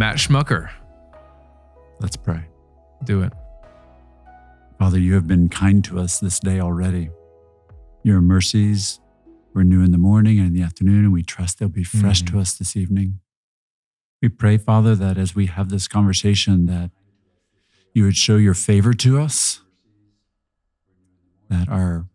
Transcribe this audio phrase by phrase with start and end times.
[0.00, 0.70] Matt Schmucker.
[2.00, 2.46] Let's pray.
[3.04, 3.34] Do it.
[4.78, 7.10] Father, you have been kind to us this day already.
[8.02, 8.98] Your mercies
[9.52, 12.22] were new in the morning and in the afternoon, and we trust they'll be fresh
[12.22, 12.28] Mhm.
[12.28, 13.20] to us this evening.
[14.22, 16.92] We pray, Father, that as we have this conversation, that
[17.92, 19.60] you would show your favor to us,
[21.50, 22.08] that our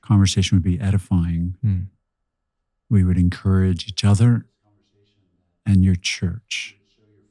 [0.00, 1.54] conversation would be edifying.
[1.64, 1.86] Mm.
[2.90, 4.44] We would encourage each other
[5.64, 6.74] and your church.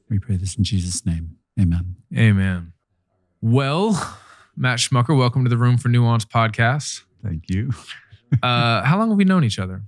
[0.08, 1.36] We pray this in Jesus' name.
[1.60, 1.96] Amen.
[2.16, 2.72] Amen.
[3.42, 4.18] Well,
[4.56, 7.02] Matt Schmucker, welcome to the Room for Nuance podcast.
[7.22, 7.70] Thank you.
[8.42, 9.80] Uh, how long have we known each other?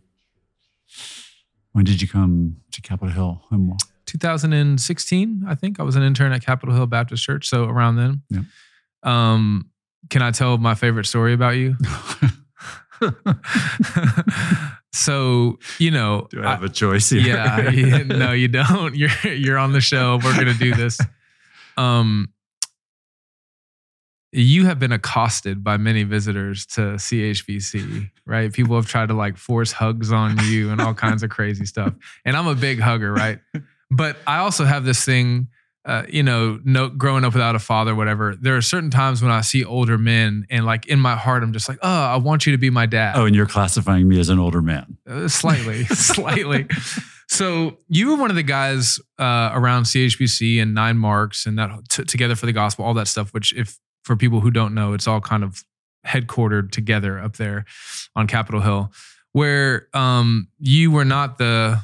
[1.73, 3.43] When did you come to Capitol Hill?
[4.07, 5.79] 2016, I think.
[5.79, 8.23] I was an intern at Capitol Hill Baptist Church, so around then.
[8.31, 8.45] Yep.
[9.03, 9.71] Um,
[10.09, 11.77] can I tell my favorite story about you?
[14.93, 17.21] so, you know, Do I have a choice here?
[17.21, 18.95] yeah, yeah, no, you don't.
[19.01, 20.19] You're you're on the show.
[20.23, 20.99] We're gonna do this.
[21.77, 22.29] Um,
[24.33, 28.53] you have been accosted by many visitors to CHBC, right?
[28.53, 31.95] People have tried to like force hugs on you and all kinds of crazy stuff.
[32.25, 33.41] And I'm a big hugger, right?
[33.93, 35.49] But I also have this thing,
[35.85, 38.37] uh, you know, no, growing up without a father, whatever.
[38.37, 41.53] There are certain times when I see older men, and like in my heart, I'm
[41.53, 43.17] just like, oh, I want you to be my dad.
[43.17, 44.99] Oh, and you're classifying me as an older man.
[45.09, 46.67] Uh, slightly, slightly.
[47.29, 51.71] So you were one of the guys uh, around CHBC and Nine Marks and that
[51.89, 53.33] t- together for the gospel, all that stuff.
[53.33, 55.65] Which, if for people who don't know, it's all kind of
[56.07, 57.65] headquartered together up there
[58.15, 58.93] on Capitol Hill,
[59.33, 61.81] where um, you were not the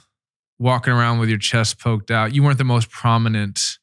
[0.59, 2.35] walking around with your chest poked out.
[2.35, 3.76] You weren't the most prominent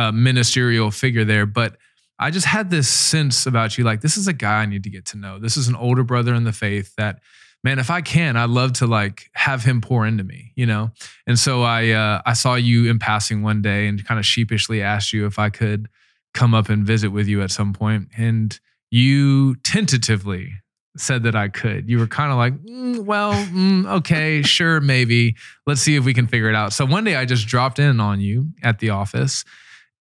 [0.00, 1.76] uh, ministerial figure there, but
[2.18, 4.90] I just had this sense about you, like this is a guy I need to
[4.90, 5.38] get to know.
[5.38, 7.20] This is an older brother in the faith that
[7.62, 10.90] man, if I can, I'd love to like have him pour into me, you know?
[11.26, 14.82] And so I uh, I saw you in passing one day and kind of sheepishly
[14.82, 15.88] asked you if I could
[16.32, 18.08] come up and visit with you at some point.
[18.16, 18.58] And
[18.90, 20.52] you tentatively
[20.96, 21.88] said that I could.
[21.88, 25.36] You were kind of like, "Mm, well, mm, okay, sure, maybe.
[25.66, 26.72] Let's see if we can figure it out.
[26.72, 29.44] So one day I just dropped in on you at the office.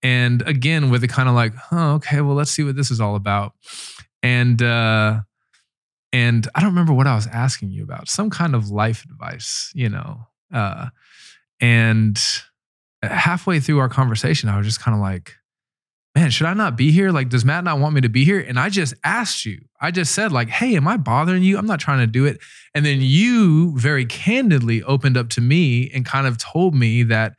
[0.02, 3.02] And again, with the kind of like, oh, okay, well, let's see what this is
[3.02, 3.54] all about.
[4.24, 5.22] And uh
[6.12, 9.72] and I don't remember what I was asking you about, some kind of life advice,
[9.76, 10.28] you know.
[10.52, 10.88] Uh,
[11.60, 12.20] and
[13.04, 15.36] halfway through our conversation, I was just kind of like,
[16.16, 17.12] man, should I not be here?
[17.12, 18.40] Like, does Matt not want me to be here?
[18.40, 21.58] And I just asked you, I just said, like, hey, am I bothering you?
[21.58, 22.40] I'm not trying to do it.
[22.74, 27.34] And then you very candidly opened up to me and kind of told me that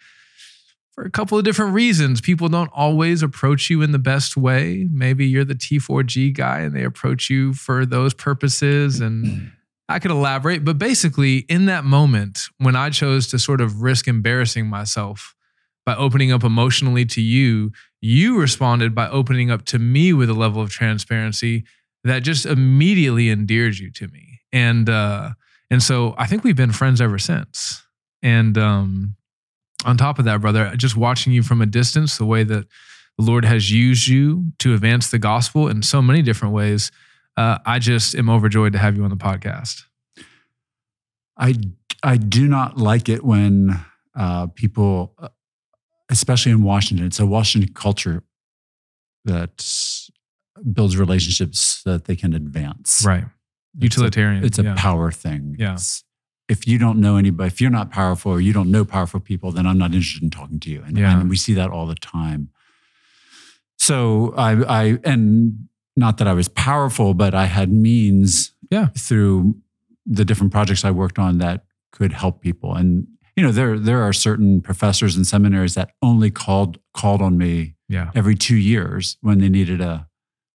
[1.01, 2.21] for a couple of different reasons.
[2.21, 4.87] People don't always approach you in the best way.
[4.93, 9.01] Maybe you're the T4G guy and they approach you for those purposes.
[9.01, 9.51] And
[9.89, 14.09] I could elaborate, but basically, in that moment, when I chose to sort of risk
[14.09, 15.35] embarrassing myself
[15.87, 17.73] by opening up emotionally to you,
[18.03, 21.65] you responded by opening up to me with a level of transparency
[22.05, 24.41] that just immediately endeared you to me.
[24.53, 25.31] And uh,
[25.71, 27.87] and so I think we've been friends ever since.
[28.23, 29.17] And um,
[29.85, 32.67] on top of that, brother, just watching you from a distance, the way that
[33.19, 36.91] the Lord has used you to advance the gospel in so many different ways,
[37.37, 39.85] uh, I just am overjoyed to have you on the podcast.
[41.37, 41.55] I
[42.03, 43.79] I do not like it when
[44.15, 45.29] uh, people, uh,
[46.11, 48.23] especially in Washington, it's a Washington culture
[49.25, 49.65] that
[50.73, 53.03] builds relationships that they can advance.
[53.07, 53.25] Right.
[53.25, 54.45] It's a- Utilitarian.
[54.45, 54.75] It's a yeah.
[54.77, 55.57] power thing.
[55.59, 55.73] Yeah.
[55.73, 56.05] It's-
[56.51, 59.53] if you don't know anybody, if you're not powerful or you don't know powerful people,
[59.53, 60.83] then I'm not interested in talking to you.
[60.85, 61.19] And, Yeah.
[61.21, 62.51] and we see that all the time.
[63.79, 64.53] So I,
[64.83, 68.89] I, and not that I was powerful, but I had means Yeah.
[68.97, 69.57] through
[70.07, 72.75] the different projects I worked on that could help people.
[72.75, 73.07] And
[73.37, 77.75] you know, there there are certain professors and seminaries that only called called on me
[77.89, 78.11] Yeah.
[78.15, 80.09] every two years when they needed a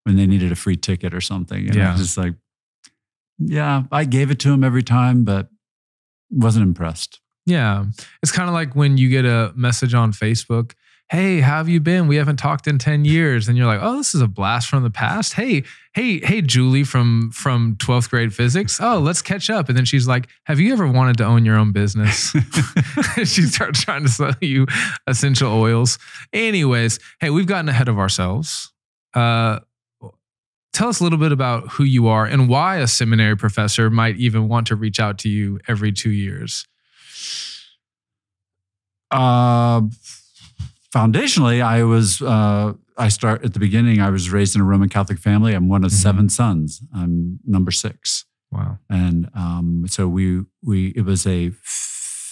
[0.04, 1.68] when they needed a free ticket or something.
[1.70, 1.92] And I Yeah.
[1.94, 2.36] was just like,
[3.40, 5.50] yeah, I gave it to them every time, but
[6.30, 7.20] wasn't impressed.
[7.46, 7.86] Yeah.
[8.24, 10.74] It's kind of like when you get a message on Facebook,
[11.12, 12.08] Hey, how have you been?
[12.08, 13.48] We haven't talked in 10 years.
[13.48, 15.34] And you're like, Oh, this is a blast from the past.
[15.34, 15.64] Hey,
[15.94, 18.80] hey, hey, Julie from from 12th grade physics.
[18.82, 19.70] Oh, let's catch up.
[19.70, 22.34] And then she's like, Have you ever wanted to own your own business?
[23.18, 24.66] she starts trying to sell you
[25.06, 26.00] essential oils.
[26.34, 28.74] Anyways, hey, we've gotten ahead of ourselves.
[29.14, 29.60] Uh
[30.76, 34.18] tell us a little bit about who you are and why a seminary professor might
[34.18, 36.68] even want to reach out to you every two years.
[39.12, 39.82] Uh,
[40.94, 44.02] foundationally, I was uh, I start at the beginning.
[44.02, 45.54] I was raised in a Roman Catholic family.
[45.54, 45.96] I'm one of Mhm.
[45.96, 46.82] seven sons.
[46.94, 48.80] I'm number six, Wow.
[48.90, 51.52] and um, so we we it was a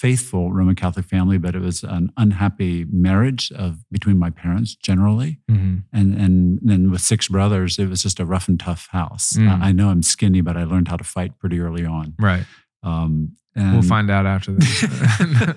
[0.04, 5.40] faithful Roman Catholic family, but it was an unhappy marriage of between my parents generally,
[5.48, 9.34] hmm and and then with six brothers, it was just a rough and tough house.
[9.34, 9.48] Mm.
[9.48, 12.16] I, I know I'm skinny, but I learned how to fight pretty early on.
[12.20, 12.46] Right.
[12.84, 14.84] Um, and, We'll find out after this.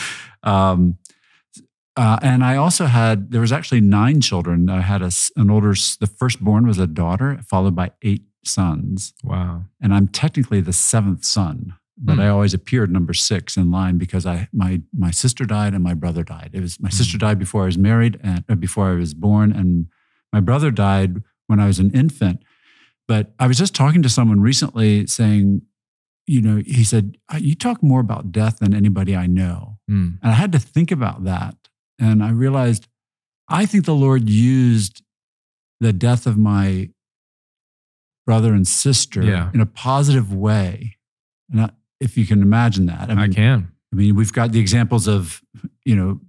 [0.44, 0.98] um,
[1.96, 4.70] uh, and I also had there was actually nine children.
[4.70, 5.74] I had a, an older.
[5.98, 9.64] The firstborn was a daughter, followed by eight sons, wow.
[9.82, 11.74] and I'm technically the seventh son.
[12.02, 12.20] But Hmm.
[12.20, 15.94] I always appeared number six in line because I my my sister died and my
[15.94, 16.50] brother died.
[16.54, 17.26] It was my sister Hmm.
[17.26, 19.86] died before I was married and uh, before I was born, and
[20.32, 22.42] my brother died when I was an infant.
[23.06, 25.62] But I was just talking to someone recently saying,
[26.26, 30.18] you know, he said, "Uh, "You talk more about death than anybody I know." Mm.
[30.22, 31.56] And I had to think about that.
[31.98, 32.86] And I realized
[33.48, 35.02] I think the Lord used
[35.80, 36.88] the death of my
[38.26, 39.50] brother and sister Yeah.
[39.52, 40.96] in a positive way.
[41.50, 41.70] And I,
[42.00, 43.72] if you can imagine that, I mean, I can.
[43.92, 45.42] I mean, we've got the examples of,
[45.84, 46.20] you know,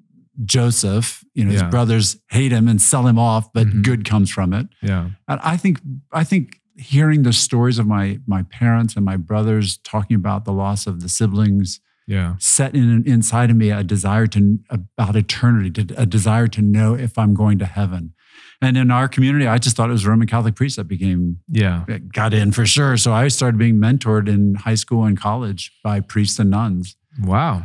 [0.46, 1.64] Joseph, you know, Yeah.
[1.64, 3.84] his brothers hate him and sell him off, but Mhm.
[3.84, 4.68] good comes from it.
[4.82, 5.10] Yeah.
[5.28, 5.82] And I think
[6.12, 10.54] I think hearing the stories of my my parents and my brothers talking about the
[10.54, 12.36] loss of the siblings Yeah.
[12.40, 16.96] set in inside of me a desire to about eternity, to, a desire to know
[16.96, 18.14] if I'm going to heaven.
[18.62, 21.84] And in our community, I just thought it was Roman Catholic priests that became Yeah.
[22.14, 22.96] got in for sure.
[22.98, 26.96] So I started being mentored in high school and college by priests and nuns.
[27.20, 27.64] Wow.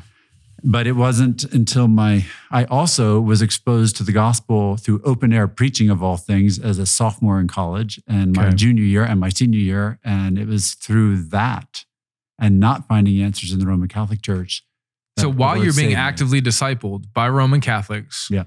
[0.65, 5.47] But it wasn't until my I also was exposed to the gospel through open air
[5.47, 8.57] preaching of all things as a sophomore in college and my Okay.
[8.57, 9.99] junior year and my senior year.
[10.03, 11.85] And it was through that
[12.39, 14.65] and not finding answers in the Roman Catholic Church.
[15.19, 15.95] So while you're being saved me.
[15.95, 18.45] actively discipled by Roman Catholics, Yeah.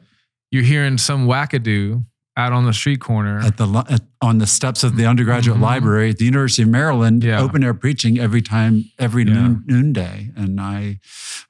[0.51, 2.05] you're hearing some wackadoo
[2.37, 3.39] out on the street corner.
[3.39, 5.61] at the at, on the steps of the undergraduate Mhm.
[5.61, 7.39] library at the University of Maryland, Yeah.
[7.41, 9.33] open air preaching every time, every Yeah.
[9.33, 10.31] noon, noonday.
[10.37, 10.99] And I,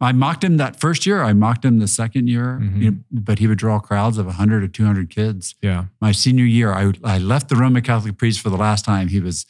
[0.01, 1.21] I mocked him that first year.
[1.21, 2.81] I mocked him the second year, Mhm.
[2.81, 5.53] you know, but he would draw crowds of 100 or 200 kids.
[5.61, 5.85] yeah.
[6.01, 9.09] My senior year, I, I left the Roman Catholic priest for the last time.
[9.09, 9.45] He was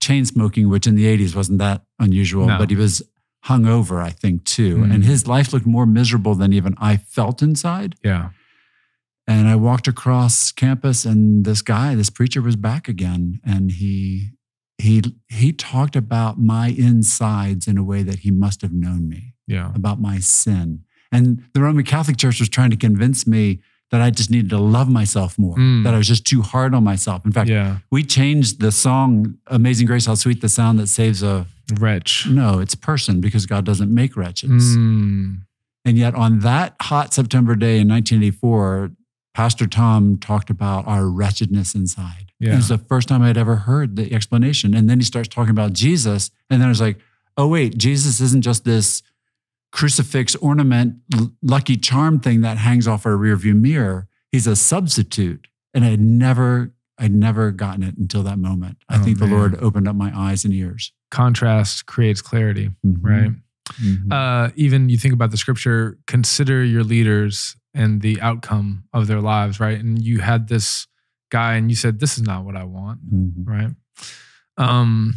[0.00, 2.58] chain smoking, which in the 80s wasn't that unusual, No.
[2.58, 3.02] but he was
[3.46, 4.78] hungover, I think, too.
[4.78, 4.94] Mm.
[4.94, 7.94] And his life looked more miserable than even I felt inside.
[8.04, 8.28] Yeah.
[9.26, 14.30] And I walked across campus, and this guy, this preacher, was back again, and he
[14.78, 19.34] he he talked about my insides in a way that he must have known me
[19.46, 19.70] Yeah.
[19.74, 20.80] about my sin.
[21.12, 23.60] And the Roman Catholic Church was trying to convince me
[23.92, 25.84] that I just needed to love myself more, Mm.
[25.84, 27.24] that I was just too hard on myself.
[27.24, 27.78] In fact, Yeah.
[27.92, 31.46] we changed the song "Amazing Grace, How Sweet the Sound That Saves a."
[31.80, 32.26] Wretch.
[32.28, 34.76] No, it's person because God doesn't make wretches.
[34.76, 35.42] Mm.
[35.86, 38.90] And yet, on that hot September day in 1984,
[39.34, 42.32] Pastor Tom talked about our wretchedness inside.
[42.38, 42.52] Yeah.
[42.52, 44.74] It was the first time I'd ever heard the explanation.
[44.74, 46.30] And then he starts talking about Jesus.
[46.48, 46.98] And then I was like,
[47.36, 49.02] oh, wait, Jesus isn't just this
[49.72, 50.96] crucifix ornament,
[51.42, 54.06] lucky charm thing that hangs off our rearview mirror.
[54.30, 55.48] He's a substitute.
[55.72, 58.78] And I'd never, I'd never gotten it until that moment.
[58.88, 59.26] I Oh, think the.
[59.26, 60.92] Lord opened up my eyes and ears.
[61.10, 62.98] Contrast creates clarity, Mhm.
[63.02, 63.32] right?
[63.82, 64.12] Mhm.
[64.12, 69.20] Uh, even you think about the scripture, consider your leaders and the outcome of their
[69.20, 69.78] lives, right?
[69.78, 70.86] And you had this
[71.30, 73.32] guy and you said, This is not what I want, Mhm.
[73.46, 73.70] right?
[74.56, 75.14] Um,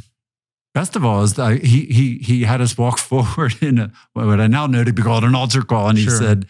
[0.73, 4.39] Best of all is that he he he had us walk forward in a, what
[4.39, 6.17] I now know to be called an altar call, and he Sure.
[6.17, 6.45] said,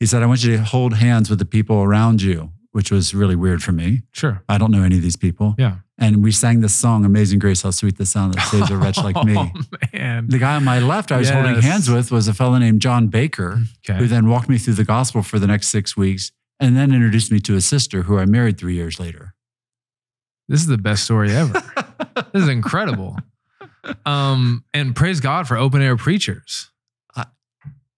[0.00, 3.14] he said, I want you to hold hands with the people around you, which was
[3.14, 4.02] really weird for me.
[4.12, 4.42] sure.
[4.48, 5.76] I don't know any of these people, Yeah.
[6.00, 8.96] And we sang this song, "Amazing Grace, How Sweet the Sound That Saves a Wretch
[8.96, 9.52] Like Me." Oh,
[9.92, 10.26] man.
[10.26, 13.08] The guy on my left, I was holding hands with, was a fellow named John
[13.08, 16.92] Baker, who then walked me through the gospel for the next six weeks, and then
[16.92, 19.34] introduced me to a sister who I married three years later.
[20.48, 21.62] This is the best story ever.
[22.32, 23.16] this is incredible.
[24.04, 26.70] Um, and praise God for open air preachers.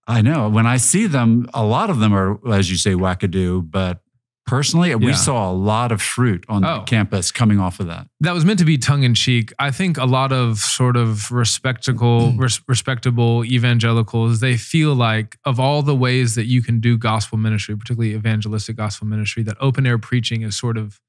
[0.07, 0.49] I know.
[0.49, 3.71] When I see them, a lot of them are, as you say, wackadoo.
[3.71, 4.02] But
[4.47, 6.83] personally, we saw a lot of fruit on Oh.
[6.87, 8.07] campus coming off of that.
[8.21, 9.53] That was meant to be tongue in cheek.
[9.59, 15.59] I think a lot of sort of respectable, res- respectable evangelicals, they feel like of
[15.61, 19.87] all the ways that you can do gospel ministry, particularly evangelistic gospel ministry, that open
[19.87, 21.01] air preaching is sort of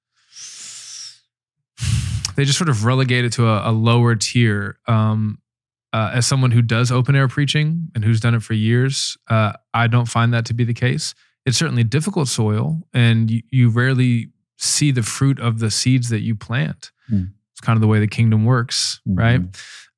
[2.35, 4.77] they just sort of relegate it to a, a lower tier.
[4.87, 5.39] Um,
[5.91, 9.53] uh, as someone who does open air preaching and who's done it for years, uh,
[9.75, 11.13] I don't find that to be the case.
[11.45, 16.21] It's certainly difficult soil, and you, you rarely see the fruit of the seeds that
[16.21, 16.91] you plant.
[17.09, 17.23] Hmm.
[17.51, 19.41] It's kind of the way the kingdom works, right?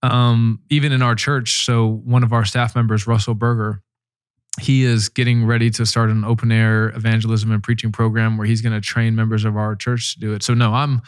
[0.02, 3.82] Um, even in our church, so one of our staff members, Russell Berger,
[4.60, 8.62] he is getting ready to start an open air evangelism and preaching program where he's
[8.62, 10.44] going to train members of our church to do it.
[10.44, 11.02] So no, I'm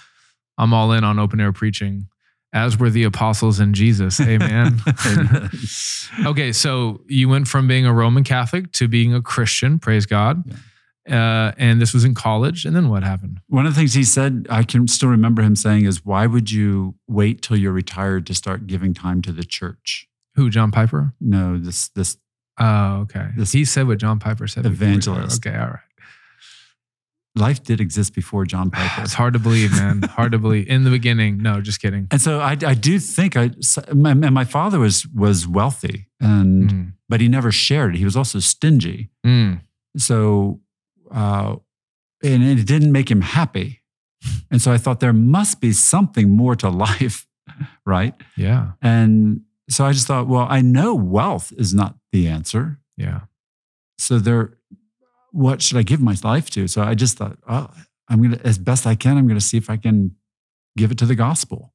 [0.57, 2.07] I'm all in on open air preaching.
[2.53, 4.19] As were the apostles and Jesus.
[4.21, 4.79] Amen.
[5.05, 5.49] Amen.
[6.25, 9.79] okay, so you went from being a Roman Catholic to being a Christian.
[9.79, 10.43] Praise God.
[11.09, 12.65] Uh, and this was in college.
[12.65, 13.39] And then what happened?
[13.47, 16.51] One of the things he said, I can still remember him saying, is why would
[16.51, 20.07] you wait till you're retired to start giving time to the church?
[20.35, 20.49] Who?
[20.49, 21.13] John Piper.
[21.21, 22.17] No, this this
[22.59, 23.27] Oh, okay.
[23.37, 24.63] This- he said what John Piper said.
[24.63, 25.15] before he retired.
[25.17, 25.45] Evangelist.
[25.47, 25.79] Okay, all right.
[27.37, 29.03] Life did exist before John Piper.
[29.03, 30.01] It's hard to believe, man.
[30.03, 30.67] hard to believe.
[30.67, 32.07] In the beginning, no, just kidding.
[32.11, 33.51] And so I, I do think I,
[33.93, 36.93] my, and my father was was wealthy, and Mm.
[37.09, 37.95] but he never shared.
[37.95, 37.99] It.
[37.99, 39.09] He was also stingy.
[39.25, 39.61] Mm.
[39.97, 40.59] So,
[41.11, 41.55] uh,
[42.23, 43.81] and it didn't make him happy.
[44.51, 47.27] And so I thought there must be something more to life,
[47.85, 48.13] right?
[48.35, 52.79] Yeah, And so I just thought, well, I know wealth is not the answer.
[52.97, 53.21] yeah,
[53.99, 54.56] So there,
[55.31, 56.67] what should I give my life to?
[56.67, 57.69] So I just thought, oh,
[58.09, 60.15] I'm gonna, as best I can, I'm gonna see if I can
[60.77, 61.73] give it to the gospel.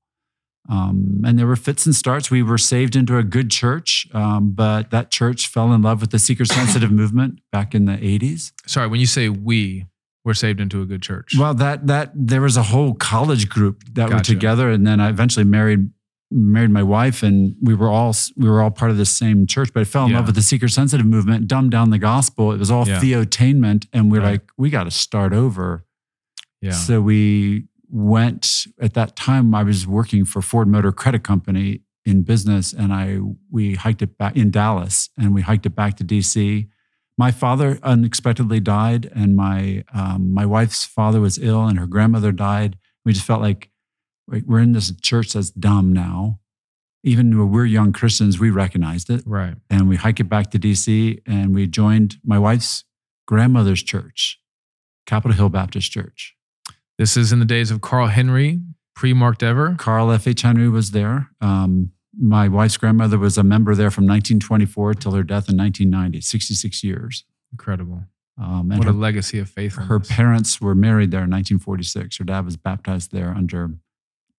[0.69, 2.31] Um, and there were fits and starts.
[2.31, 6.11] We were saved into a good church, um, but that church fell in love with
[6.11, 8.53] the seeker sensitive movement back in the 80s.
[8.67, 9.87] Sorry, when you say we
[10.25, 11.35] were saved into a good church.
[11.37, 15.09] Well, that that there was a whole college group that were together, and then I
[15.09, 15.91] eventually married
[16.33, 19.73] married my wife, and we were all we were all part of the same church.
[19.73, 20.19] But I fell in Yeah.
[20.19, 22.53] love with the seeker sensitive movement, dumbed down the gospel.
[22.53, 23.01] It was all Yeah.
[23.01, 24.33] theotainment, and we're Right.
[24.33, 25.85] like, we got to start over.
[26.61, 29.55] yeah, So we went at that time.
[29.55, 33.19] I was working for Ford Motor Credit Company in business, and I
[33.51, 36.69] we hiked it back in Dallas, and we hiked it back to DC.
[37.19, 42.33] My father unexpectedly died, and my um, my wife's father was ill, and her grandmother
[42.33, 42.77] died.
[43.05, 43.71] We just felt like like,
[44.27, 46.39] we're in this church that's dumb now.
[47.05, 49.57] Even though we're young Christians, we recognized it, right.
[49.69, 52.85] and we hiked it back to DC, and we joined my wife's
[53.27, 54.41] grandmother's church,
[55.05, 56.37] Capitol Hill Baptist Church.
[56.99, 58.61] This is in the days of Carl Henry,
[58.95, 59.75] pre-Mark Dever.
[59.79, 60.29] Carl F.
[60.29, 60.43] H.
[60.43, 61.31] Henry was there.
[61.41, 66.21] Um, my wife's grandmother was a member there from 1924 till her death in 1990,
[66.21, 67.25] 66 years.
[67.51, 68.05] Incredible.
[68.39, 69.75] Um, and What her, a legacy of faith.
[69.75, 72.19] her parents were married there in 1946.
[72.19, 73.71] Her dad was baptized there under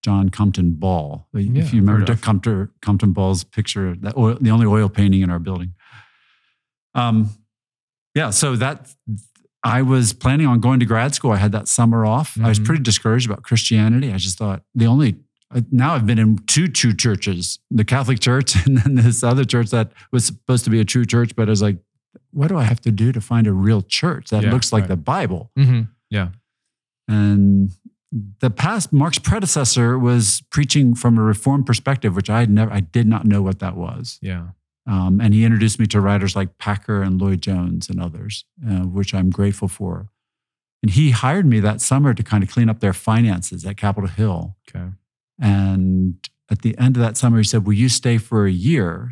[0.03, 1.27] John Compton Ball.
[1.33, 2.15] Yeah, if you remember.
[2.17, 5.73] Compton, Compton Ball's picture, that oil, the only oil painting in our building.
[6.93, 7.29] Um,
[8.13, 8.93] yeah, so that
[9.63, 11.31] I was planning on going to grad school.
[11.31, 12.37] I had that summer off.
[12.41, 12.65] I was Mhm.
[12.65, 14.11] pretty discouraged about Christianity.
[14.13, 15.15] I just thought the only
[15.71, 19.69] now I've been in two true churches, the Catholic Church and then this other church
[19.69, 21.77] that was supposed to be a true church, but I was like,
[22.31, 24.81] what do I have to do to find a real church that Yeah, looks like
[24.81, 24.87] right.
[24.89, 25.51] the Bible?
[25.57, 25.89] Mhm.
[26.09, 26.29] Yeah.
[27.07, 27.71] And
[28.39, 32.81] the past Mark's predecessor was preaching from a reform perspective, which I had never, I
[32.81, 34.19] did not know what that was.
[34.21, 34.49] Yeah.
[34.85, 38.81] Um, and he introduced me to writers like Packer and Lloyd Jones and others, uh,
[38.81, 40.09] which I'm grateful for.
[40.81, 44.09] And he hired me that summer to kind of clean up their finances at Capitol
[44.09, 44.57] Hill.
[44.69, 44.89] Okay.
[45.39, 46.17] And
[46.51, 49.09] at the end of that summer, he said, Will you stay for a year,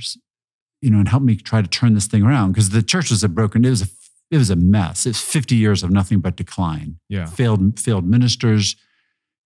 [0.81, 2.51] you know, and help me try to turn this thing around?
[2.51, 3.87] Because the church was a broken, it was a,
[4.29, 5.05] it was a mess.
[5.05, 6.99] It's 50 years of nothing but decline.
[7.07, 7.25] Yeah.
[7.25, 8.75] Failed, failed ministers.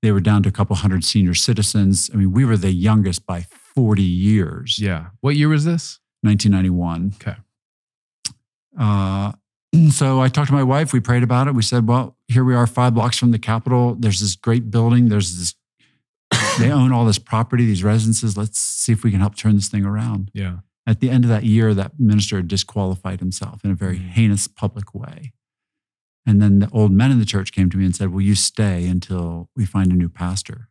[0.05, 2.11] They were down to a couple hundred senior citizens.
[2.13, 4.77] I mean, we were the youngest by 40 years.
[4.77, 5.07] Yeah.
[5.21, 5.99] What year was this?
[6.21, 7.13] 1991.
[7.15, 7.35] Okay.
[8.77, 9.31] Uh,
[9.89, 10.93] so I talked to my wife.
[10.93, 11.55] We prayed about it.
[11.55, 13.95] We said, well, here we are five blocks from the Capitol.
[13.97, 15.09] There's this great building.
[15.09, 15.55] There's this,
[16.59, 18.37] they own all this property, these residences.
[18.37, 20.29] Let's see if we can help turn this thing around.
[20.35, 20.57] Yeah.
[20.85, 24.09] At the end of that year, that minister disqualified himself in a very Mhm.
[24.09, 25.33] heinous public way.
[26.25, 28.35] And then the old men in the church came to me and said, Will you
[28.35, 30.69] stay until we find a new pastor?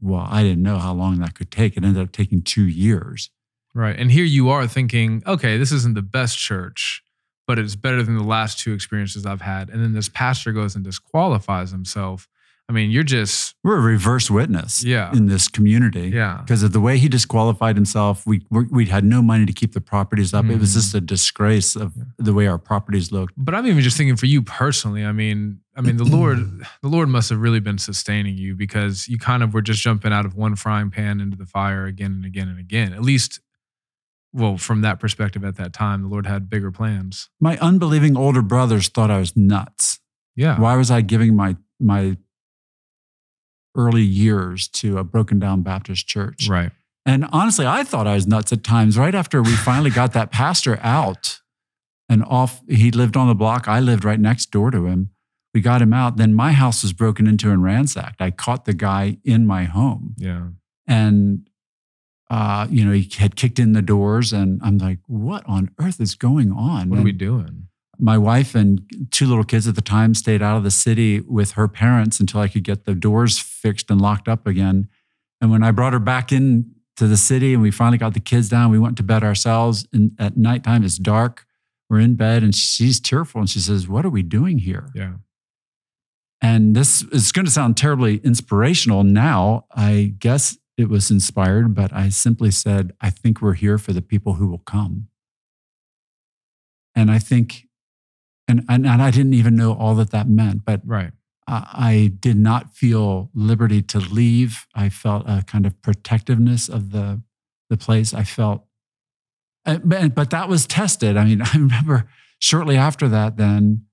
[0.00, 1.76] Well, I didn't know how long that could take.
[1.76, 3.30] It ended up taking two years.
[3.74, 3.98] Right.
[3.98, 7.02] And here you are thinking, okay, this isn't the best church,
[7.46, 9.68] but it's better than the last two experiences I've had.
[9.70, 12.28] And then this pastor goes and disqualifies himself.
[12.70, 15.10] I mean, you're just, We're a reverse witness Yeah.
[15.12, 16.08] in this community.
[16.14, 16.42] yeah.
[16.42, 19.80] Because of the way he disqualified himself, we we had no money to keep the
[19.80, 20.44] properties up.
[20.46, 20.74] It was Mhm.
[20.74, 23.32] just a disgrace of the way our properties looked.
[23.38, 25.02] But I'm even just thinking for you personally.
[25.04, 29.08] I mean, I mean, the Lord, the Lord must have really been sustaining you because
[29.08, 32.12] you kind of were just jumping out of one frying pan into the fire again
[32.12, 32.92] and again and again.
[32.92, 33.40] At least,
[34.34, 37.30] well, from that perspective at that time, the Lord had bigger plans.
[37.40, 40.00] My unbelieving older brothers thought I was nuts.
[40.36, 40.60] Yeah.
[40.60, 42.18] Why was I giving my my
[43.74, 46.48] early years to a broken down Baptist church?
[46.48, 46.72] Right.
[47.06, 48.98] And honestly, I thought I was nuts at times.
[48.98, 51.40] Right after we finally got that pastor out
[52.08, 53.66] and off, he lived on the block.
[53.68, 55.10] I lived right next door to him.
[55.54, 56.18] We got him out.
[56.18, 58.20] Then my house was broken into and ransacked.
[58.20, 60.14] I caught the guy in my home.
[60.18, 60.48] Yeah.
[60.86, 61.48] and
[62.30, 65.98] uh, you know he had kicked in the doors and i'm like what on earth
[65.98, 67.67] is going on What are we doing?
[67.98, 71.52] My wife and two little kids at the time stayed out of the city with
[71.52, 74.88] her parents until i could get the doors fixed and locked up again
[75.40, 78.20] And when I brought her back in to the city and we finally got the
[78.20, 79.86] kids down, we went to bed ourselves.
[79.92, 81.46] And at nighttime, it's dark.
[81.88, 84.88] We're in bed and she's tearful and she says, What are we doing here?
[84.94, 85.14] Yeah.
[86.40, 89.66] And this is going to sound terribly inspirational now.
[89.74, 94.02] I guess it was inspired, but I simply said, I think we're here for the
[94.02, 95.08] people who will come.
[96.94, 97.67] And I think,
[98.48, 101.12] and, and, and I didn't even know all that that meant, but Right.
[101.46, 104.66] I, I did not feel liberty to leave.
[104.74, 107.22] I felt a kind of protectiveness of the,
[107.70, 108.14] the place.
[108.14, 108.64] I felt,
[109.66, 111.16] uh, but, but that was tested.
[111.16, 113.84] I mean, I remember shortly after that, then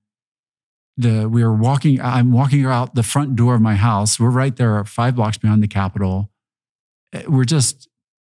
[0.96, 2.00] the we were walking.
[2.00, 4.18] I'm walking out the front door of my house.
[4.18, 6.30] We're right there, five blocks behind the Capitol.
[7.14, 7.88] Uh, We're just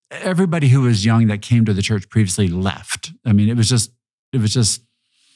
[0.10, 3.12] everybody who was young that came to the church previously left.
[3.26, 3.92] I mean, it was just
[4.34, 4.82] it was just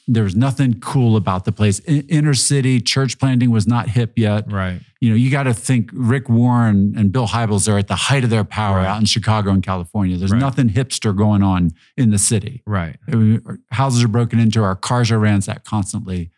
[0.08, 1.78] there was nothing cool about the place.
[1.80, 4.50] In, inner city church planting was not hip yet.
[4.50, 4.80] Right.
[5.00, 8.24] You know, you got to think Rick Warren and Bill Hybels are at the height
[8.24, 8.86] of their power Right.
[8.86, 10.16] out in Chicago and California.
[10.16, 10.40] There's Right.
[10.40, 12.62] nothing hipster going on in the city.
[12.66, 12.96] Right.
[13.06, 16.30] I mean, our houses are broken into, our cars are ransacked constantly.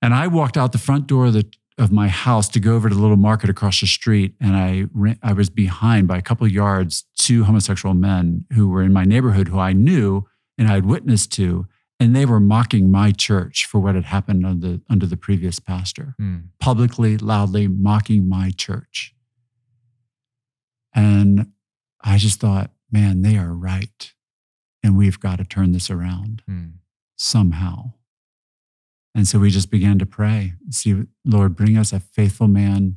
[0.00, 1.46] And I walked out the front door of, the,
[1.78, 4.86] of my house to go over to the little market across the street, and I
[4.92, 8.92] ran, I was behind by a couple of yards two homosexual men who were in
[8.92, 10.26] my neighborhood who I knew
[10.58, 11.66] and I had witnessed to,
[12.02, 15.58] and they were mocking my church for what had happened under the, under the previous
[15.58, 16.36] pastor Hmm.
[16.60, 19.14] publicly, loudly mocking my church.
[20.94, 21.52] And
[22.02, 24.12] I just thought, man, they are right.
[24.82, 26.68] And we've got to turn this around Hmm.
[27.16, 27.92] somehow.
[29.14, 30.54] And so we just began to pray.
[30.70, 32.96] See, Lord, bring us a faithful man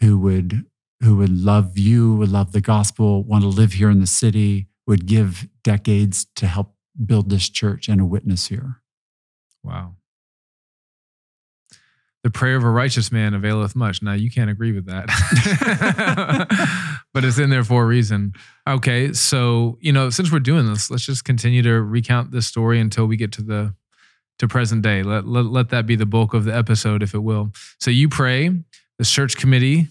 [0.00, 0.66] who would
[1.02, 4.66] who would love you, would love the gospel, want to live here in the city,
[4.86, 8.80] would give decades to help build this church and a witness here.
[9.62, 9.96] Wow.
[12.24, 14.02] The prayer of a righteous man availeth much.
[14.02, 15.06] Now you can't agree with that,
[17.14, 18.32] but it's in there for a reason.
[18.68, 22.80] Okay, so you know, since we're doing this, let's just continue to recount this story
[22.80, 23.74] until we get to the
[24.40, 25.04] to present day.
[25.04, 27.52] Let let, let that be the bulk of the episode, if it will.
[27.78, 28.50] So you pray.
[28.98, 29.88] The search committee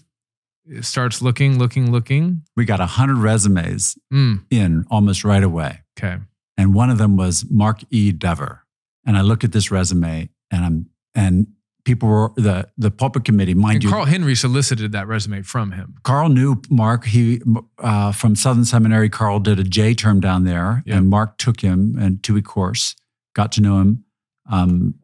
[0.82, 2.42] starts looking, looking, looking.
[2.56, 5.80] We got 100 resumes Mm, in almost right away.
[5.98, 6.18] okay.
[6.56, 8.12] And one of them was Mark E.
[8.12, 8.64] Dever.
[9.04, 11.46] And I look at this resume, and I'm and
[11.84, 13.90] people were the the pulpit committee, mind And you.
[13.90, 15.94] Carl Henry solicited that resume from him.
[16.02, 17.04] Carl knew Mark.
[17.06, 17.40] He
[17.78, 19.08] uh, from Southern Seminary.
[19.08, 20.96] Carl did a J term down there, Yeah.
[20.96, 22.96] and Mark took him and two week course.
[23.34, 24.04] Got to know him,
[24.50, 24.94] um,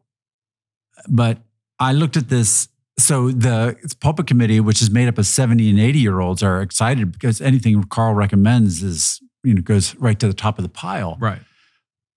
[1.07, 1.39] but
[1.79, 2.67] I looked at this.
[2.99, 6.61] So the pulpit committee, which is made up of seventy and eighty year olds, are
[6.61, 10.69] excited because anything Carl recommends is you know goes right to the top of the
[10.69, 11.17] pile.
[11.19, 11.41] Right.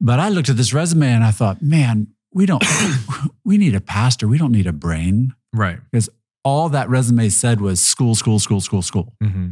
[0.01, 2.63] But I looked at this resume and I thought, man, we don't,
[3.45, 4.29] we need a pastor.
[4.29, 5.35] We don't need a brain.
[5.55, 5.79] Right.
[5.91, 6.11] Because
[6.45, 9.15] all that resume said was school, school, school, school, school.
[9.23, 9.51] hmm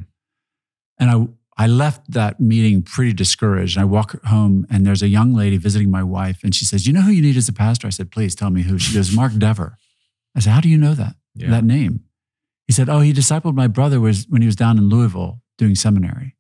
[0.99, 3.77] And I, I left that meeting pretty discouraged.
[3.77, 6.41] And I walk home and there's a young lady visiting my wife.
[6.43, 7.87] And she says, You know who you need as a pastor?
[7.87, 8.79] I said, Please tell me who.
[8.79, 9.79] She goes, Mark Dever.
[10.37, 11.15] I said, How do you know that?
[11.35, 11.51] Yeah.
[11.51, 12.01] That name?
[12.67, 15.75] He said, Oh, he discipled my brother was when he was down in Louisville doing
[15.75, 16.37] seminary.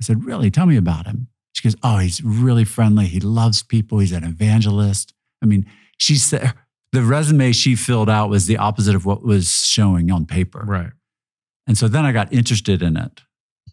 [0.00, 0.50] I said, Really?
[0.50, 1.28] Tell me about him.
[1.52, 3.06] She goes, Oh, he's really friendly.
[3.06, 3.98] He loves people.
[3.98, 5.14] He's an evangelist.
[5.42, 5.66] I mean,
[5.98, 6.52] she said
[6.92, 10.62] the resume she filled out was the opposite of what was showing on paper.
[10.66, 10.92] Right.
[11.66, 13.20] And so then I got interested in it.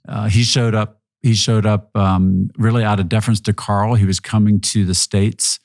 [0.08, 1.02] Uh, he showed up.
[1.22, 3.96] He showed up um, really out of deference to Carl.
[3.96, 5.60] He was coming to the states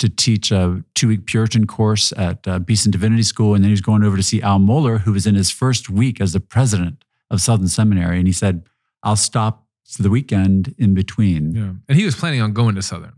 [0.00, 3.80] to teach a two-week Puritan course at uh, Beeson Divinity School, and then he was
[3.80, 7.04] going over to see Al Mohler, who was in his first week as the president
[7.30, 8.18] of Southern Seminary.
[8.18, 8.64] And he said,
[9.04, 11.72] "I'll stop for the weekend in between Yeah.
[11.88, 13.12] And he was planning on going to Southern.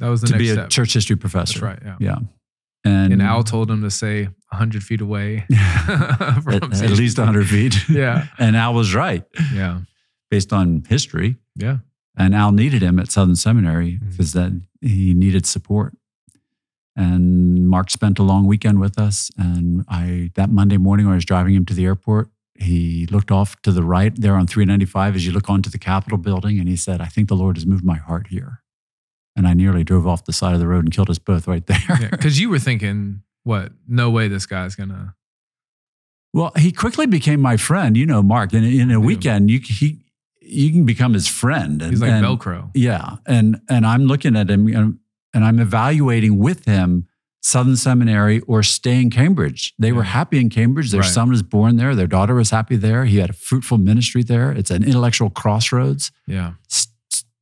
[0.00, 0.70] That was the to next be a step.
[0.70, 1.78] church history professor." That's right.
[1.84, 1.96] Yeah.
[2.00, 2.18] Yeah,
[2.84, 7.48] and, And Al told him to stay 100 feet away at, from at least 100
[7.48, 7.76] feet.
[7.88, 8.26] Yeah.
[8.38, 9.80] and Al was right Yeah.
[10.30, 11.36] based on history.
[11.56, 11.78] Yeah.
[12.16, 14.10] And Al needed him at Southern Seminary mm-hmm.
[14.10, 15.96] because that he needed support.
[16.96, 19.30] And Mark spent a long weekend with us.
[19.36, 23.30] And I that Monday morning when I was driving him to the airport, he looked
[23.30, 26.68] off to the right there on 395 as you look onto the Capitol building, and
[26.68, 28.62] he said, I think the Lord has moved my heart here.
[29.36, 31.66] And I nearly drove off the side of the road and killed us both right
[31.66, 31.78] there.
[32.00, 32.08] Yeah.
[32.10, 33.72] Because you were thinking, what?
[33.88, 35.14] No way this guy's going to.
[36.32, 37.96] Well, he quickly became my friend.
[37.96, 38.52] You know, Mark.
[38.52, 40.00] And in a weekend, you he
[40.40, 41.80] you can become his friend.
[41.82, 42.70] And, He's like and- Velcro.
[42.74, 44.98] Yeah, and and I'm looking at him and,
[45.32, 47.08] and I'm evaluating with him
[47.46, 49.74] Southern Seminary or stay in Cambridge.
[49.78, 50.90] They were happy in Cambridge.
[50.90, 51.10] Their Right.
[51.10, 51.94] son was born there.
[51.94, 53.04] Their daughter was happy there.
[53.04, 54.50] He had a fruitful ministry there.
[54.50, 56.10] It's an intellectual crossroads.
[56.26, 56.54] Yeah.
[56.72, 56.88] S-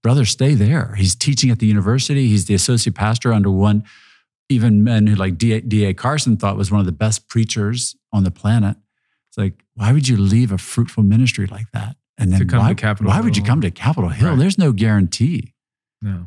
[0.03, 0.97] brother, stay there.
[0.97, 2.27] He's teaching at the university.
[2.27, 3.85] He's the associate pastor under one.
[4.49, 5.61] Even men who like D.A.
[5.61, 5.95] D.A.
[5.95, 8.77] Carson thought was one of the best preachers on the planet.
[9.29, 11.97] It's like, why would you leave a fruitful ministry like that?
[12.19, 14.31] And then To come to why, Capitol why would you come to Capitol Hill?
[14.31, 14.39] Right.
[14.39, 15.55] There's no guarantee.
[16.03, 16.27] No.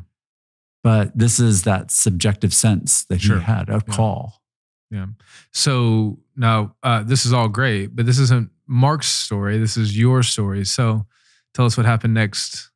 [0.86, 3.38] But this is that subjective sense that Sure.
[3.38, 3.94] he had, a Yeah.
[3.96, 4.42] call.
[4.90, 5.06] Yeah.
[5.52, 9.58] So now uh, this is all great, but this isn't Mark's story.
[9.58, 10.64] This is your story.
[10.64, 11.06] So
[11.54, 12.70] tell us what happened next.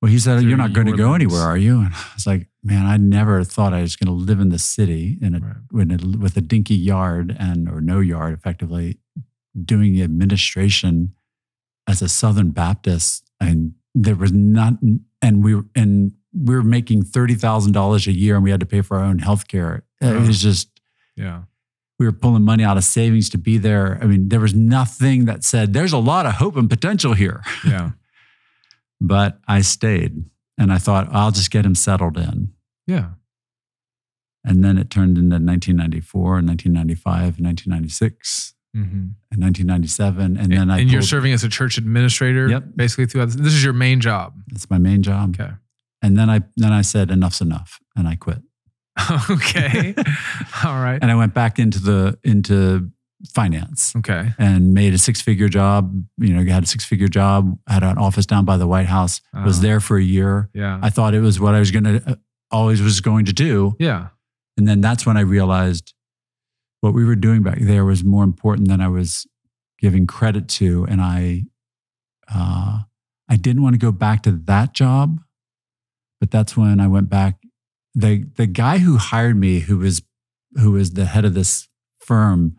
[0.00, 1.22] Well, he said, You're not going to go lens.
[1.22, 1.80] anywhere, are you?
[1.80, 4.58] And I was like, Man, I never thought I was going to live in the
[4.58, 5.82] city in a, Right.
[5.82, 8.98] in a, with a dinky yard and or no yard, effectively
[9.64, 11.14] doing administration
[11.86, 13.30] as a Southern Baptist.
[13.40, 14.74] And there was not,
[15.22, 18.82] and we were, and we were making $30,000 a year and we had to pay
[18.82, 19.84] for our own health care.
[20.00, 20.26] It Uh-huh.
[20.26, 20.68] was just,
[21.16, 21.42] Yeah.
[21.98, 23.98] we were pulling money out of savings to be there.
[24.02, 27.42] I mean, there was nothing that said, there's a lot of hope and potential here.
[27.64, 27.92] Yeah.
[29.00, 30.24] But I stayed
[30.58, 32.52] and I thought, I'll just get him settled in.
[32.86, 33.10] Yeah.
[34.44, 38.80] And then it turned into 1994, 1995, and 1996, hmm
[39.32, 40.36] and 1997.
[40.36, 42.48] And then I and you're serving as a church administrator.
[42.48, 42.64] Yep.
[42.76, 43.36] Basically throughout this.
[43.36, 44.34] This is your main job.
[44.52, 45.34] It's my main job.
[45.38, 45.52] Okay.
[46.06, 48.38] And then I then I said enough's enough, and I quit.
[49.30, 49.94] okay.
[50.64, 50.98] all right.
[51.02, 52.90] And I went back into the into
[53.34, 54.32] finance Okay.
[54.38, 55.92] and made a six figure job.
[56.18, 59.20] You know, had a six figure job, had an office down by the White House.
[59.34, 59.62] Was Uh-huh.
[59.62, 60.48] there for a year.
[60.54, 60.78] Yeah.
[60.82, 62.18] I thought it was what I was going to
[62.50, 63.74] always was going to do.
[63.78, 64.08] yeah.
[64.58, 65.92] And then that's when I realized
[66.80, 69.26] what we were doing back there was more important than I was
[69.80, 70.86] giving credit to.
[70.88, 71.44] And I,
[72.32, 72.80] uh,
[73.28, 75.20] I didn't want to go back to that job,
[76.20, 77.40] but that's when I went back.
[77.94, 80.02] The the guy who hired me, who was
[80.54, 81.68] who was the head of this
[82.00, 82.56] firm,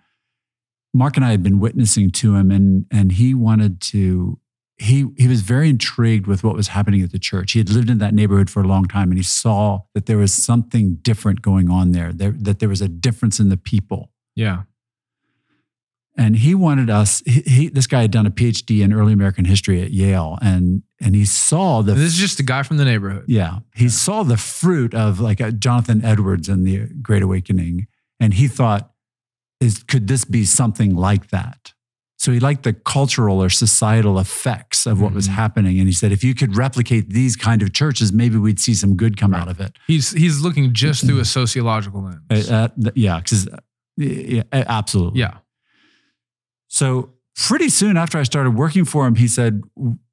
[0.94, 4.40] Mark and I had been witnessing to him, and and he wanted to.
[4.80, 7.54] He he was very intrigued with what was happening at the church.
[7.54, 10.20] He had lived in that neighborhood for a long time, and he saw that there
[10.20, 12.14] was something different going on there.
[12.14, 14.64] There that there was a difference in the people Yeah.
[16.18, 19.46] And he wanted us he, he this guy had done a phd in early american
[19.46, 22.86] history at yale and and he saw the this is just a guy from the
[22.86, 23.24] neighborhood.
[23.28, 27.88] yeah he saw the fruit of like a jonathan edwards and the great awakening
[28.20, 28.92] and he thought
[29.60, 31.74] is could this be something like that
[32.20, 35.34] so he liked the cultural or societal effects of what was Mhm.
[35.34, 38.74] happening and he said if you could replicate these kind of churches maybe we'd see
[38.74, 39.42] some good come Right.
[39.44, 42.50] out of it He's he's looking just through a sociological lens.
[42.50, 43.48] Uh, uh, yeah because
[43.98, 45.38] yeah, absolutely yeah.
[46.78, 49.64] So pretty soon after I started working for him, he said,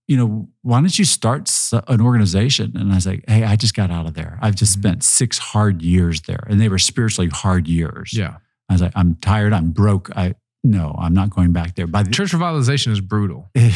[0.07, 1.50] you know, why don't you start
[1.88, 2.72] an organization?
[2.77, 4.38] And I was like, hey, I just got out of there.
[4.42, 4.81] I've just Mhm.
[4.83, 8.12] spent six hard years there, and they were spiritually hard years.
[8.14, 8.37] Yeah.
[8.68, 9.53] I was like, I'm tired.
[9.53, 10.11] I'm broke.
[10.16, 10.35] I
[10.66, 11.87] no, I'm not going back there.
[11.87, 13.50] By the Church revitalization is brutal.
[13.55, 13.70] I,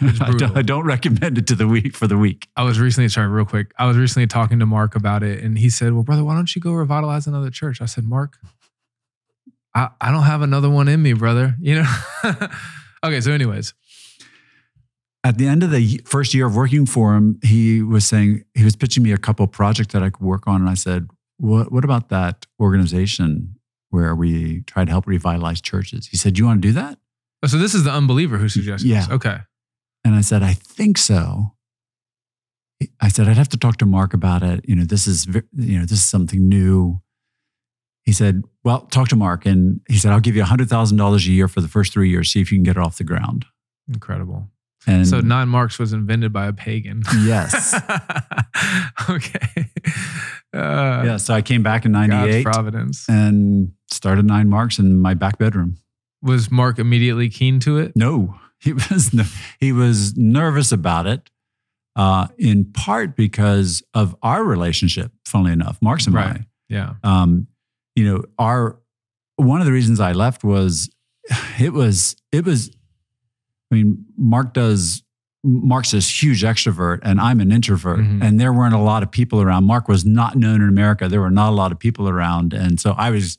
[0.00, 0.38] brutal.
[0.38, 2.48] don't, I don't recommend it to the week for the week.
[2.56, 3.72] I was recently, sorry, real quick.
[3.78, 6.56] I was recently talking to Mark about it, and he said, Well, brother, why don't
[6.56, 7.82] you go revitalize another church?
[7.82, 8.38] I said, Mark,
[9.74, 11.54] I, I don't have another one in me, brother.
[11.60, 11.94] You know?
[13.04, 13.72] okay, so, anyways,
[15.22, 18.64] At the end of the first year of working for him, he was saying he
[18.64, 21.70] was pitching me a couple projects that I could work on, and I said, "What?
[21.70, 23.56] What about that organization
[23.90, 26.98] where we try to help revitalize churches?" He said, "You want to do that?"
[27.42, 29.00] oh, so this is the unbeliever who suggested Yeah.
[29.06, 29.10] this.
[29.10, 29.38] Okay.
[30.04, 31.52] And I said, I think so.
[33.00, 34.64] I said, I'd have to talk to Mark about it.
[34.66, 37.00] You know, this is, you know, this is something new.
[38.04, 39.46] He said, well, talk to Mark.
[39.46, 42.40] And he said, I'll give you $100,000 a year for the first three years, see
[42.40, 43.44] if you can get it off the ground.
[43.92, 44.48] Incredible.
[44.86, 47.02] And so, nine marks was invented by a pagan.
[47.22, 47.74] yes.
[49.10, 49.68] okay.
[50.54, 51.16] Uh, yeah.
[51.18, 53.08] So I came back in God's 98 providence.
[53.08, 55.76] and started nine marks in my back bedroom.
[56.22, 57.92] Was Mark immediately keen to it?
[57.94, 59.24] No, he was, no,
[59.58, 61.30] he was nervous about it.
[61.96, 66.26] Uh, in part because of our relationship, funnily enough, Mark's and Right.
[66.28, 66.46] mine.
[66.68, 66.94] Yeah.
[67.02, 67.48] um,
[68.00, 68.78] you know, our
[69.36, 70.88] one of the reasons I left was
[71.60, 72.70] it was it was.
[73.70, 75.02] I mean, Mark does.
[75.42, 78.22] Mark's this huge extrovert, and I'm an introvert, Mhm.
[78.22, 79.64] and there weren't a lot of people around.
[79.64, 81.08] Mark was not known in America.
[81.08, 83.38] There were not a lot of people around, and so I was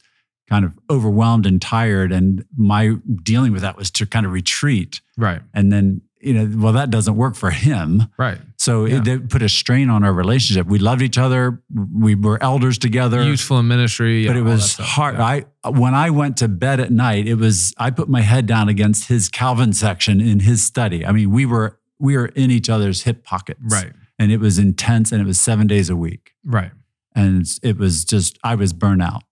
[0.50, 2.12] kind of overwhelmed and tired.
[2.12, 5.41] And my dealing with that was to kind of retreat, Right.
[5.54, 8.08] and then you know, well, that doesn't work for him.
[8.18, 8.38] Right.
[8.58, 9.02] So Yeah.
[9.06, 10.68] it, put a strain on our relationship.
[10.68, 11.62] We loved each other.
[11.94, 14.28] We were elders together Useful in ministry.
[14.28, 15.16] but it was hard.
[15.16, 15.26] Yeah.
[15.64, 18.70] I when I went to bed at night, it was I put my head down
[18.70, 21.06] against his Calvin section in his study.
[21.06, 23.92] I mean, we were we were in each other's hip pockets, Right.
[24.20, 26.72] And it was intense, and it was seven days a week, Right.
[27.16, 29.24] and it was just I was burnt out.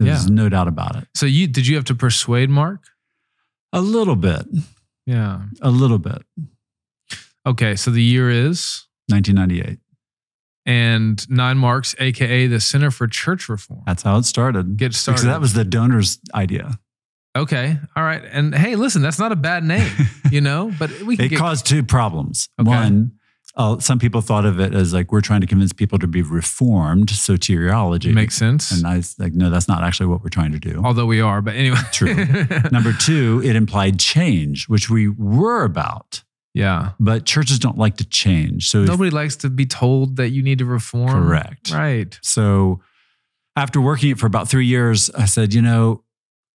[0.00, 0.34] There's Yeah.
[0.34, 1.08] no doubt about it.
[1.14, 2.84] So you did you have to persuade Mark?
[3.72, 4.46] A little bit,
[5.06, 5.42] Yeah.
[5.60, 6.22] a little bit.
[7.46, 7.76] Okay.
[7.76, 9.78] So the year is 1998.
[10.66, 13.82] and nine marks, aka the Center for Church Reform.
[13.86, 14.76] That's how it started.
[14.76, 15.20] Get started.
[15.22, 16.78] Because that was the donor's idea.
[17.36, 17.76] Okay.
[17.96, 18.22] All right.
[18.24, 19.90] And hey, listen, that's not a bad name,
[20.30, 22.48] you know, but we can it get caused two problems.
[22.60, 22.70] Okay.
[22.70, 23.12] One,
[23.56, 26.22] uh, some people thought of it as like we're trying to convince people to be
[26.22, 28.12] reformed soteriology.
[28.12, 28.70] makes sense.
[28.72, 30.82] and I was like, no, that's not actually what we're trying to do.
[30.84, 31.78] Although we are, but anyway.
[31.92, 32.14] True.
[32.72, 36.92] Number two, it implied change, which we were about, yeah.
[36.98, 38.68] but churches don't like to change.
[38.70, 41.10] So if- Nobody likes to be told that you need to reform.
[41.24, 41.70] Correct.
[41.72, 42.18] Right.
[42.22, 42.80] So
[43.56, 46.02] after working it for about three years, I said, you know,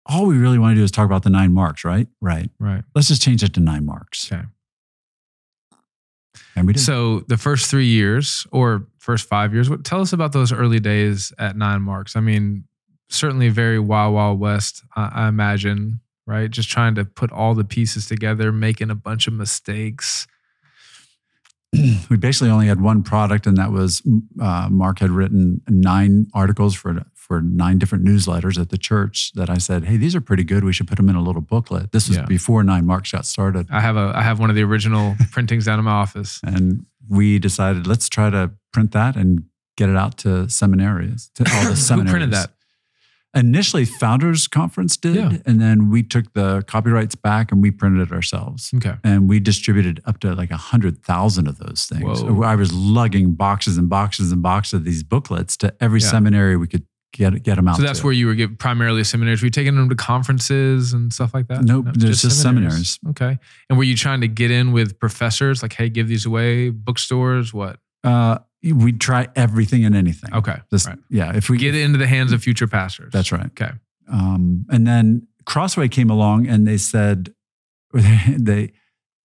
[0.04, 2.08] all we really want to do is talk about the nine marks, right?
[2.20, 2.50] Right.
[2.58, 2.82] Right.
[2.94, 4.30] Let's just change it to nine marks.
[4.30, 4.42] Okay.
[6.56, 6.80] And we did.
[6.80, 10.80] So the first three years or first five years, what tell us about those early
[10.80, 12.16] days at nine marks.
[12.16, 12.64] I mean,
[13.08, 16.50] certainly very wild, wild west, I, I imagine, right?
[16.50, 20.26] Just trying to put all the pieces together, making a bunch of mistakes.
[22.10, 24.02] we basically only had one product, and that was
[24.40, 29.30] uh, Mark had written nine articles for for nine different newsletters at the church.
[29.36, 30.64] That I said, hey, these are pretty good.
[30.64, 31.92] We should put them in a little booklet.
[31.92, 32.24] This was Yeah.
[32.26, 35.64] before Nine Marks got started, I have a I have one of the original printings
[35.66, 36.40] down in my office.
[36.42, 39.44] and we decided let's try to print that and
[39.76, 41.30] get it out to seminaries.
[41.36, 42.10] To all the Who seminaries.
[42.10, 42.50] printed that?
[43.32, 45.36] Initially, Founders Conference did, Yeah.
[45.46, 48.72] and then we took the copyrights back and we printed it ourselves.
[48.74, 48.94] Okay.
[49.04, 52.22] And we distributed up to like a hundred thousand of those things.
[52.22, 52.42] Whoa.
[52.42, 56.08] I was lugging boxes and boxes and boxes of these booklets to every Yeah.
[56.08, 57.76] seminary we could get get them out.
[57.76, 58.06] So that's to.
[58.06, 59.42] where you were give, primarily seminaries.
[59.42, 61.64] Were you taking them to conferences and stuff like that?
[61.64, 62.98] Nope, there's just seminaries.
[63.10, 63.38] Okay.
[63.68, 67.52] And were you trying to get in with professors, like, hey, give these away, bookstores,
[67.52, 67.78] what?
[68.04, 70.32] uh, we'd try everything and anything.
[70.34, 70.56] Okay.
[70.70, 70.98] Just, right.
[71.08, 71.34] yeah.
[71.34, 73.12] If we Get it into the hands of future pastors.
[73.12, 73.46] that's right.
[73.46, 73.70] Okay.
[74.10, 77.32] Um, and then Crossway came along and they said,
[77.92, 78.72] they,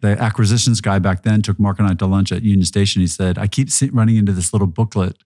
[0.02, 3.02] the acquisitions guy back then took Mark and I to lunch at Union Station.
[3.02, 5.18] He said, I keep running into this little booklet.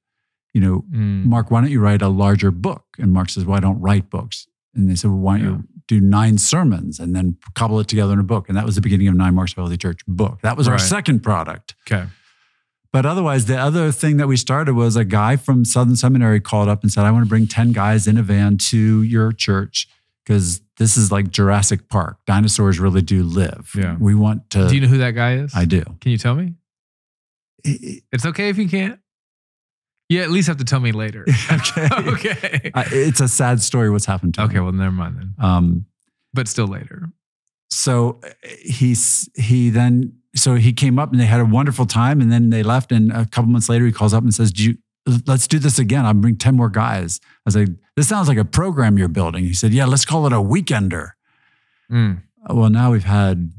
[0.54, 1.26] You know, Mm.
[1.26, 2.84] Mark, why don't you write a larger book?
[2.98, 4.48] And Mark says, Well, I don't write books.
[4.76, 8.14] And they said, Well, why don't you do nine sermons and then cobble it together
[8.14, 8.48] in a book?
[8.50, 10.40] And that was the beginning of Nine Marks of Healthy Church book.
[10.42, 11.76] That was our second product.
[11.90, 12.08] Okay.
[12.92, 16.68] But otherwise, the other thing that we started was a guy from Southern Seminary called
[16.68, 19.88] up and said, I want to bring 10 guys in a van to your church
[20.26, 22.18] because this is like Jurassic Park.
[22.26, 23.72] Dinosaurs really do live.
[23.76, 23.96] Yeah.
[24.00, 24.68] We want to.
[24.68, 25.54] do you know who that guy is?
[25.56, 25.84] I do.
[26.02, 26.56] Can you tell me?
[27.64, 29.00] It's okay if you can't.
[30.10, 31.26] You at least have to tell me later.
[31.52, 31.88] Okay.
[32.14, 32.72] okay.
[32.74, 34.56] I- it's a sad story what's happened to Okay.
[34.56, 34.64] him.
[34.64, 35.34] Well, never mind then.
[35.38, 35.86] Um,
[36.34, 37.10] But still later.
[37.72, 38.30] so uh,
[38.64, 42.50] he's he then so he came up and they had a wonderful time and then
[42.50, 44.78] they left and a couple months later he calls up and says do you
[45.28, 48.38] let's do this again i'll bring 10 more guys i was like this sounds like
[48.38, 51.12] a program you're building he said yeah let's call it a weekender
[51.92, 52.22] Mm.
[52.50, 53.52] well now we've had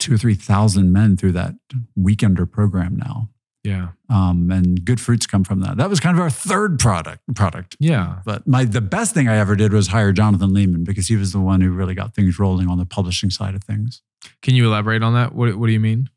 [0.00, 1.54] two or three thousand men through that
[1.98, 3.28] weekender program now
[3.66, 3.88] Yeah.
[4.08, 7.76] um, and good fruits come from that that was kind of our third product product
[7.80, 8.20] Yeah.
[8.24, 11.32] but my the best thing i ever did was hire jonathan leeman because he was
[11.32, 14.02] the one who really got things rolling on the publishing side of things
[14.42, 15.34] Can you elaborate on that?
[15.34, 16.08] What What do you mean?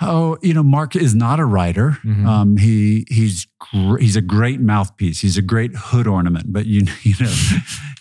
[0.00, 1.98] Oh, you know, Mark is not a writer.
[2.04, 2.26] Mhm.
[2.26, 5.20] Um, he he's gr- he's a great mouthpiece.
[5.20, 6.52] He's a great hood ornament.
[6.52, 7.32] But you you know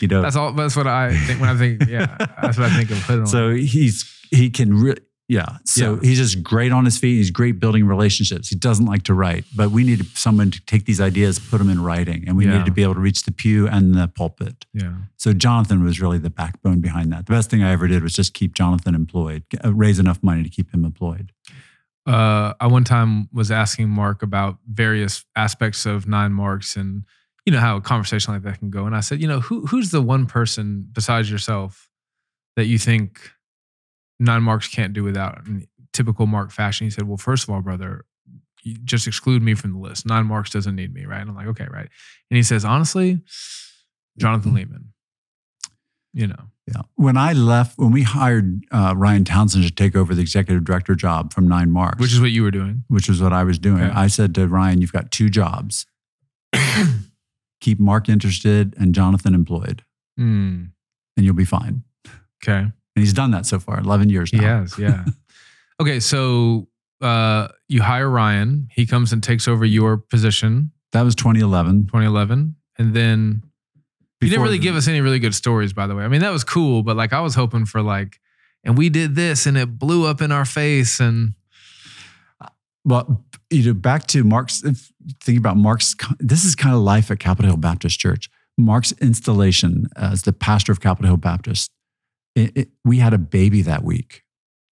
[0.01, 0.21] you know.
[0.23, 0.53] That's all.
[0.53, 1.87] That's what I think when I think.
[1.87, 2.07] Yeah.
[2.41, 2.97] That's what I think of.
[3.03, 3.27] Hood on.
[3.35, 5.57] so he's he can really yeah.
[5.65, 5.99] So Yeah.
[6.09, 7.15] he's just great on his feet.
[7.17, 8.49] He's great building relationships.
[8.49, 11.69] He doesn't like to write, but we need someone to take these ideas, put them
[11.69, 12.57] in writing, and we Yeah.
[12.57, 14.65] need to be able to reach the pew and the pulpit.
[14.73, 14.93] yeah.
[15.17, 17.25] So Jonathan was really the backbone behind that.
[17.27, 20.43] The best thing I ever did was just keep Jonathan employed, uh, raise enough money
[20.43, 21.31] to keep him employed.
[22.05, 27.05] uh, I one time was asking Mark about various aspects of nine marks and
[27.45, 28.85] you know how a conversation like that can go.
[28.85, 31.89] And I said, you know, who who's the one person besides yourself
[32.57, 33.31] that you think
[34.19, 36.85] nine marks can't do without in typical Mark fashion?
[36.87, 38.05] He said, well, first of all, brother,
[38.63, 40.05] you just exclude me from the list.
[40.05, 41.19] Nine marks doesn't need me, right?
[41.21, 41.89] And I'm like, okay, right.
[42.29, 43.19] And he says, honestly,
[44.17, 44.85] Jonathan Leeman.
[46.15, 46.83] You know, Yeah.
[46.95, 50.93] When I left, when we hired uh, Ryan Townsend to take over the executive director
[50.95, 52.83] job from Nine Marks, which is what you were doing.
[52.87, 53.91] which was what I was doing, Okay.
[53.93, 55.87] I said to Ryan, "You've got two jobs:
[57.61, 59.83] keep Mark interested and Jonathan employed,
[60.19, 60.69] Mm,
[61.17, 61.83] and you'll be fine."
[62.43, 62.71] okay.
[62.95, 64.59] And he's done that so far, eleven years He now.
[64.59, 65.05] has, yeah.
[65.81, 66.67] okay, so
[67.01, 68.67] uh, you hire Ryan.
[68.71, 71.87] He comes and takes over your position, That was 2011.
[71.87, 73.43] 2011, and then
[74.21, 76.03] you didn't really give us any really good stories, by the way.
[76.03, 78.19] I mean, that was cool, but like I was hoping for like,
[78.63, 81.33] and we did this, and it blew up in our face, and
[82.85, 85.95] Well, you know, back to Mark's thinking about Mark's.
[86.19, 88.29] This is kind of life at Capitol Hill Baptist Church.
[88.57, 91.71] Mark's installation as the pastor of Capitol Hill Baptist.
[92.35, 94.23] It, it, we had a baby that week.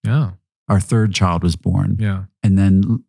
[0.03, 0.31] yeah,
[0.67, 3.03] Our third child was born, yeah, and then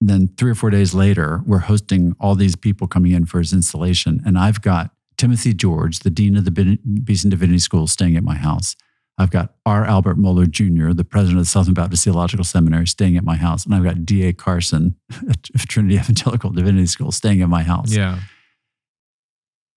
[0.00, 3.52] then three or four days later, we're hosting all these people coming in for his
[3.52, 8.22] installation, and I've got Timothy George, the dean of the Beeson Divinity School, staying at
[8.22, 8.76] my house.
[9.20, 9.84] I've got R.
[9.84, 13.64] Albert Mohler Jr., the president of the Southern Baptist Theological Seminary, staying at my house,
[13.66, 14.32] and I've got D.A.
[14.32, 14.94] Carson
[15.28, 17.92] of Trinity Evangelical Divinity School, staying at my house.
[17.92, 18.20] Yeah.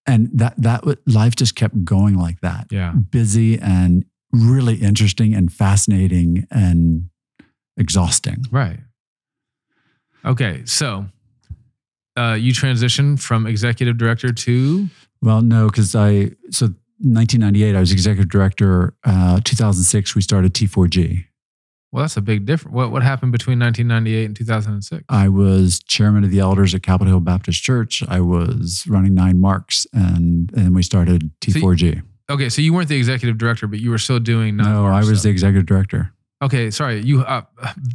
[0.07, 2.91] And that that life just kept going like that, Yeah.
[2.93, 7.09] busy and really interesting and fascinating and
[7.77, 8.43] exhausting.
[8.51, 8.79] Right.
[10.25, 10.61] Okay.
[10.65, 11.05] So
[12.17, 14.87] uh, you transitioned from executive director to
[15.21, 16.67] Well, no, because I so
[17.03, 18.93] 1998 I was executive director.
[19.03, 21.25] Uh, 2006 we started T4G.
[21.91, 22.73] Well, that's a big difference.
[22.73, 25.03] What what happened between 1998 and 2006?
[25.09, 28.03] I was chairman of the elders at Capitol Hill Baptist Church.
[28.07, 32.01] I was running nine marks, and and we started T4G.
[32.29, 34.55] Okay, so you weren't the executive director, but you were still doing.
[34.55, 36.13] no, non-mark I was the executive director.
[36.41, 37.01] Okay, sorry.
[37.01, 37.41] You uh,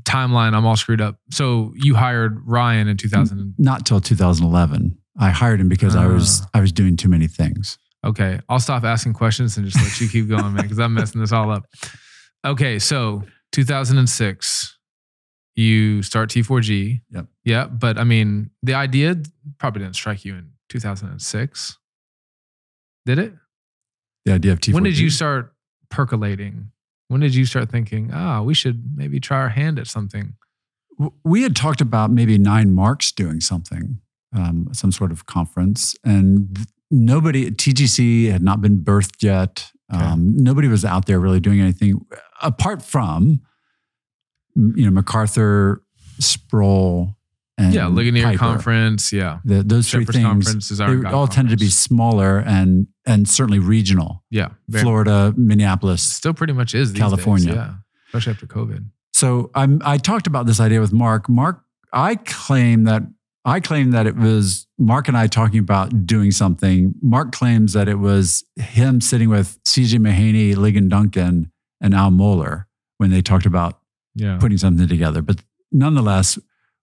[0.04, 0.54] timeline.
[0.54, 1.16] I'm all screwed up.
[1.30, 3.54] So you hired Ryan in 2000.
[3.58, 4.96] Not till 2011.
[5.18, 6.50] I hired him because I was Ah.
[6.54, 7.78] I was doing too many things.
[8.04, 11.20] Okay, I'll stop asking questions and just let you keep going, man, because I'm messing
[11.20, 11.64] this all up.
[12.44, 13.24] Okay, so
[13.56, 14.78] 2006,
[15.54, 17.00] you start T4G.
[17.10, 17.26] Yep.
[17.44, 19.16] Yeah, but I mean, the idea
[19.58, 21.78] probably didn't strike you in 2006,
[23.06, 23.32] did it?
[24.26, 24.74] The idea of T4G.
[24.74, 25.54] When did you start
[25.90, 26.70] percolating?
[27.08, 30.34] When did you start thinking, ah, we should maybe try our hand at something?
[31.24, 34.00] We had talked about maybe nine marks doing something,
[34.34, 36.58] um, some sort of conference, and
[36.90, 39.70] nobody TGC had not been birthed yet.
[39.90, 42.04] Um, Nobody was out there really doing anything
[42.42, 43.40] apart from,
[44.54, 45.82] you know, MacArthur,
[46.18, 47.16] Sproul,
[47.58, 48.38] and yeah, Ligonier Piper.
[48.38, 49.12] Conference.
[49.12, 49.38] Yeah.
[49.44, 53.58] The, those three Shepherd's things, Conference they all tended to be smaller and and certainly
[53.58, 54.24] regional.
[54.30, 54.48] Yeah.
[54.70, 57.46] Florida, Minneapolis, Still pretty much is these California.
[57.46, 57.74] Days, yeah.
[58.08, 58.84] Especially after COVID.
[59.12, 61.28] So I'm, I talked about this idea with Mark.
[61.28, 63.02] Mark, I claim that
[63.46, 66.94] I claim that it was Mark and I talking about doing something.
[67.00, 69.98] Mark claims that it was him sitting with C.J.
[69.98, 72.64] Mahaney, Ligon Duncan, and Al Mohler
[72.98, 73.78] when they talked about
[74.16, 74.38] Yeah.
[74.38, 75.22] putting something together.
[75.22, 76.38] But nonetheless,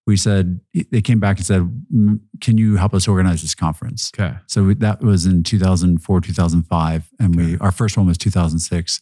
[0.08, 0.60] we said
[0.92, 1.62] they came back and said,
[1.94, 4.36] "Mm, "Can you help us organize this conference?" Okay.
[4.48, 9.02] So we, that was in 2004, 2005, and we our first one was 2006.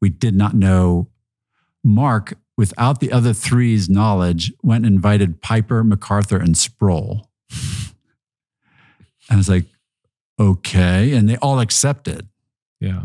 [0.00, 1.08] We did not know
[1.84, 7.28] Mark without the other three's knowledge went and invited Piper, MacArthur, and Sproul.
[9.28, 9.66] And I was like,
[10.38, 12.28] okay, and they all accepted.
[12.80, 13.04] Yeah.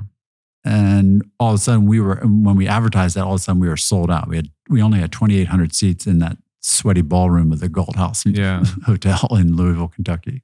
[0.66, 3.62] And all of a sudden, we were when we advertised that, all of a sudden
[3.62, 4.28] we were sold out.
[4.28, 8.26] We had we only had 2,800 seats in that sweaty ballroom of the Galt House
[8.26, 8.64] Yeah.
[8.86, 10.44] Hotel in Louisville, Kentucky.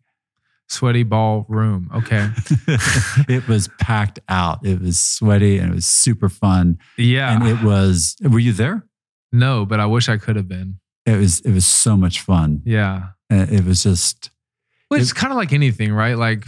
[0.70, 1.92] Sweaty ballroom.
[1.94, 2.30] Okay.
[3.28, 4.66] it was packed out.
[4.66, 6.80] It was sweaty and it was super fun.
[6.98, 7.36] Yeah.
[7.36, 8.16] And it was.
[8.24, 8.86] Were you there?
[9.34, 10.80] No, but I wish I could have been.
[11.06, 11.42] It was.
[11.42, 12.62] It was so much fun.
[12.66, 13.10] Yeah.
[13.32, 14.30] Uh, It was just.
[14.90, 16.18] Well, it's kind of like anything, right?
[16.18, 16.46] Like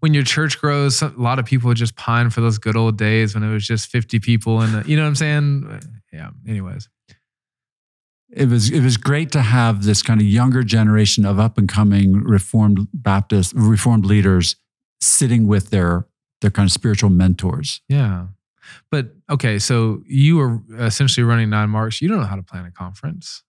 [0.00, 3.34] when your church grows, a lot of people just pine for those good old days
[3.34, 5.80] when it was just 50 people and you know what I'm saying?
[6.12, 6.30] Yeah.
[6.48, 6.88] Anyways.
[8.30, 8.70] It was.
[8.70, 12.88] It was great to have this kind of younger generation of up and coming Reformed
[12.94, 14.56] Baptist Reformed leaders
[15.02, 16.06] sitting with their
[16.40, 17.82] their kind of spiritual mentors.
[17.88, 18.28] Yeah.
[18.90, 22.00] But okay, so you were essentially running nine marks.
[22.00, 23.42] You don't know how to plan a conference.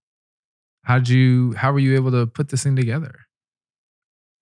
[0.83, 3.13] How did you how were you able to put this thing together?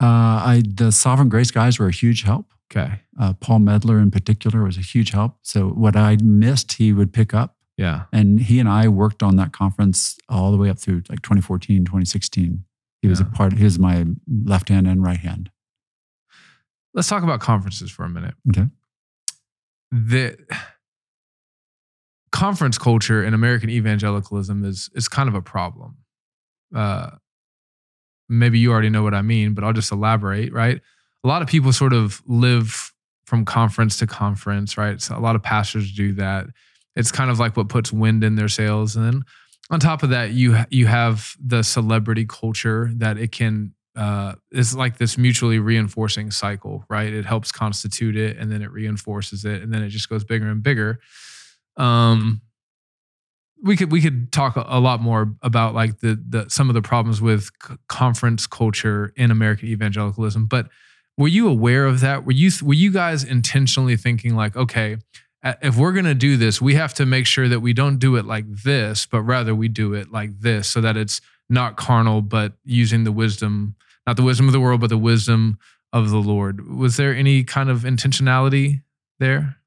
[0.01, 2.47] Uh, I the Sovereign Grace guys were a huge help.
[2.71, 3.01] Okay.
[3.19, 5.37] Uh, Paul Medler in particular was a huge help.
[5.41, 7.57] So what I missed, he would pick up.
[7.77, 8.03] Yeah.
[8.13, 11.83] And he and I worked on that conference all the way up through like 2014,
[11.83, 12.63] 2016.
[13.01, 15.49] He was a part, he was my left hand and right hand.
[16.93, 18.35] Let's talk about conferences for a minute.
[18.49, 18.67] Okay.
[19.91, 20.37] The
[22.31, 25.97] conference culture in American evangelicalism is is kind of a problem.
[26.73, 27.11] Uh,
[28.29, 30.53] maybe you already know what I mean, but I'll just elaborate.
[30.53, 30.81] Right,
[31.23, 32.93] a lot of people sort of live
[33.25, 34.77] from conference to conference.
[34.77, 36.47] Right, so a lot of pastors do that.
[36.95, 39.23] It's kind of like what puts wind in their sails, and then
[39.69, 44.73] on top of that, you you have the celebrity culture that it can uh, it's
[44.73, 47.11] like this mutually reinforcing cycle, right?
[47.11, 50.47] It helps constitute it, and then it reinforces it, and then it just goes bigger
[50.47, 50.99] and bigger.
[51.77, 52.41] Um,
[53.63, 56.81] we could we could talk a, lot more about like the the some of the
[56.81, 60.47] problems with c- conference culture in American evangelicalism.
[60.47, 60.69] But
[61.17, 62.25] were you aware of that?
[62.25, 64.97] Were you were you guys intentionally thinking like, okay,
[65.43, 68.25] if we're gonna do this, we have to make sure that we don't do it
[68.25, 71.21] like this, but rather we do it like this, so that it's
[71.51, 73.75] not carnal, but using the wisdom,
[74.07, 75.59] not the wisdom of the world, but the wisdom
[75.93, 76.67] of the Lord.
[76.67, 78.81] Was there any kind of intentionality
[79.19, 79.57] there?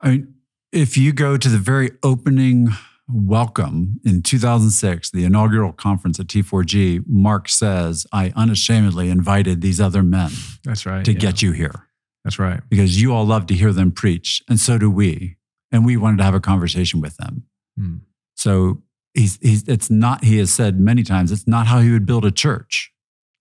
[0.00, 0.34] I mean,
[0.72, 2.68] if you go to the very opening
[3.08, 10.02] welcome in 2006, the inaugural conference at T4G, Mark says, I unashamedly invited these other
[10.02, 10.30] men
[10.62, 11.04] That's right.
[11.04, 11.18] to yeah.
[11.18, 11.86] get you here
[12.22, 12.60] That's right.
[12.68, 15.36] because you all love to hear them preach, and so do we.
[15.70, 17.44] And we wanted to have a conversation with them.
[17.76, 17.96] Hmm.
[18.36, 18.82] So
[19.18, 22.24] he's, he's it's not, he has said many times, it's not how he would build
[22.24, 22.92] a church.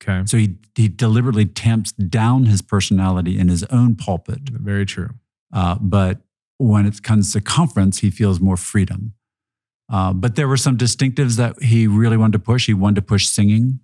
[0.01, 0.23] Okay.
[0.25, 4.49] So he, he deliberately tamps down his personality in his own pulpit.
[4.49, 5.09] Very true.
[5.53, 6.21] Uh, but
[6.57, 9.13] when it comes to conference, he feels more freedom.
[9.89, 12.65] Uh, but there were some distinctives that he really wanted to push.
[12.65, 13.79] He wanted to push singing,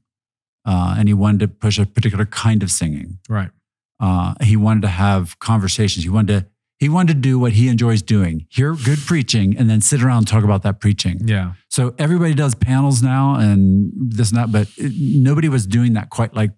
[0.66, 3.20] uh, and he wanted to push a particular kind of singing.
[3.30, 3.52] Right.
[4.00, 6.04] Uh, he wanted to have conversations.
[6.04, 6.50] He wanted to
[6.84, 10.18] he wanted to do what he enjoys doing: hear good preaching, and then sit around
[10.20, 11.20] and talk about that preaching.
[11.26, 11.54] Yeah.
[11.70, 16.10] So everybody does panels now and this and that, but it, nobody was doing that
[16.10, 16.52] quite like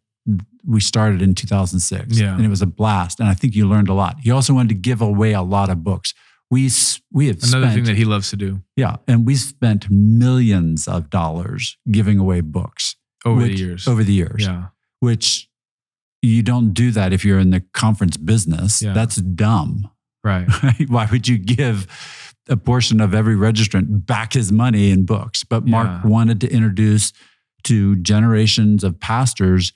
[0.65, 2.19] we started in 2006.
[2.19, 2.35] Yeah.
[2.35, 3.19] And it was a blast.
[3.19, 4.17] And I think you learned a lot.
[4.21, 6.13] He also wanted to give away a lot of books.
[6.49, 6.69] We,
[7.11, 10.87] we have Another spent, thing that he loves to do yeah, and we spent millions
[10.87, 12.95] of dollars giving away books
[13.25, 13.87] over the years.
[13.87, 14.67] Over the years, yeah.
[14.99, 15.49] which
[16.21, 18.81] you don't do that if you're in the conference business.
[18.81, 18.93] Yeah.
[18.93, 19.89] That's dumb.
[20.63, 20.89] Right.
[20.89, 21.87] Why would you give
[22.49, 25.43] a portion of every registrant back his money in books?
[25.43, 26.07] But Mark Yeah.
[26.09, 27.13] wanted to introduce
[27.65, 29.71] to generations of pastors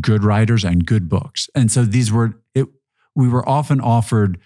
[0.00, 1.48] good writers and good books.
[1.54, 2.66] And so these were it
[3.14, 4.38] we were often offered,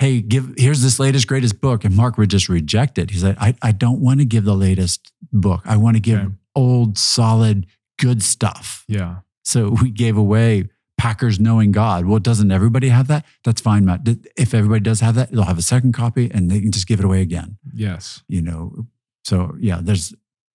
[0.00, 1.84] hey, give here's this latest greatest book.
[1.84, 3.10] And Mark would just reject it.
[3.10, 5.62] He said, I, I don't want to give the latest book.
[5.64, 6.34] I want to give Okay.
[6.56, 7.66] old, solid,
[7.98, 8.84] good stuff.
[8.88, 9.16] Yeah.
[9.44, 10.68] So we gave away
[10.98, 12.06] Packer's Knowing God.
[12.06, 13.24] Well, doesn't everybody have that?
[13.44, 14.00] That's fine, Matt.
[14.36, 16.98] If everybody does have that, they'll have a second copy and they can just give
[16.98, 17.58] it away again.
[17.74, 18.22] Yes.
[18.28, 18.86] You know,
[19.24, 20.14] so yeah, there's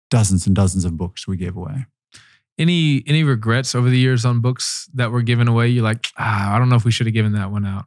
[0.10, 1.86] dozens and dozens of books we gave away.
[2.58, 5.70] Any any regrets over the years on books that were given away?
[5.70, 7.86] You're like, ah, I don't know if we should have given that one out.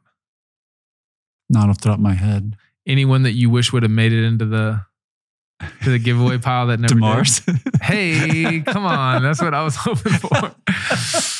[1.49, 2.57] Not off the top of my head.
[2.87, 4.81] Anyone that you wish would have made it into the
[5.83, 6.99] to the giveaway pile that never to did?
[6.99, 7.41] Mars.
[7.81, 9.23] Hey, come on.
[9.23, 10.55] That's what I was hoping for.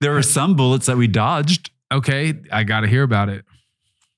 [0.00, 1.70] there were some bullets that we dodged.
[1.92, 3.44] Okay, I got to hear about it.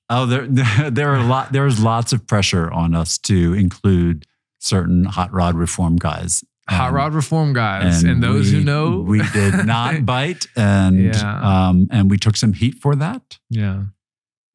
[0.09, 0.47] Oh, there,
[0.91, 1.51] there were a lot.
[1.51, 4.25] There was lots of pressure on us to include
[4.59, 6.43] certain hot rod reform guys.
[6.69, 11.13] Hot And- rod reform guys, and, those we- who know, we did not bite, and
[11.13, 11.67] Yeah.
[11.69, 13.83] um, and we took some heat for that, yeah,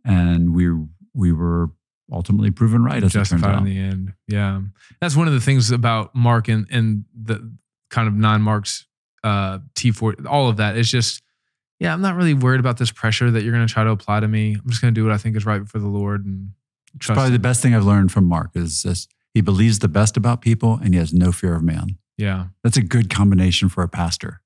[0.04, 0.70] and we
[1.14, 1.68] we were
[2.10, 4.14] ultimately proven right as justified in the end.
[4.26, 4.62] Yeah,
[5.02, 7.52] that's one of the things about Mark and and the
[7.90, 8.86] kind of nine marks,
[9.24, 10.76] uh, T four, all of that.
[10.76, 11.22] It's just,
[11.80, 14.20] yeah, I'm not really worried about this pressure that you're going to try to apply
[14.20, 14.54] to me.
[14.54, 16.50] I'm just going to do what I think is right for the Lord and
[16.98, 17.16] trust.
[17.16, 20.40] Probably the best thing I've learned from Mark is this: he believes the best about
[20.40, 21.98] people, and he has no fear of man.
[22.16, 24.40] Yeah, That's a good combination for a pastor.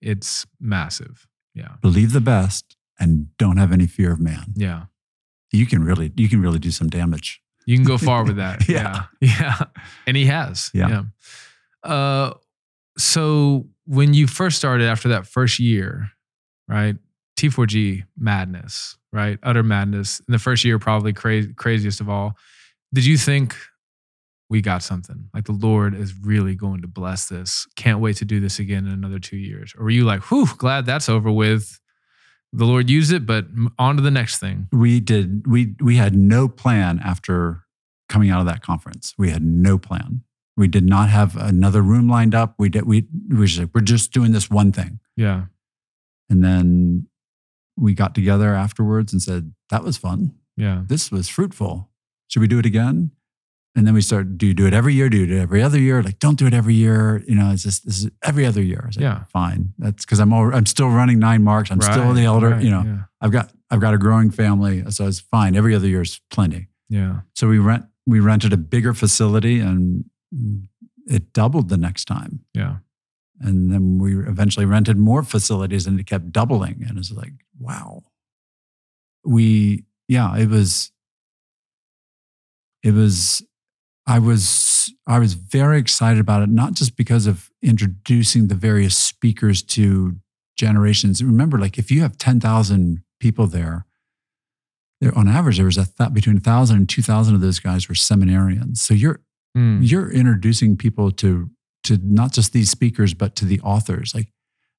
[0.00, 1.26] it's massive.
[1.54, 4.54] Yeah, Believe the best and don't have any fear of man.
[4.56, 4.84] yeah.
[5.52, 7.42] You can really you can really do some damage.
[7.66, 8.68] You can go far with that.
[8.68, 9.04] Yeah.
[9.20, 9.30] yeah.
[9.40, 9.62] Yeah.
[10.06, 10.70] And he has.
[10.72, 11.02] Yeah.
[11.84, 11.90] Yeah.
[11.90, 12.34] Uh,
[12.96, 16.12] so when you first started after that first year,
[16.68, 16.94] right?
[17.36, 19.36] T4G madness, right?
[19.42, 20.20] Utter madness.
[20.20, 22.36] In the first year, probably crazy, craziest of all.
[22.94, 23.56] Did you think
[24.48, 25.28] we got something?
[25.34, 27.66] Like the Lord is really going to bless this.
[27.74, 29.74] Can't wait to do this again in another two years.
[29.76, 31.80] Or were you like, whew, glad that's over with?
[32.52, 34.68] The Lord used it, but on to the next thing.
[34.70, 37.64] We did we we had no plan after
[38.08, 39.14] coming out of that conference.
[39.18, 40.22] We had no plan.
[40.60, 42.54] We did not have another room lined up.
[42.58, 45.00] We did we we were just like, we're just doing this one thing.
[45.16, 45.44] Yeah.
[46.28, 47.06] And then
[47.76, 50.34] we got together afterwards and said, that was fun.
[50.56, 50.82] Yeah.
[50.86, 51.88] This was fruitful.
[52.28, 53.10] Should we do it again?
[53.76, 55.08] And then we started, do you do it every year?
[55.08, 56.02] Do you do it every other year?
[56.02, 57.22] Like, don't do it every year.
[57.26, 58.80] You know, it's just, this is every other year.
[58.82, 59.24] I like, Yeah.
[59.32, 59.72] Fine.
[59.78, 61.70] That's because I'm all, I'm still running nine marks.
[61.70, 62.98] I'm still the elder, right, you know, Yeah.
[63.20, 64.84] I've got, I've got a growing family.
[64.90, 65.56] So it's fine.
[65.56, 66.68] Every other year is plenty.
[66.88, 67.20] yeah.
[67.34, 70.04] So we rent, we rented a bigger facility and
[71.06, 72.44] it doubled the next time.
[72.54, 72.76] Yeah.
[73.40, 76.84] And then we eventually rented more facilities and it kept doubling.
[76.86, 78.02] And it's like, wow.
[79.24, 80.92] We, yeah, it was,
[82.82, 83.42] it was,
[84.06, 88.96] I was, I was very excited about it, not just because of introducing the various
[88.96, 90.16] speakers to
[90.56, 91.22] generations.
[91.22, 93.86] Remember, like if you have 10,000 people there,
[95.00, 97.94] there on average, there was a th- between 1,000 and 2,000 of those guys were
[97.94, 98.78] seminarians.
[98.78, 99.20] So you're,
[99.56, 99.80] Mm.
[99.82, 101.50] you're introducing people to
[101.84, 104.28] to not just these speakers but to the authors like,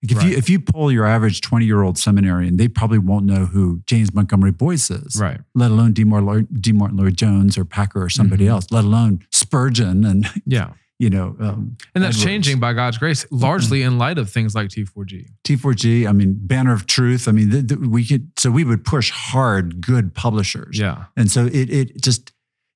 [0.03, 0.27] like if Right.
[0.31, 3.81] you if you pull your average 20 year old seminarian they probably won't know who
[3.85, 5.41] james montgomery boice is Right.
[5.55, 6.03] let alone d.
[6.05, 6.71] Martin, D.
[6.71, 8.49] Martin lloyd jones or packer or somebody Mhm.
[8.51, 10.71] else let alone spurgeon and Yeah.
[10.99, 12.23] you know um, And that's Edwards.
[12.23, 15.25] changing by God's grace, largely in light of things like T4G.
[15.43, 18.83] t4g i mean banner of truth i mean th- th- we could so we would
[18.85, 21.05] push hard good publishers Yeah.
[21.17, 22.30] and so it it just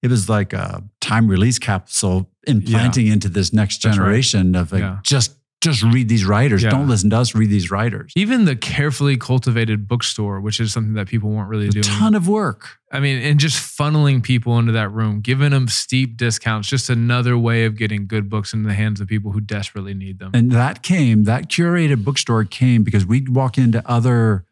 [0.06, 4.06] it was like a time release capsule implanting into this next That's right.
[4.06, 5.00] generation of like Yeah.
[5.04, 5.32] just
[5.62, 6.62] just read these writers.
[6.62, 6.70] Yeah.
[6.70, 7.34] Don't listen to us.
[7.34, 8.12] Read these writers.
[8.16, 11.84] Even the carefully cultivated bookstore, which is something that people weren't really A doing.
[11.84, 12.78] ton of work.
[12.92, 17.36] I mean, and just funneling people into that room, giving them steep discounts, just another
[17.36, 20.32] way of getting good books into the hands of people who desperately need them.
[20.36, 24.46] And that came, that curated bookstore came because we'd walk into other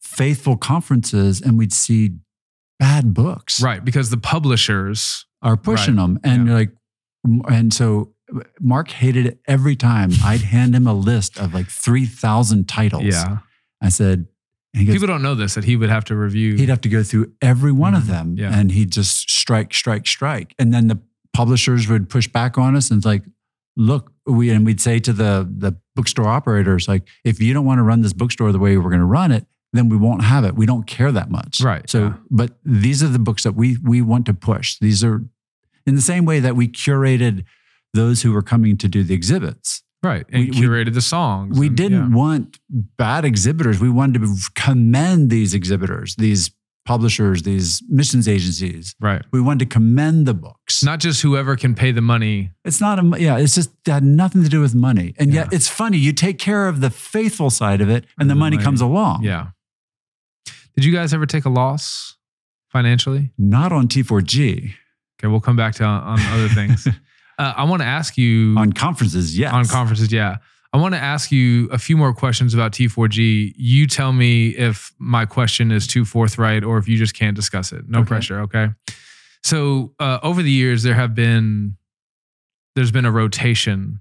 [0.00, 2.10] faithful conferences and we'd see
[2.80, 3.84] bad books right.
[3.84, 6.18] Because the publishers, are pushing them.
[6.24, 6.50] And Yeah.
[6.50, 6.72] you're like,
[7.56, 8.12] and so
[8.60, 10.10] Mark hated it every time.
[10.24, 13.04] I'd hand him a list of like 3,000 titles.
[13.04, 13.38] yeah.
[13.82, 14.26] I said,
[14.74, 16.56] goes, People don't know this, that he would have to review.
[16.56, 18.06] he'd have to go through every one of Mhm.
[18.08, 18.58] them Yeah.
[18.58, 20.54] and he'd just strike, strike, strike.
[20.58, 20.98] And then the
[21.32, 23.24] publishers would push back on us and it's like,
[23.76, 27.78] look, we and we'd say to the the bookstore operators, like, if you don't want
[27.78, 30.44] to run this bookstore the way we're going to run it, then we won't have
[30.44, 30.54] it.
[30.56, 31.60] We don't care that much.
[31.60, 32.12] Right, So, yeah.
[32.30, 34.78] but these are the books that we we want to push.
[34.80, 35.22] These are
[35.86, 37.44] in the same way that we curated
[37.94, 39.82] those who were coming to do the exhibits.
[40.02, 40.24] right.
[40.32, 41.58] And we- we- curated the songs.
[41.58, 42.16] We and- didn't yeah.
[42.16, 43.80] want bad exhibitors.
[43.80, 46.50] We wanted to commend these exhibitors, these
[46.86, 48.94] publishers, these missions agencies.
[49.00, 49.22] Right.
[49.32, 50.82] We wanted to commend the books.
[50.82, 52.50] Not just whoever can pay the money.
[52.64, 53.36] it's not a yeah.
[53.36, 55.14] It's just it had nothing to do with money.
[55.18, 55.98] And yet it's funny.
[55.98, 58.64] You take care of the faithful side of it, and the The money, money.
[58.64, 59.22] comes along.
[59.24, 59.48] Yeah.
[60.80, 62.16] Did you guys ever take a loss
[62.68, 63.32] financially?
[63.36, 64.72] Not on T4G.
[65.18, 66.86] Okay, we'll come back to on other things.
[67.38, 69.52] uh, I want to ask you On conferences, yes.
[69.52, 70.10] on conferences.
[70.10, 70.38] Yeah,
[70.72, 73.52] I want to ask you a few more questions about T4G.
[73.58, 77.72] You tell me if my question is too forthright or if you just can't discuss
[77.72, 77.86] it.
[77.86, 78.08] No Okay.
[78.08, 78.40] pressure.
[78.40, 78.68] Okay.
[79.42, 81.76] So uh, over the years, there have been
[82.74, 84.00] there's been a rotation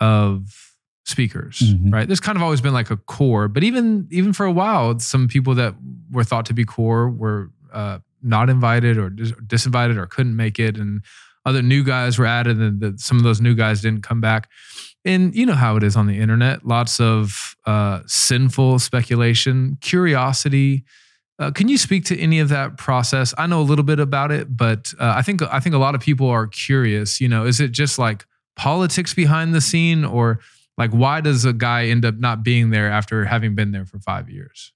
[0.00, 0.67] of
[1.08, 1.92] speakers, Mhm.
[1.92, 2.06] right?
[2.06, 5.26] There's kind of always been like a core, but even even for a while, some
[5.28, 5.74] people that
[6.10, 10.58] were thought to be core were uh, not invited or dis- disinvited or couldn't make
[10.58, 11.02] it, and
[11.46, 14.48] other new guys were added, and the, some of those new guys didn't come back.
[15.04, 20.84] And you know how it is on the internet: lots of uh, sinful speculation, curiosity.
[21.38, 23.32] Uh, can you speak to any of that process?
[23.38, 25.94] I know a little bit about it, but uh, I think I think a lot
[25.94, 27.20] of people are curious.
[27.20, 30.40] You know, is it just like politics behind the scene, or
[30.78, 33.98] like why does a guy end up not being there after having been there for
[33.98, 34.72] five years?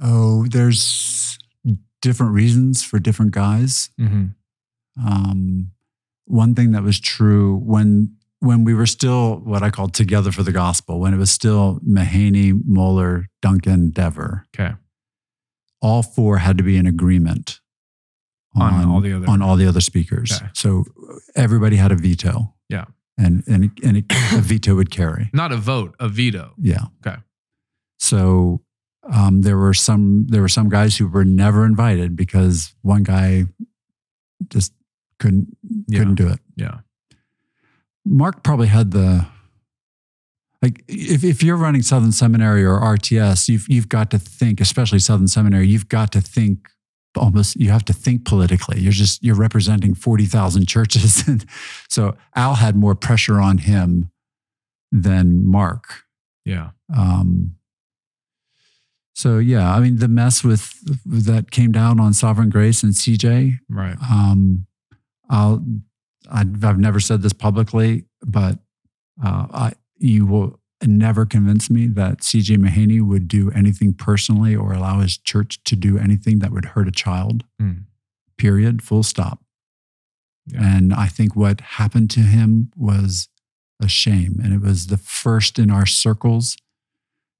[0.00, 1.38] Oh, there's
[2.02, 3.90] different reasons for different guys.
[4.00, 4.26] Mm-hmm.
[5.04, 5.72] Um,
[6.26, 10.44] one thing that was true when when we were still what I call together for
[10.44, 14.74] the gospel, when it was still Mahaney, Mohler, Duncan, Dever, Okay.
[15.82, 17.58] all four had to be in agreement
[18.62, 20.32] On all the other- on all the other speakers.
[20.32, 20.50] Okay.
[20.54, 20.84] So
[21.34, 22.54] everybody had a veto.
[22.68, 22.84] Yeah.
[23.16, 24.04] and and it, and it,
[24.34, 25.30] a veto would carry.
[25.34, 26.52] Not a vote, a veto.
[26.58, 26.84] Yeah.
[27.06, 27.16] Okay.
[27.98, 28.60] So
[29.10, 33.46] um, there were some there were some guys who were never invited because one guy
[34.48, 34.72] just
[35.18, 35.56] couldn't
[35.86, 35.98] Yeah.
[35.98, 36.40] couldn't do it.
[36.56, 36.78] Yeah.
[38.04, 39.26] Mark probably had the
[40.62, 44.98] like if, if you're running Southern Seminary or RTS, you've you've got to think, especially
[44.98, 46.68] Southern Seminary, you've got to think
[47.18, 48.80] almost you have to think politically.
[48.80, 51.22] You're just you're representing 40,000 churches.
[51.28, 51.44] And
[51.88, 54.10] so Al had more pressure on him
[54.90, 56.04] than Mark.
[56.44, 56.70] Yeah.
[56.96, 57.56] Um,
[59.14, 60.72] so yeah, I mean the mess with
[61.04, 63.58] that came down on Sovereign Grace and CJ.
[63.68, 63.96] Right.
[64.10, 64.66] Um,
[65.28, 65.64] I'll,
[66.30, 68.58] I've, I've never said this publicly, but
[69.24, 74.72] uh, I, you will never convinced me that CJ Mahaney would do anything personally or
[74.72, 77.44] allow his church to do anything that would hurt a child.
[77.60, 77.84] Mm.
[78.36, 78.82] Period.
[78.82, 79.40] Full stop.
[80.46, 80.60] Yeah.
[80.76, 83.28] And I think what happened to him was
[83.82, 86.56] a shame, and it was the first in our circles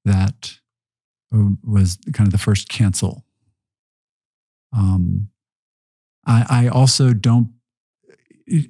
[0.05, 0.59] that
[1.34, 3.24] uh, was kind of the first cancel.
[4.76, 5.28] Um,
[6.26, 7.51] I, I also don't.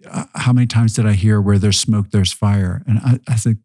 [0.09, 2.83] uh, How many times did I hear where there's smoke, there's fire?
[2.87, 3.59] And I, I think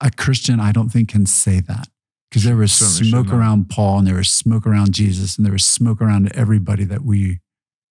[0.00, 1.88] a Christian, I don't think can say that
[2.30, 5.52] because there was Certainly smoke around Paul, and there was smoke around Jesus, and there
[5.52, 7.40] was smoke around everybody that we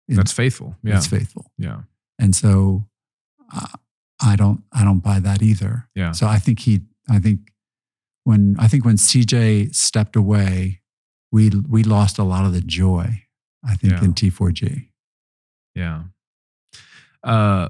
[0.08, 0.76] That's faithful.
[0.82, 0.94] Yeah.
[0.94, 1.50] that's faithful.
[1.58, 1.80] Yeah.
[2.18, 2.86] And so
[3.54, 3.66] uh,
[4.22, 5.88] I don't I don't buy that either.
[5.94, 6.12] Yeah.
[6.12, 7.40] So I think he I think
[8.24, 10.80] when I think when CJ stepped away,
[11.32, 13.22] we we lost a lot of the joy.
[13.64, 14.04] I think Yeah.
[14.04, 14.88] in T4G.
[15.74, 16.02] Yeah.
[17.24, 17.68] Uh,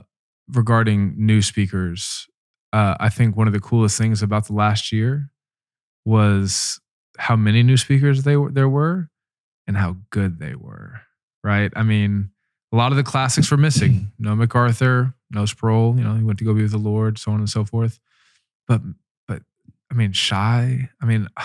[0.53, 2.27] regarding new speakers,
[2.77, 5.31] uh, I think one of the coolest things about the last year
[6.05, 6.81] was
[7.19, 9.09] how many new speakers they were, there were
[9.67, 11.01] and how good they were.
[11.43, 11.73] Right.
[11.75, 12.31] I mean,
[12.73, 14.13] a lot of the classics were missing.
[14.19, 15.97] No MacArthur, no Sproul.
[15.97, 17.99] You know, he went to go be with the Lord, so on and so forth.
[18.67, 18.81] But,
[19.29, 19.43] but
[19.91, 20.89] I mean, Shai.
[21.01, 21.43] I mean, a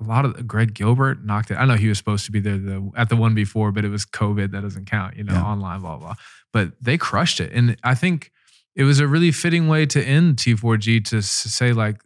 [0.00, 1.54] a lot of Greg Gilbert knocked it.
[1.56, 3.88] I know he was supposed to be there the, at the one before, but it
[3.88, 4.50] was COVID.
[4.50, 5.44] That doesn't count, you know, Yeah.
[5.44, 6.14] online, blah, blah.
[6.52, 7.52] But they crushed it.
[7.52, 8.32] And I think
[8.74, 12.00] it was a really fitting way to end T4G to say, like,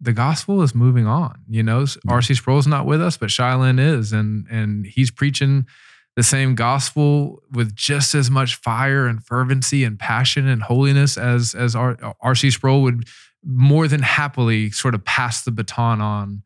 [0.00, 1.40] the gospel is moving on.
[1.48, 1.82] You know.
[1.82, 4.12] RC Sproul's not with us, but Shai Linne is.
[4.12, 5.66] And, and he's preaching
[6.16, 11.54] the same gospel with just as much fire and fervency and passion and holiness as,
[11.54, 13.08] as RC Sproul would
[13.44, 16.42] more than happily sort of pass the baton on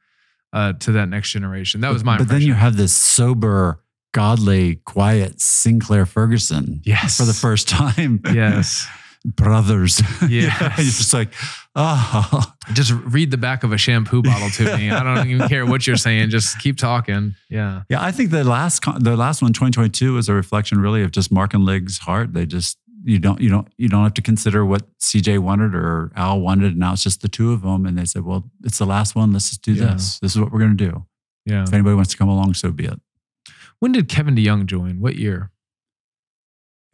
[0.53, 1.81] uh, to that next generation.
[1.81, 7.25] That was my But then you have this sober, godly, quiet Sinclair Ferguson yes for
[7.25, 8.21] the first time.
[8.33, 8.87] yes.
[9.25, 10.01] Brothers.
[10.29, 11.33] You're just like,
[11.77, 12.53] oh.
[12.73, 14.91] Just read the back of a shampoo bottle to me.
[14.91, 16.31] I don't even care what you're saying.
[16.31, 17.35] Just keep talking.
[17.51, 17.83] Yeah.
[17.89, 21.11] Yeah, I think the last con- the last one, 2022, is a reflection really of
[21.13, 22.33] just Mark and Lig's heart.
[22.33, 26.13] They just you don't you don't you don't have to consider what CJ wanted or
[26.17, 26.73] Al wanted.
[26.73, 29.15] And now it's just the two of them, and they said, "Well, it's the last
[29.17, 29.33] one.
[29.33, 29.95] Let's just do Yeah.
[29.95, 30.19] this.
[30.21, 31.05] This is what we're going to do.
[31.47, 31.65] Yeah.
[31.65, 33.01] If anybody wants to come along, so be it."
[33.81, 35.01] When did Kevin DeYoung join?
[35.01, 35.51] What year?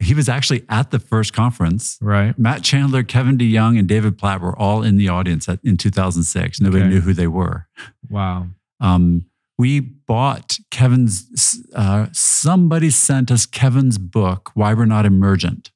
[0.01, 1.97] He was actually at the first conference.
[2.01, 2.37] Right.
[2.39, 6.61] Matt Chandler, Kevin DeYoung, and David Platt were all in the audience at, in 2006.
[6.61, 6.89] Nobody Okay.
[6.93, 7.67] knew who they were.
[8.09, 8.47] Wow.
[8.79, 9.25] Um,
[9.57, 15.71] we bought Kevin's, uh, somebody sent us Kevin's book, Why We're Not Emergent.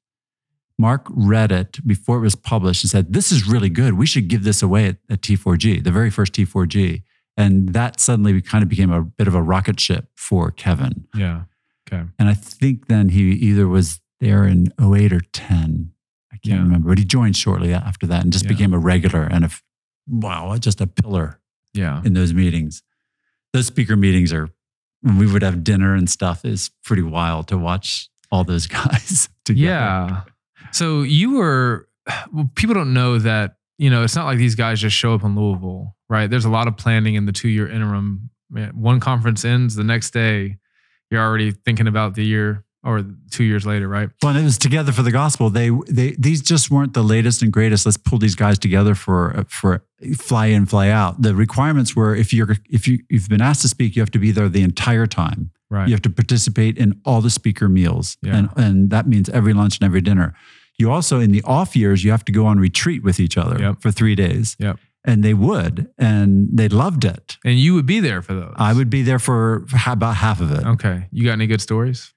[0.79, 3.93] Mark read it before it was published and said, This is really good.
[3.95, 7.03] We should give this away at, at T4G, the very first T4G.
[7.35, 11.07] And that suddenly kind of became a bit of a rocket ship for Kevin.
[11.13, 11.43] Yeah.
[11.91, 12.03] Okay.
[12.17, 15.91] And I think then he either was there in 08 or 10.
[16.31, 16.63] I can't Yeah.
[16.63, 18.49] remember, but he joined shortly after that and just Yeah.
[18.51, 19.49] became a regular and a,
[20.07, 21.39] wow, just a pillar
[21.73, 22.01] Yeah.
[22.03, 22.81] in those meetings.
[23.53, 24.49] Those speaker meetings are
[25.03, 29.65] we would have dinner and stuff is pretty wild to watch all those guys together.
[29.65, 30.21] Yeah.
[30.71, 31.87] So you were,
[32.31, 35.23] well, people don't know that, you know, it's not like these guys just show up
[35.23, 36.29] in Louisville, right?
[36.29, 38.29] There's a lot of planning in the two year interim.
[38.49, 40.57] Man, One conference ends, the next day,
[41.11, 44.09] you're already thinking about the year or two years later, right?
[44.21, 45.49] Well, it was together for the gospel.
[45.49, 47.85] They they these just weren't the latest and greatest.
[47.85, 49.83] Let's pull these guys together for for
[50.17, 51.21] fly in, fly out.
[51.21, 54.19] The requirements were if you're if you you've been asked to speak, you have to
[54.19, 55.51] be there the entire time.
[55.69, 55.87] Right.
[55.87, 58.35] You have to participate in all the speaker meals, Yeah.
[58.37, 60.33] and and that means every lunch and every dinner.
[60.77, 63.59] You also in the off years you have to go on retreat with each other
[63.59, 63.81] Yep.
[63.81, 64.55] for three days.
[64.59, 64.77] Yep.
[65.05, 67.37] And they would, and they loved it.
[67.43, 68.53] And you would be there for those.
[68.55, 70.65] I would be there for about half of it.
[70.65, 71.07] Okay.
[71.11, 72.12] You got any good stories?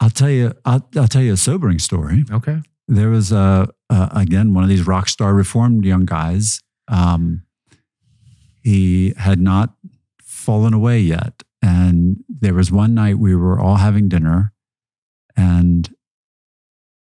[0.00, 0.52] I'll tell you.
[0.64, 2.24] I'll, I'll tell you a sobering story.
[2.30, 2.60] Okay.
[2.88, 6.60] There was a, a again one of these rock star reformed young guys.
[6.88, 7.42] Um,
[8.62, 9.74] he had not
[10.22, 14.52] fallen away yet, and there was one night we were all having dinner,
[15.36, 15.92] and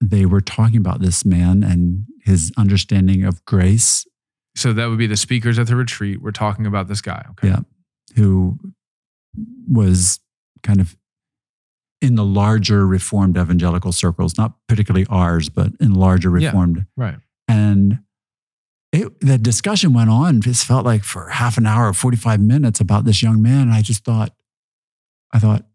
[0.01, 4.07] they were talking about this man and his understanding of grace
[4.55, 6.20] So that would be the speakers at the retreat.
[6.20, 7.24] We're talking about this guy.
[7.30, 7.49] Okay.
[7.49, 7.61] Yeah.
[8.16, 8.59] who
[9.68, 10.18] was
[10.62, 10.97] kind of
[12.01, 16.49] in the larger reformed evangelical circles, not particularly ours, but in larger Yeah.
[16.49, 16.86] reformed.
[16.96, 17.16] Right.
[17.49, 18.01] And
[18.92, 20.38] it, the discussion went on.
[20.46, 23.62] It felt like for half an hour, 45 minutes about this young man.
[23.62, 24.34] And I just thought,
[25.32, 25.66] I thought,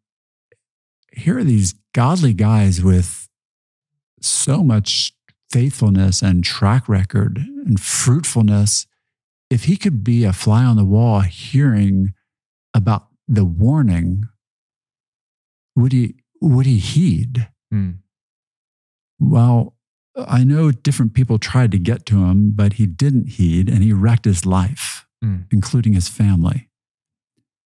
[1.11, 3.27] here are these godly guys with
[4.21, 5.13] so much
[5.51, 8.87] faithfulness and track record and fruitfulness.
[9.51, 12.13] If he could be a fly on the wall hearing
[12.73, 14.23] about the warning,
[15.75, 17.49] would he would he heed?
[17.71, 17.91] Hmm.
[19.19, 19.75] Well,
[20.17, 23.93] I know different people tried to get to him, but he didn't heed and he
[23.93, 25.41] wrecked his life, Hmm.
[25.51, 26.69] including his family.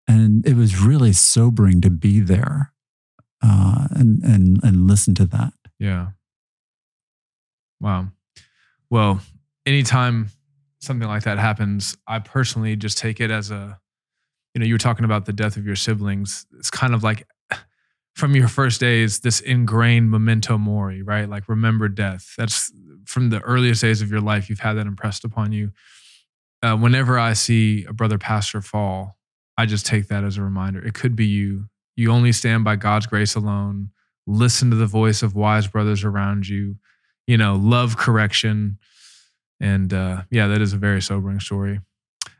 [0.08, 2.72] And it was really sobering to be there
[3.42, 5.52] uh, and, and, and listen to that.
[5.78, 6.08] Yeah.
[7.80, 8.08] Wow.
[8.90, 9.20] Well,
[9.66, 10.30] anytime
[10.80, 13.78] something like that happens, I personally just take it as a,
[14.54, 16.46] you know, you were talking about the death of your siblings.
[16.58, 17.26] It's kind of like
[18.14, 21.28] from your first days, this ingrained memento mori, right?
[21.28, 22.34] Like remember death.
[22.36, 22.72] That's
[23.06, 25.72] from the earliest days of your life, you've had that impressed upon you.
[26.62, 29.16] Uh, whenever I see a brother pastor fall,
[29.58, 30.84] I just take that as a reminder.
[30.84, 31.66] It could be you.
[31.96, 33.90] You only stand by God's grace alone.
[34.26, 36.76] Listen to the voice of wise brothers around you.
[37.26, 38.78] You know, love correction.
[39.60, 41.80] And uh, yeah, that is a very sobering story.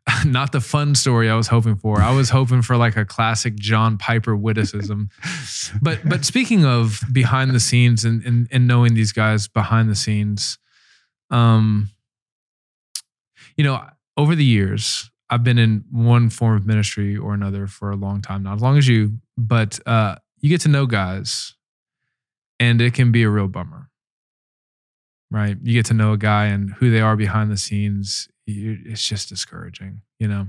[0.24, 2.00] Not the fun story I was hoping for.
[2.00, 5.10] I was hoping for like a classic John Piper witticism.
[5.80, 9.94] But but speaking of behind the scenes and, and and knowing these guys behind the
[9.94, 10.58] scenes,
[11.30, 11.90] um,
[13.56, 13.80] you know,
[14.16, 18.20] over the years, I've been in one form of ministry or another for a long
[18.20, 21.54] time, not as long as you, but uh, you get to know guys,
[22.60, 23.88] and it can be a real bummer,
[25.30, 25.56] right?
[25.62, 28.28] You get to know a guy and who they are behind the scenes.
[28.46, 30.46] It's just discouraging, you know.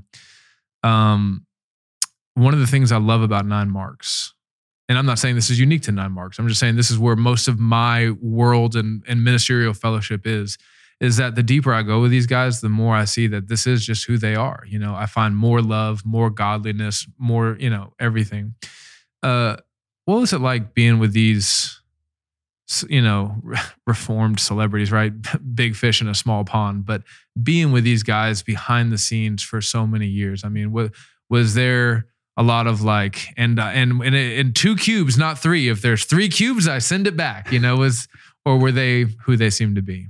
[0.84, 1.46] um,
[2.36, 4.34] one of the things I love about Nine Marks,
[4.90, 6.40] and I'm not saying this is unique to Nine Marks.
[6.40, 10.58] I'm just saying this is where most of my world and, and ministerial fellowship is.
[11.00, 13.68] Is that the deeper I go with these guys, the more I see that this
[13.68, 14.64] is just who they are.
[14.66, 18.56] You know, I find more love, more godliness, more you know everything.
[19.22, 19.58] Uh,
[20.06, 21.82] what was it like being with these?
[22.90, 23.42] You know,
[23.88, 25.14] reformed celebrities, right?
[25.56, 26.86] Big fish in a small pond.
[26.86, 27.04] But
[27.42, 30.92] being with these guys behind the scenes for so many years, I mean, what
[31.30, 35.70] was there a lot of like, and uh, and and in two cubes, not three.
[35.70, 37.52] If there's three cubes, I send it back.
[37.52, 38.08] You know, was
[38.46, 40.08] or were they who they seem to be?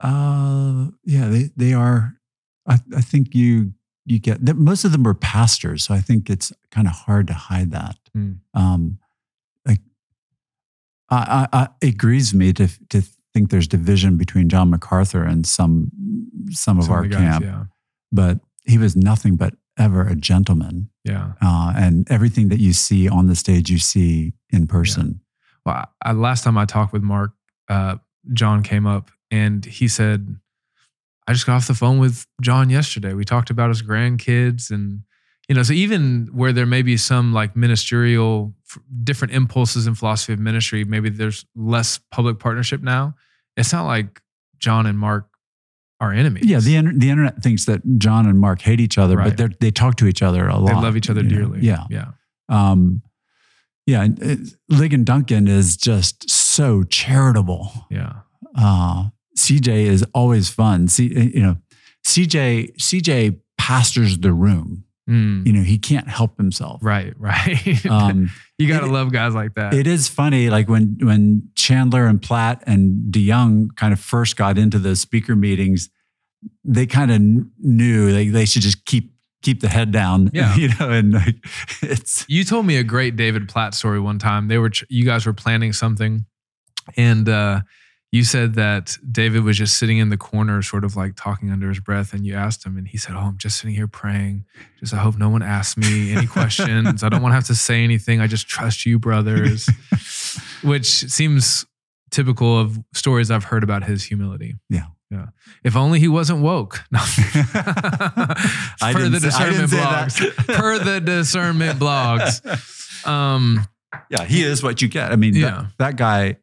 [0.00, 2.14] Uh, yeah, they they are.
[2.66, 3.74] I I think you
[4.04, 7.34] you get most of them are pastors, so I think it's kind of hard to
[7.34, 7.96] hide that.
[8.16, 8.38] Mm.
[8.54, 8.98] Um,
[11.10, 13.02] I, I, it grieves me to to
[13.34, 15.90] think there's division between John MacArthur and some
[16.50, 17.64] some of some our of guys, camp, yeah.
[18.12, 20.90] but he was nothing but ever a gentleman.
[21.04, 25.20] Yeah, uh, and everything that you see on the stage, you see in person.
[25.66, 25.72] Yeah.
[25.72, 27.32] Well, I, last time I talked with Mark,
[27.68, 27.96] uh,
[28.32, 30.36] John came up and he said,
[31.26, 33.14] "I just got off the phone with John yesterday.
[33.14, 35.02] We talked about his grandkids and."
[35.50, 38.54] You know so even where there may be some like ministerial
[39.02, 43.14] different impulses in philosophy of ministry maybe there's less public partnership now
[43.56, 44.22] it's not like
[44.58, 45.26] john and mark
[46.02, 46.46] are enemies.
[46.46, 49.36] Yeah the, the internet thinks that john and mark hate each other right.
[49.36, 51.84] but they talk to each other a lot they love each other dearly know?
[51.90, 52.06] yeah.
[52.48, 52.70] Yeah.
[52.70, 53.02] Um,
[53.86, 54.06] yeah
[54.70, 57.86] ligon duncan is just so charitable.
[57.90, 58.20] Yeah.
[58.56, 60.88] Uh, cj is always fun.
[60.88, 61.56] See you know
[62.06, 65.44] cj cj pastors the room Mm.
[65.44, 66.80] You know, he can't help himself.
[66.82, 67.84] Right, right.
[67.90, 69.74] Um, you got to love guys like that.
[69.74, 74.58] It is funny, like when when Chandler and Platt and DeYoung kind of first got
[74.58, 75.88] into those speaker meetings,
[76.62, 77.20] they kind of
[77.58, 80.30] knew they, they should just keep keep the head down.
[80.34, 81.36] Yeah, you know, and like,
[81.82, 82.24] it's.
[82.28, 84.48] You told me a great David Platt story one time.
[84.48, 86.26] They were you guys were planning something,
[86.96, 87.62] and uh,
[88.12, 91.68] you said that David was just sitting in the corner, sort of like talking under
[91.68, 94.44] his breath, and you asked him, and he said, "Oh, I'm just sitting here praying.
[94.80, 97.04] Just I hope no one asks me any questions.
[97.04, 98.20] I don't want to have to say anything.
[98.20, 99.68] I just trust you, brothers,"
[100.62, 101.66] which seems
[102.10, 104.56] typical of stories I've heard about his humility.
[104.68, 104.86] Yeah.
[105.10, 105.26] Yeah.
[105.64, 106.84] If only he wasn't woke.
[106.92, 107.00] No.
[108.92, 110.46] per the discernment blogs.
[110.46, 113.06] per the discernment blogs.
[113.06, 113.66] Um,
[114.08, 115.10] yeah, he is what you get.
[115.12, 115.66] I mean, yeah.
[115.78, 116.36] that, that guy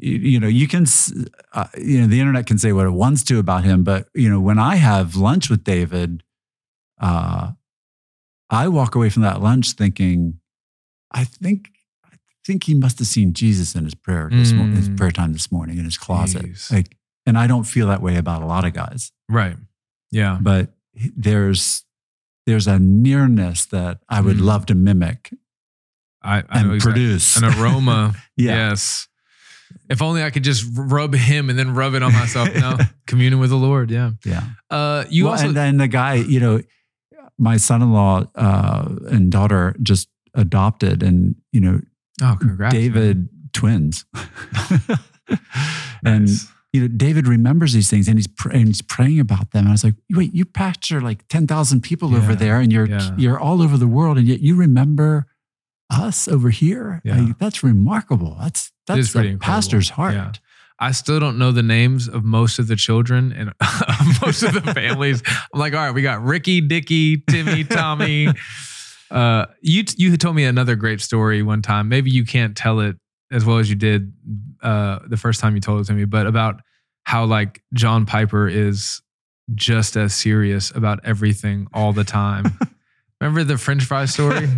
[0.00, 0.86] you, you know, you can,
[1.52, 4.30] uh, you know, the internet can say what it wants to about him, but you
[4.30, 6.22] know, when I have lunch with David,
[7.00, 7.52] uh,
[8.48, 10.40] I walk away from that lunch thinking,
[11.12, 11.70] I think,
[12.04, 14.74] I think he must have seen Jesus in his prayer this mm.
[14.74, 16.42] his prayer time this morning in his closet.
[16.42, 16.72] Jeez.
[16.72, 16.96] Like,
[17.26, 19.12] and I don't feel that way about a lot of guys.
[19.28, 19.56] Right.
[20.10, 20.38] Yeah.
[20.40, 20.70] But
[21.16, 21.84] there's
[22.46, 24.44] there's a nearness that I would mm.
[24.44, 25.30] love to mimic
[26.22, 26.80] I, I and exactly.
[26.80, 28.14] produce an aroma.
[28.36, 28.70] yeah.
[28.70, 29.06] Yes.
[29.88, 32.54] If only I could just rub him and then rub it on myself.
[32.54, 33.90] No, communing with the Lord.
[33.90, 34.12] Yeah.
[34.24, 34.42] Yeah.
[34.70, 36.60] Uh, you well, also, and then the guy, you know,
[37.38, 41.80] my son-in-law uh, and daughter just adopted, and you know,
[42.22, 43.28] oh, congrats, David man.
[43.52, 44.04] twins,
[46.04, 46.28] and
[46.72, 49.60] you know, David remembers these things, and he's pr- and he's praying about them.
[49.60, 52.18] And I was like, wait, you pastor like ten thousand people yeah.
[52.18, 53.10] over there, and you're yeah.
[53.16, 55.26] you're all over the world, and yet you remember
[55.90, 57.00] us over here.
[57.04, 57.20] Yeah.
[57.20, 58.36] Like, that's remarkable.
[58.40, 60.14] That's that's the pastor's heart.
[60.14, 60.32] Yeah.
[60.82, 63.52] I still don't know the names of most of the children and
[64.22, 65.22] most of the families.
[65.52, 68.28] I'm like, all right, we got Ricky, Dicky, Timmy, Tommy.
[69.10, 71.88] Uh, you you told me another great story one time.
[71.88, 72.96] Maybe you can't tell it
[73.30, 74.12] as well as you did
[74.62, 76.62] uh, the first time you told it to me, but about
[77.04, 79.02] how like John Piper is
[79.54, 82.58] just as serious about everything all the time.
[83.20, 84.48] Remember the French fry story?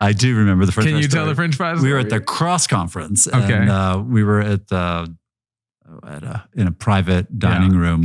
[0.00, 0.88] I do remember the French.
[0.88, 1.20] Can you story.
[1.20, 1.80] tell the French fries?
[1.80, 3.28] We were at the cross conference.
[3.28, 3.52] Okay.
[3.52, 5.06] And, uh, we were at uh,
[6.06, 8.00] at a, in a private dining yeah, room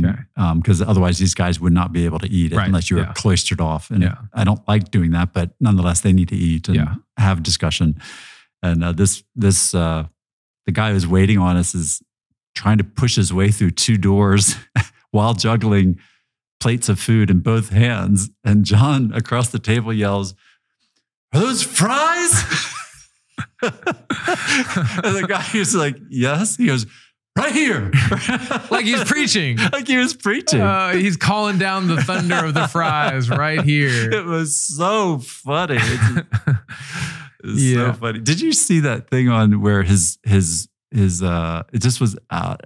[0.60, 0.86] because okay.
[0.86, 2.66] um, otherwise these guys would not be able to eat right.
[2.66, 3.12] unless you were yeah.
[3.14, 3.90] cloistered off.
[3.90, 4.16] And yeah.
[4.34, 8.00] I don't like doing that, but nonetheless, they need to eat and have discussion.
[8.62, 10.06] And uh, this this uh,
[10.66, 12.02] the guy who's waiting on us is
[12.54, 14.56] trying to push his way through two doors
[15.10, 15.98] while juggling
[16.58, 18.30] plates of food in both hands.
[18.44, 20.34] And John across the table yells,
[21.34, 22.32] are those fries?
[23.62, 26.56] and the guy is like, yes.
[26.56, 26.86] He goes,
[27.36, 27.90] right here.
[28.70, 29.56] like he's preaching.
[29.72, 30.60] like he was preaching.
[30.60, 34.10] Uh, he's calling down the thunder of the fries right here.
[34.10, 35.78] It was so funny.
[37.44, 37.92] It's, yeah.
[37.92, 38.20] so funny.
[38.20, 42.62] Did you see that thing on where his his his uh it just was out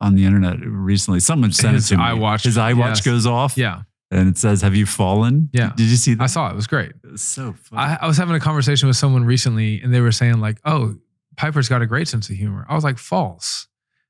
[0.00, 1.20] on the internet recently.
[1.20, 2.04] Someone sent His it to me.
[2.04, 3.00] iWatch, His iWatch yes.
[3.02, 3.56] goes off.
[3.56, 5.72] Yeah, and it says, "Have you fallen?" Yeah.
[5.76, 6.24] Did you see that?
[6.24, 6.52] I saw it.
[6.52, 6.90] It was great.
[7.04, 7.82] It was so funny.
[7.82, 10.96] I, I was having a conversation with someone recently, and they were saying like, "Oh,
[11.36, 13.68] Piper's got a great sense of humor." I was like, "False."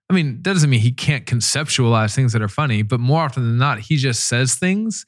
[0.09, 3.45] I mean, that doesn't mean he can't conceptualize things that are funny, but more often
[3.45, 5.07] than not, he just says things,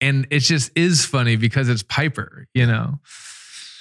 [0.00, 2.46] and it just is funny because it's Piper.
[2.54, 3.00] You know?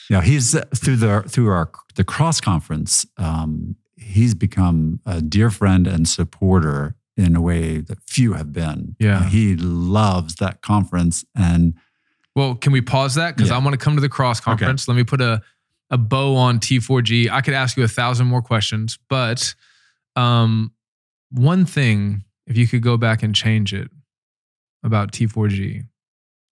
[0.09, 3.05] yeah, he's uh, through the through our the cross conference.
[3.17, 8.95] Um, he's become a dear friend and supporter in a way that few have been.
[8.99, 9.27] Yeah.
[9.29, 11.73] he loves that conference, and
[12.35, 13.57] Well, can we pause that because Yeah.
[13.57, 14.87] I want to come to the cross conference.
[14.87, 15.41] Let me put a
[15.89, 17.29] a bow on T4G.
[17.29, 19.53] I could ask you a thousand more questions, but
[20.15, 20.71] um,
[21.31, 23.89] one thing, if you could go back and change it
[24.83, 25.81] about T4G,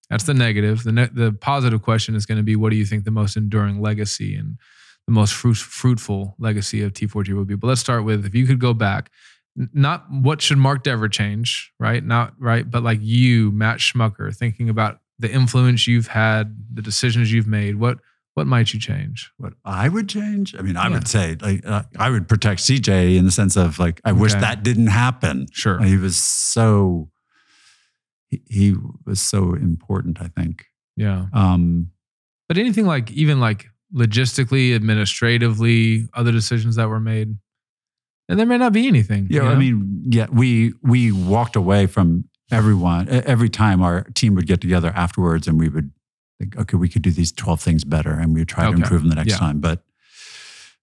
[0.10, 0.84] that's the negative.
[0.84, 3.38] The ne- the positive question is going to be, what do you think the most
[3.38, 4.58] enduring legacy and
[5.08, 7.56] the most fruit- fruitful legacy of T4G would be?
[7.56, 9.10] But let's start with if you could go back,
[9.56, 12.04] not what should Mark Dever change, right?
[12.04, 17.32] Not right, but like you, Matt Schmucker, thinking about the influence you've had, the decisions
[17.34, 17.76] you've made.
[17.76, 18.00] What
[18.36, 19.32] what might you change?
[19.38, 20.56] what I would change.
[20.58, 20.94] I mean, I Yeah.
[20.94, 24.34] would say like uh, I would protect CJ in the sense of like I wish
[24.34, 25.48] that didn't happen.
[25.52, 25.82] Sure.
[25.84, 27.10] He was so
[28.30, 28.76] he, he
[29.06, 30.22] was so important.
[30.22, 30.66] I think.
[30.96, 31.26] Yeah.
[31.34, 31.92] Um,
[32.48, 37.36] But anything like even like logistically, administratively, other decisions that were made,
[38.30, 39.28] and there may not be anything.
[39.30, 44.36] Yeah, you I mean, yeah, we we walked away from everyone every time our team
[44.36, 45.92] would get together afterwards, and we would
[46.40, 48.76] think, okay, we could do these twelve things better, and we would try Okay.
[48.78, 49.38] to improve them the next Yeah.
[49.40, 49.60] time.
[49.60, 49.84] But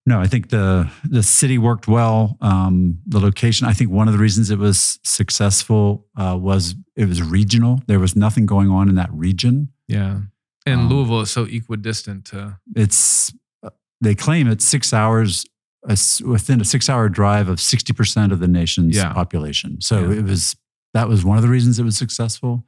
[0.05, 2.36] no, I think the the city worked well.
[2.40, 7.09] Um, the location, I think, one of the reasons it was successful uh, was it
[7.09, 7.80] was regional.
[7.86, 9.70] There was nothing going on in that region.
[9.88, 10.20] yeah.
[10.68, 13.32] And Um, Louisville is so equidistant to It's
[13.62, 13.70] uh,
[14.01, 15.44] they claim it's six hours.
[15.93, 19.12] S- Within a six-hour drive of sixty percent of the nation's Yeah.
[19.12, 20.18] population, so Yeah.
[20.18, 20.57] it was
[20.95, 22.66] that was one of the reasons it was successful.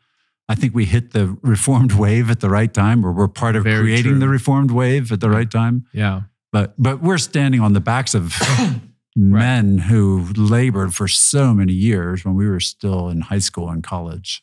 [0.50, 3.64] I think we hit the reformed wave at the right time, or we're part of
[3.64, 4.18] Very creating true.
[4.20, 5.86] the reformed wave at the right time.
[5.92, 6.22] yeah.
[6.52, 8.34] But but we're standing on the backs of
[9.16, 13.82] men who labored for so many years when we were still in high school and
[13.82, 14.42] college.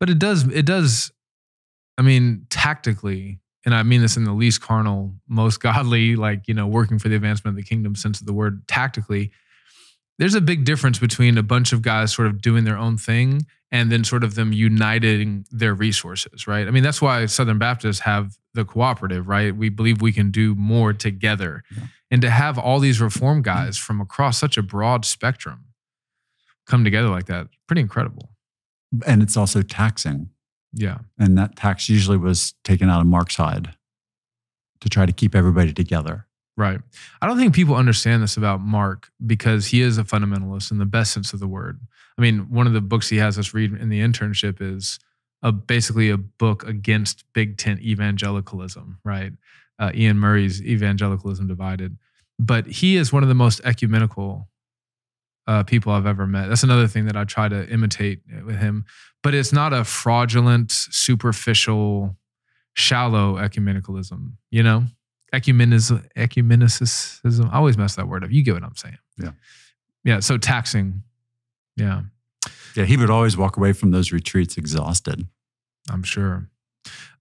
[0.00, 1.12] But it does, it does,
[1.98, 6.54] I mean, tactically, and I mean this in the least carnal, most godly, like, you
[6.54, 9.30] know, working for the advancement of the kingdom sense of the word, tactically,
[10.18, 13.46] there's a big difference between a bunch of guys sort of doing their own thing
[13.72, 16.68] and then sort of them uniting their resources, right?
[16.68, 19.54] I mean, that's why Southern Baptists have the cooperative, right?
[19.54, 21.64] We believe we can do more together.
[21.76, 21.84] Yeah.
[22.10, 25.64] And to have all these reform guys from across such a broad spectrum
[26.66, 28.30] come together like that, pretty incredible.
[29.04, 30.30] And it's also taxing.
[30.74, 30.98] Yeah.
[31.18, 33.74] And that tax usually was taken out of Mark's hide
[34.80, 36.26] to try to keep everybody together.
[36.56, 36.80] Right.
[37.20, 40.84] I don't think people understand this about Mark because he is a fundamentalist in the
[40.84, 41.80] best sense of the word.
[42.16, 44.98] I mean, one of the books he has us read in the internship is
[45.42, 49.32] a, basically a book against Big Tent evangelicalism, right?
[49.78, 51.98] Uh, Iain Murray's Evangelicalism Divided.
[52.38, 54.48] But he is one of the most ecumenical
[55.46, 56.48] uh, people I've ever met.
[56.48, 58.84] That's another thing that I try to imitate with him.
[59.22, 62.16] But it's not a fraudulent, superficial,
[62.74, 64.84] shallow ecumenicalism, you know?
[65.32, 67.50] Ecumenism, ecumenicism.
[67.52, 68.30] I always mess that word up.
[68.30, 68.98] You get what I'm saying.
[69.18, 69.30] Yeah.
[70.04, 70.20] Yeah.
[70.20, 71.02] So taxing.
[71.76, 72.02] Yeah,
[72.76, 75.26] Yeah, he would always walk away from those retreats exhausted.
[75.90, 76.48] I'm sure.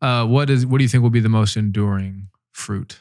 [0.01, 2.99] Uh, what is what do you think will be the most enduring fruit?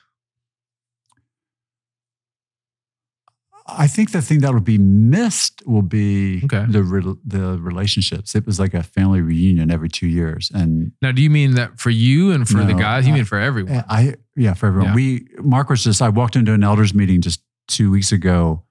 [3.79, 6.64] I think the thing that will be missed will be Okay.
[6.68, 8.35] the re- the relationships.
[8.35, 11.79] It was like a family reunion every two years, and Now, do you mean that
[11.81, 13.07] for you and for the guys?
[13.07, 13.85] You I- mean for everyone?
[13.89, 14.91] I yeah for everyone.
[14.91, 14.95] Yeah.
[14.95, 18.62] We Mark was just I walked into an elders meeting just two weeks ago,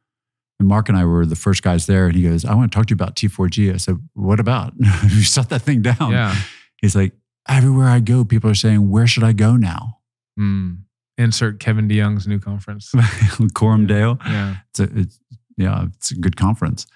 [0.59, 2.75] and Mark and I were the first guys there, and he goes, "I want to
[2.75, 6.11] talk to you about T4G." I said, "What about?" you shut that thing down.
[6.11, 6.35] yeah.
[6.81, 7.13] He's like,
[7.47, 9.97] "Everywhere I go, people are saying, where should I go now?"
[10.39, 10.79] Mm.
[11.21, 12.91] Insert Kevin DeYoung's new conference.
[13.53, 14.17] Coram Deo.
[14.25, 14.55] Yeah.
[14.69, 15.19] it's a, it's,
[15.57, 16.87] yeah, it's a good conference.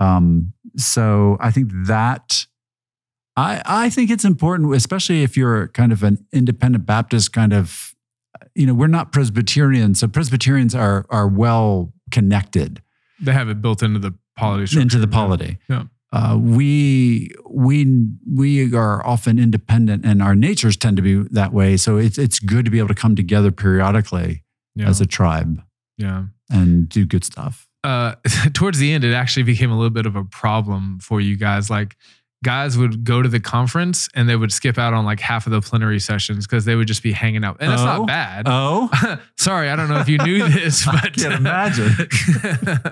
[0.00, 2.46] Um, so I think that
[3.36, 7.94] I I think it's important, especially if you're kind of an independent Baptist kind of,
[8.54, 12.82] you know, we're not Presbyterians, so Presbyterians are are well connected
[13.20, 14.80] They have it built into the polity.
[14.80, 15.08] into the structure.
[15.08, 15.58] polity.
[15.68, 15.84] Yeah.
[16.12, 21.76] Uh, we we we are often independent, and our natures tend to be that way.
[21.76, 24.42] So it's it's good to be able to come together periodically
[24.76, 24.88] Yeah.
[24.88, 25.60] as a tribe
[25.98, 26.26] yeah.
[26.50, 27.66] and do good stuff.
[27.84, 28.14] uh,
[28.52, 31.70] towards the end, it actually became a little bit of a problem for you guys.
[31.70, 31.96] Like
[32.46, 35.52] guys would go to the conference and they would skip out on like half of
[35.52, 37.56] the plenary sessions because they would just be hanging out.
[37.60, 37.84] And that's Oh.
[37.84, 38.46] not bad.
[38.48, 38.88] Oh,
[39.36, 41.90] Sorry, I don't know if you knew this, but I can imagine.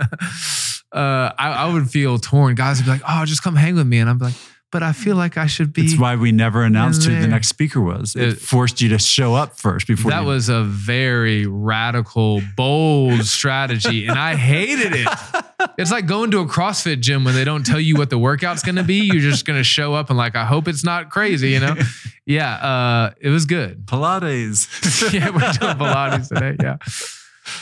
[0.92, 2.54] uh, I, I would feel torn.
[2.54, 4.34] Guys would be like, "Oh, just come hang with me," and I'm like,
[4.74, 7.46] "But I feel like I should be." That's why we never announced who the next
[7.48, 8.16] speaker was.
[8.16, 12.42] It It- forced you to show up first before that you- was a very radical,
[12.56, 15.08] bold strategy, and I hated it.
[15.78, 18.62] It's like going to a CrossFit gym when they don't tell you what the workout's
[18.64, 18.96] going to be.
[19.04, 21.76] You're just going to show up and like, I hope it's not crazy, you know?
[22.26, 23.84] Yeah, uh, it was good.
[23.84, 25.12] Pilates.
[25.12, 26.56] yeah, we're doing Pilates today.
[26.58, 26.76] Yeah.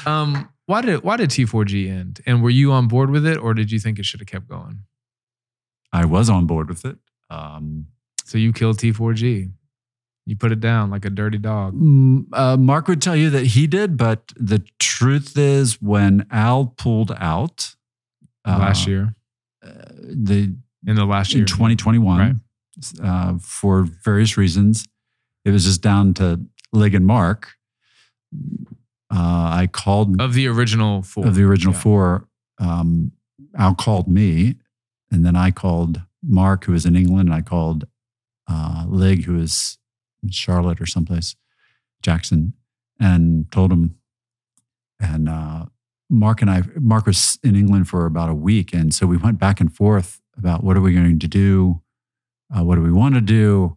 [0.07, 2.21] Um, why did why did T4G end?
[2.27, 4.47] And were you on board with it, or did you think it should have kept
[4.49, 4.85] going?
[5.93, 6.97] I was on board with it.
[7.31, 7.87] Um,
[8.25, 9.51] So you killed T4G.
[10.25, 11.75] You put it down like a dirty dog.
[11.75, 16.67] Mm, uh, Mark would tell you that he did, but the truth is, when Al
[16.67, 17.75] pulled out
[18.47, 19.15] uh, last year,
[19.65, 20.55] uh, the
[20.87, 22.37] in the last year, in 2021, Right.
[23.03, 24.87] uh, for various reasons,
[25.45, 26.41] it was just down to
[26.73, 27.55] Lig and Mark.
[29.11, 31.27] Uh, I called of the original four.
[31.27, 31.81] of the original Yeah.
[31.81, 32.29] four.
[32.59, 33.13] Um,
[33.57, 34.57] Al called me,
[35.13, 37.85] and then I called Mark, who was in England, and I called
[38.49, 39.79] uh, Lig, who was
[40.23, 41.37] in Charlotte or someplace,
[42.03, 42.55] Jackson,
[42.99, 43.97] and told him.
[45.01, 45.67] And uh,
[46.11, 49.39] Mark and I, Mark was in England for about a week, and so we went
[49.39, 51.83] back and forth about what are we going to do,
[52.57, 53.77] uh, what do we want to do,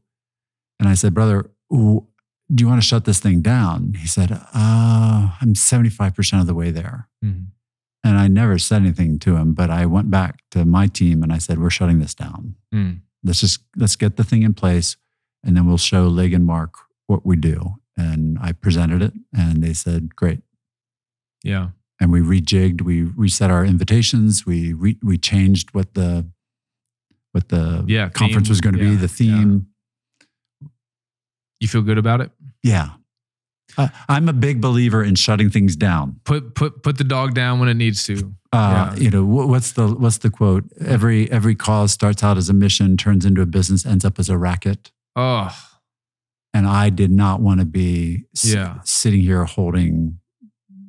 [0.80, 1.52] and I said, brother.
[1.72, 2.06] w-
[2.54, 3.96] do you want to shut this thing down?
[3.98, 7.08] He said, uh, I'm 75% of the way there.
[7.24, 7.48] Mhm.
[8.06, 11.34] And I never said anything to him, but I went back to my team and
[11.34, 12.56] I said, "We're shutting this down.
[12.74, 13.02] Mm.
[13.24, 14.96] Let's just let's get the thing in place,
[15.44, 16.76] and then we'll show Lig and Mark
[17.08, 20.42] what we do." And I presented it, and they said, "Great."
[21.44, 21.70] Yeah.
[22.00, 26.28] And we rejigged, we reset our invitations, we re, we changed what the
[27.32, 28.52] what the Yeah, conference theme.
[28.52, 29.68] was going to be, the theme.
[31.60, 32.32] You feel good about it?
[32.64, 32.90] Yeah,
[33.78, 36.20] I I'm a big believer in shutting things down.
[36.24, 38.34] Put put put the dog down when it needs to.
[38.54, 38.96] Uh, Yeah.
[38.96, 40.64] You know what's the what's the quote?
[40.80, 44.30] Every every cause starts out as a mission, turns into a business, ends up as
[44.30, 44.92] a racket.
[45.16, 45.50] Oh,
[46.54, 48.80] And I did not want to be s- Yeah.
[48.86, 50.20] sitting here holding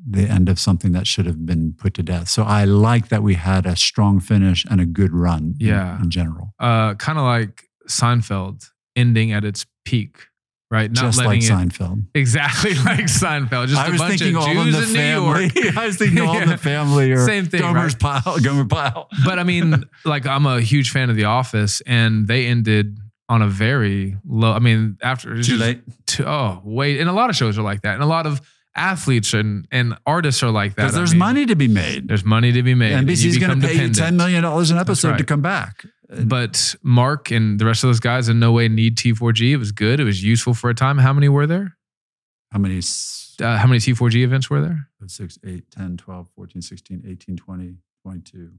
[0.09, 2.29] the end of something that should have been put to death.
[2.29, 5.57] So I like that we had a strong finish and a good run.
[5.59, 6.01] in- Yeah.
[6.01, 10.29] in, general, uh, kind of like Seinfeld ending at its peak,
[10.71, 10.91] right?
[10.91, 12.05] Not just like it Seinfeld.
[12.15, 13.69] exactly like Seinfeld.
[13.69, 15.25] Just I a was bunch thinking of all Jews in the in New.
[15.63, 15.77] York.
[15.77, 18.23] I was thinking all in the family or Same thing, Gomer's right?
[18.25, 19.09] pile, Gomer Pyle.
[19.25, 22.99] But I mean, like I'm a huge fan of The Office, and they ended
[23.29, 24.53] on a very low.
[24.53, 25.81] I mean, after Too late.
[26.07, 28.41] to- oh, wait, and a lot of shows are like that, and a lot of
[28.79, 30.83] athletes and and artists are like that.
[30.83, 32.09] Because I there's mean, money to be made.
[32.09, 32.93] There's money to be made.
[32.93, 35.85] NBC's going to pay you ten million dollars an episode to come back.
[36.25, 39.51] But Mark and the rest of those guys in no way need T4G.
[39.53, 39.99] It was good.
[39.99, 40.99] It was useful for a time.
[40.99, 41.77] How many were there?
[42.53, 42.79] How many?
[42.79, 44.89] Uh, how many T4G events were there?
[45.05, 48.53] 6, 8, 10, 12, 14, 16, 18, 20, 22,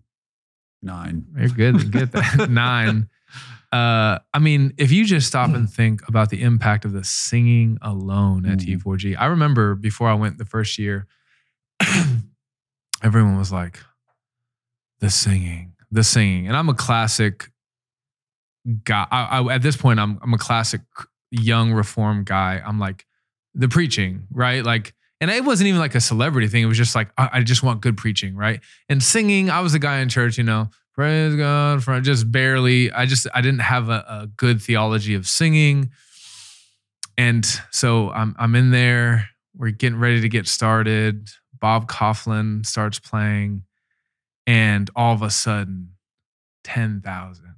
[0.83, 1.25] 9.
[1.37, 1.91] You're good.
[1.91, 3.09] Get that nine.
[3.71, 7.77] Uh, I mean, if you just stop and think about the impact of the singing
[7.81, 8.81] alone at Mhm.
[8.81, 11.07] T4G, I remember before I went the first year,
[13.03, 13.79] everyone was like,
[14.99, 17.51] "The singing, the singing," and I'm a classic
[18.83, 19.07] guy.
[19.11, 20.81] I, I, at this point, I'm I'm a classic
[21.31, 22.61] young reform guy.
[22.65, 23.05] I'm like
[23.53, 24.63] the preaching, right?
[24.63, 26.63] Like, and it wasn't even like a celebrity thing.
[26.63, 28.61] It was just like I, I just want good preaching, right?
[28.89, 32.91] And singing, I was a guy in church, you know, praise God for just barely.
[32.91, 35.91] I just I didn't have a, a good theology of singing,
[37.17, 39.29] and so I'm I'm in there.
[39.55, 41.29] We're getting ready to get started.
[41.59, 43.63] Bob Kauflin starts playing,
[44.47, 45.91] and all of a sudden,
[46.63, 47.55] ten thousand.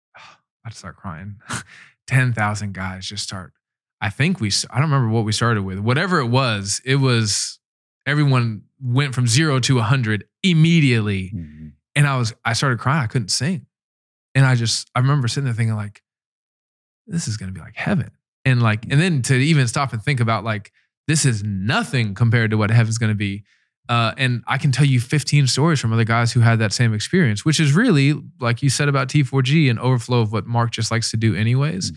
[0.64, 1.36] I just start crying.
[2.06, 3.52] ten thousand guys just start.
[4.00, 4.50] I think we.
[4.70, 5.78] I don't remember what we started with.
[5.78, 7.58] Whatever it was, it was
[8.06, 11.68] everyone went from zero to a hundred immediately mm-hmm.
[11.96, 13.02] and I was I started crying.
[13.02, 13.66] I couldn't sing,
[14.34, 16.02] and I just I remember sitting there thinking like,
[17.06, 18.10] this is gonna be like heaven,
[18.44, 18.92] and like mm.
[18.92, 20.72] and then to even stop and think about like
[21.06, 23.44] this is nothing compared to what heaven's gonna be.
[23.88, 26.94] Uh, and I can tell you 15 stories from other guys who had that same
[26.94, 30.90] experience, which is really like you said about T4G, an overflow of what Mark just
[30.90, 31.92] likes to do anyways.
[31.92, 31.96] Mhm.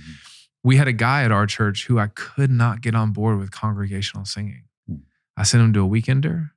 [0.63, 3.51] We had a guy at our church who I could not get on board with
[3.51, 4.63] congregational singing.
[4.85, 4.95] Hmm.
[5.37, 6.49] I sent him to a weekender.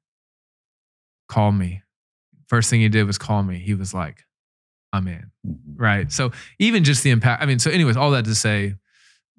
[1.28, 1.82] Call me.
[2.48, 3.58] First thing he did was call me.
[3.60, 4.24] He was like,
[4.92, 5.30] I'm in.
[5.46, 5.56] Mhm.
[5.76, 6.10] Right.
[6.10, 7.40] So even just the impact.
[7.40, 8.74] I mean, so anyways, all that to say,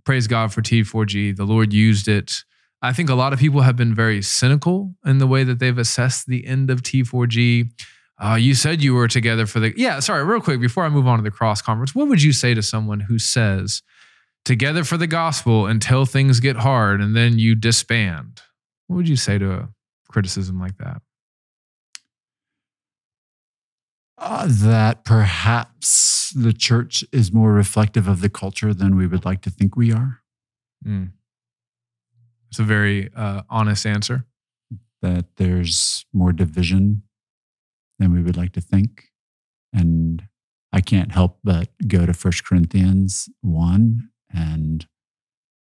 [0.06, 1.36] praise God for T4G.
[1.36, 2.46] The Lord used it.
[2.82, 5.78] I think a lot of people have been very cynical in the way that they've
[5.78, 7.72] assessed the end of T4G.
[8.18, 10.00] Uh, you said you were together for the yeah.
[10.00, 12.54] Sorry, real quick before I move on to the cross conference, what would you say
[12.54, 13.82] to someone who says
[14.46, 18.42] together for the gospel until things get hard and then you disband?
[18.88, 19.70] What would you say to a
[20.10, 21.02] criticism like that?
[24.18, 29.42] Uh, that perhaps the church is more reflective of the culture than we would like
[29.42, 30.22] to think we are.
[30.86, 31.12] Mm.
[32.52, 34.26] It's a very uh, honest answer.
[35.02, 37.04] That there's more division
[37.98, 39.06] than we would like to think.
[39.74, 40.24] And
[40.72, 44.86] I can't help but go to 1 Corinthians 1 and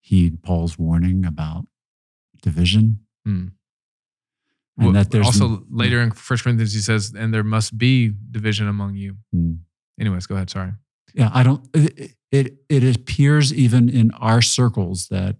[0.02, 1.66] heed Paul's warning about
[2.42, 3.00] division.
[3.28, 3.52] Mm.
[4.78, 8.14] And Well, that there's also later in First Corinthians, he says, "And there must be
[8.32, 9.60] division among you." Mm.
[10.00, 10.50] Anyways, go ahead.
[10.50, 10.72] Sorry.
[11.14, 11.68] Yeah, I don't.
[11.74, 15.36] It, it it appears even in our circles that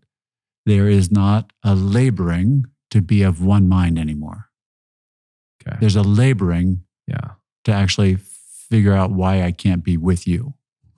[0.66, 4.50] there is not a laboring to be of one mind anymore.
[5.68, 5.78] Okay.
[5.80, 7.32] There's a laboring Yeah.
[7.66, 10.56] to actually figure out why I can't be with you.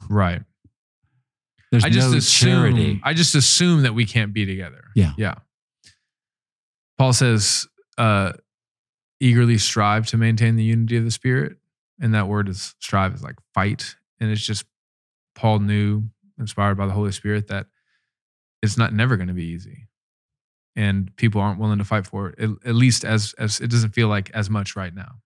[0.09, 0.43] Right.
[1.71, 2.49] There's I just no assume.
[2.49, 3.01] charity.
[3.03, 4.85] I just assume that we can't be together.
[4.95, 5.13] Yeah.
[5.17, 5.35] Yeah.
[6.97, 8.33] Paul says, uh,
[9.19, 11.57] "Eagerly strive to maintain the unity of the spirit,"
[11.99, 14.65] and that word is strive is like fight, and it's just
[15.35, 17.67] Paul knew, inspired by the Holy Spirit, that
[18.63, 19.87] it's not never going to be easy,
[20.75, 22.39] and people aren't willing to fight for it.
[22.39, 25.19] At, at least as as it doesn't feel like as much right now.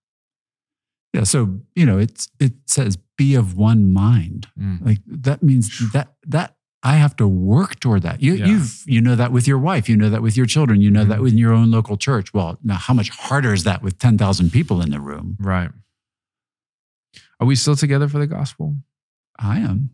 [1.14, 4.48] Yeah, so you know, it's it says be of one mind.
[4.60, 4.84] Mm.
[4.84, 8.22] Like that means that that I have to work toward that.
[8.22, 8.46] You Yeah.
[8.46, 11.04] you've you know that with your wife, you know that with your children, you know
[11.04, 11.22] that Mhm.
[11.22, 12.34] with your own local church.
[12.34, 15.36] Well, now how much harder is that with 10,000 people in the room?
[15.40, 15.70] Right.
[17.40, 18.76] Are we still together for the gospel?
[19.38, 19.90] I am.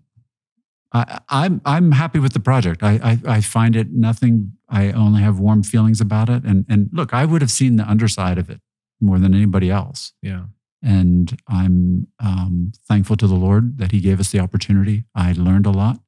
[0.94, 2.82] I, I'm I'm happy with the project.
[2.82, 4.52] I, I I find it nothing.
[4.68, 6.44] I only have warm feelings about it.
[6.44, 8.60] And and look, I would have seen the underside of it
[9.00, 10.12] more than anybody else.
[10.22, 10.44] Yeah.
[10.82, 15.04] And I'm um, thankful to the Lord that He gave us the opportunity.
[15.14, 15.98] I learned a lot.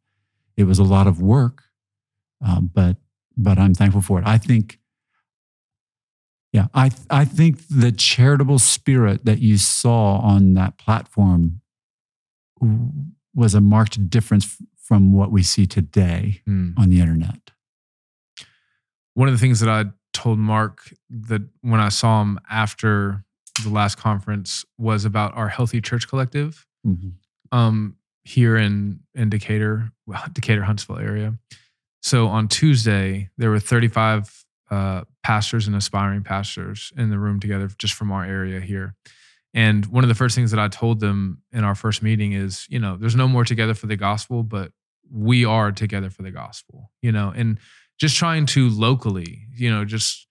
[0.56, 1.64] It was a lot of work,
[2.46, 2.98] um, but
[3.36, 4.26] but I'm thankful for it.
[4.26, 4.78] I think,
[6.52, 11.60] yeah, I I think the charitable spirit that you saw on that platform
[13.34, 14.56] was a marked difference
[14.86, 16.78] from what we see today Mm.
[16.78, 17.50] on the internet.
[19.14, 23.24] one of the things that I told Mark that when I saw him after
[23.64, 26.66] the last conference was about our Healthy Church Collective
[27.52, 31.34] um, here in in Decatur, well, Decatur Huntsville area.
[32.02, 37.68] So on Tuesday, there were 35 uh, pastors and aspiring pastors in the room together,
[37.78, 38.94] just from our area here.
[39.56, 42.66] And one of the first things that I told them in our first meeting is,
[42.68, 44.70] you know, there's no more together for the gospel, but
[45.10, 47.58] we are together for the gospel, you know, and
[47.98, 50.26] just trying to locally, you know, just,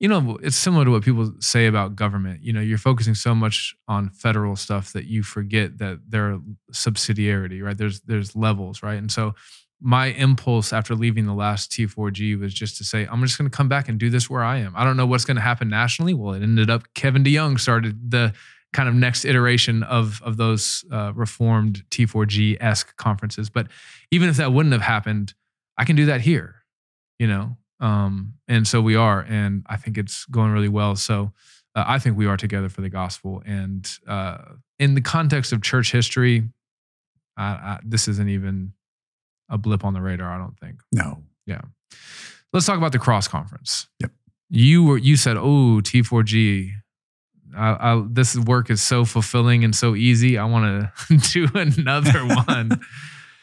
[0.00, 2.42] you know, it's similar to what people say about government.
[2.42, 6.38] You know, you're focusing so much on federal stuff that you forget that there are
[6.70, 7.76] subsidiarity, right?
[7.76, 8.98] There's there's levels, right?
[8.98, 9.34] And so
[9.80, 13.56] my impulse after leaving the last T4G was just to say, I'm just going to
[13.56, 14.74] come back and do this where I am.
[14.76, 16.12] I don't know what's going to happen nationally.
[16.12, 18.34] Well, it ended up Kevin DeYoung started the
[18.72, 23.50] kind of next iteration of of those uh, reformed T4G esque conferences.
[23.50, 23.68] But
[24.10, 25.34] even if that wouldn't have happened,
[25.76, 26.56] I can do that here,
[27.18, 27.56] you know.
[27.80, 30.96] Um, and so we are, and I think it's going really well.
[30.96, 31.32] So
[31.74, 33.42] uh, I think we are together for the gospel.
[33.46, 34.38] And uh,
[34.78, 36.48] in the context of church history,
[37.36, 38.72] I, I, this isn't even
[39.48, 40.30] a blip on the radar.
[40.30, 40.80] I don't think.
[40.92, 41.22] No.
[41.46, 41.62] Yeah.
[42.52, 43.86] Let's talk about the cross conference.
[44.00, 44.10] Yep.
[44.50, 46.72] You were you said, "Oh, T4G,
[47.58, 50.38] I, I, this work is so fulfilling and so easy.
[50.38, 52.80] I want to do another one."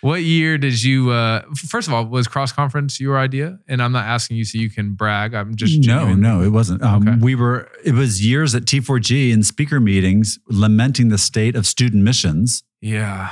[0.01, 1.09] what year did you?
[1.09, 3.57] Uh, first of all, was cross conference your idea?
[3.67, 5.33] And I'm not asking you so you can brag.
[5.33, 6.21] I'm just no, genuine.
[6.21, 6.83] no, it wasn't.
[6.83, 7.17] Um, Okay.
[7.19, 7.69] We were.
[7.83, 13.31] It was years at T4G in speaker meetings lamenting the state of student missions Yeah,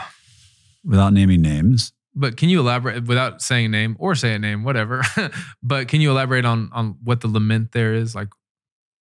[0.84, 1.94] without naming names.
[2.16, 5.04] but can you elaborate without saying a name or say a name, whatever?
[5.64, 8.16] but can you elaborate on on what the lament there is?
[8.16, 8.30] Like,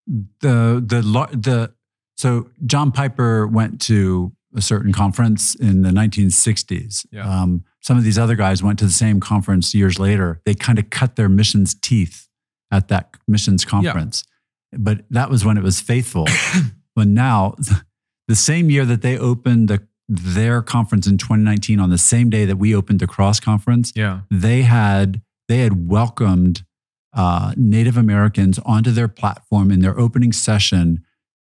[0.07, 1.01] the the
[1.33, 1.73] the
[2.17, 7.07] so John Piper went to a certain conference in the 1960s.
[7.11, 7.29] Yeah.
[7.29, 10.41] Um, some of these other guys went to the same conference years later.
[10.45, 12.29] They kind of cut their missions teeth
[12.71, 14.25] at that missions conference,
[14.73, 14.79] yeah.
[14.81, 16.27] but that was when it was faithful.
[16.97, 17.55] but now,
[18.29, 22.45] the same year that they opened the their conference in 2019, on the same day
[22.45, 26.65] that we opened the Cross conference, yeah, they had they had welcomed
[27.15, 31.05] uh, Native Americans onto their platform in their opening session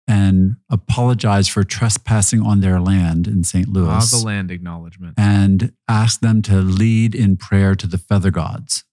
[0.09, 3.66] and apologize for trespassing on their land in St.
[3.68, 8.30] ah, Louis the land acknowledgement, and ask them to lead in prayer to the feather
[8.30, 8.84] gods.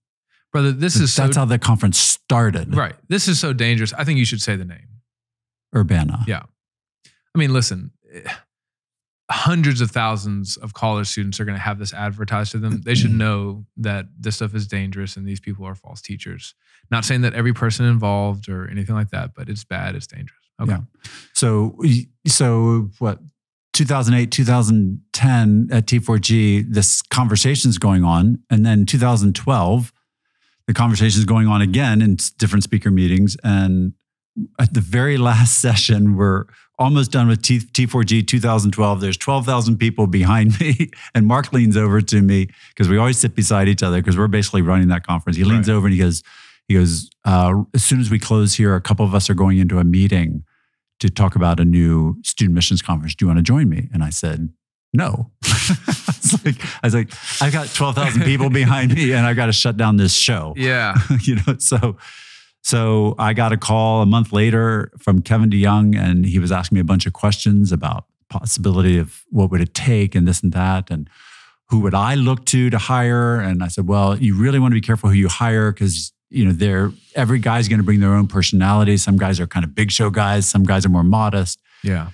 [0.52, 0.72] brother.
[0.72, 2.76] This is so That's how the conference started.
[2.76, 2.95] right.
[3.10, 3.94] This is so dangerous.
[3.94, 4.88] I think you should say the name.
[5.76, 6.24] Urbana.
[6.28, 6.44] Yeah.
[7.36, 8.22] I mean, listen, eh,
[9.32, 12.82] hundreds of thousands of college students are going to have this advertised to them.
[12.82, 13.20] They should mm-hmm.
[13.20, 16.54] know that this stuff is dangerous and these people are false teachers.
[16.91, 19.95] Not saying that every person involved or anything like that, but it's bad.
[19.95, 20.40] It's dangerous.
[20.62, 20.72] Okay.
[20.72, 20.82] Yeah.
[21.34, 21.78] So,
[22.28, 23.20] so what?
[23.74, 29.91] 2008, 2010 at T4G, this conversation's going on, and then 2012,
[30.68, 33.94] the conversation's going on again in different speaker meetings, and
[34.60, 36.45] at the very last session, we're
[36.80, 39.02] almost done with T- T4G 2012.
[39.02, 43.36] There's 12,000 people behind me, and Mark leans over to me because we always sit
[43.36, 45.38] beside each other because we're basically running that conference.
[45.38, 45.76] He leans Right.
[45.76, 46.24] over and he goes,
[46.68, 49.58] he goes, uh, as soon as we close here, a couple of us are going
[49.58, 50.44] into a meeting
[51.00, 53.16] to talk about a new student missions conference.
[53.16, 53.90] Do you want to join me?
[53.94, 54.50] And I said,
[54.94, 55.32] no.
[56.26, 57.10] It's like, I was like,
[57.41, 60.54] I've got 12,000 people behind me and I've got to shut down this show.
[60.58, 60.95] Yeah.
[61.24, 61.98] you know, so
[62.64, 66.77] so I got a call a month later from Kevin DeYoung, and he was asking
[66.77, 70.53] me a bunch of questions about possibility of what would it take and this and
[70.53, 71.10] that, and
[71.68, 73.40] who would I look to to hire?
[73.41, 76.45] And I said, well, you really want to be careful who you hire because you
[76.45, 78.95] know they're every guy's going to bring their own personality.
[78.95, 81.60] Some guys are kind of big show guys, some guys are more modest.
[81.84, 82.11] Yeah.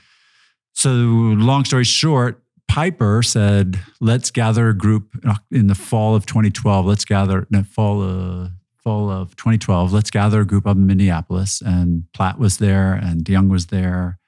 [0.74, 5.14] So, long story short, Piper said, "Let's gather a group
[5.52, 6.88] in the fall of 2012.
[6.88, 8.50] Let's gather no, fall uh,
[8.84, 9.92] fall of 2012.
[9.94, 14.20] Let's gather a group up in Minneapolis." And Platt was there, and DeYoung was there,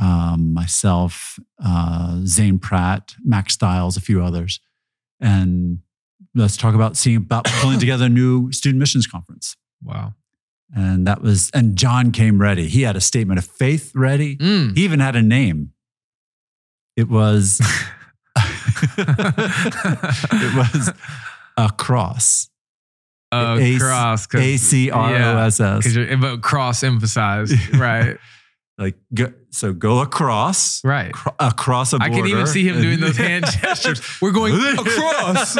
[0.00, 4.60] um, myself, uh, Zane Pratt, Mack Stiles, a few others,
[5.20, 5.80] and
[6.34, 9.56] let's talk about seeing about pulling together a new student missions conference.
[9.82, 10.14] Wow.
[10.74, 12.66] And that was, and John came ready.
[12.66, 14.36] He had a statement of faith ready.
[14.36, 14.74] Mm.
[14.74, 15.72] He even had a name.
[16.96, 17.60] It was
[18.98, 20.92] it was
[21.56, 22.48] a cross.
[23.32, 24.28] Uh, A- cross.
[24.34, 27.54] A C R O S Because you're but cross emphasized.
[27.74, 28.18] right.
[28.78, 30.84] Like go, so go across.
[30.84, 31.12] Right.
[31.12, 32.12] cro- across a border.
[32.12, 34.00] I can even see him doing those hand gestures.
[34.20, 35.52] We're going across.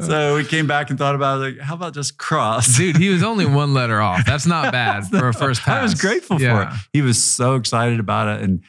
[0.00, 2.76] so we came back and thought about it, like, how about just cross?
[2.76, 4.24] Dude, he was only one letter off.
[4.26, 5.78] That's not bad for a first pass.
[5.78, 6.68] I was grateful for it.
[6.92, 8.62] He was so excited about it, and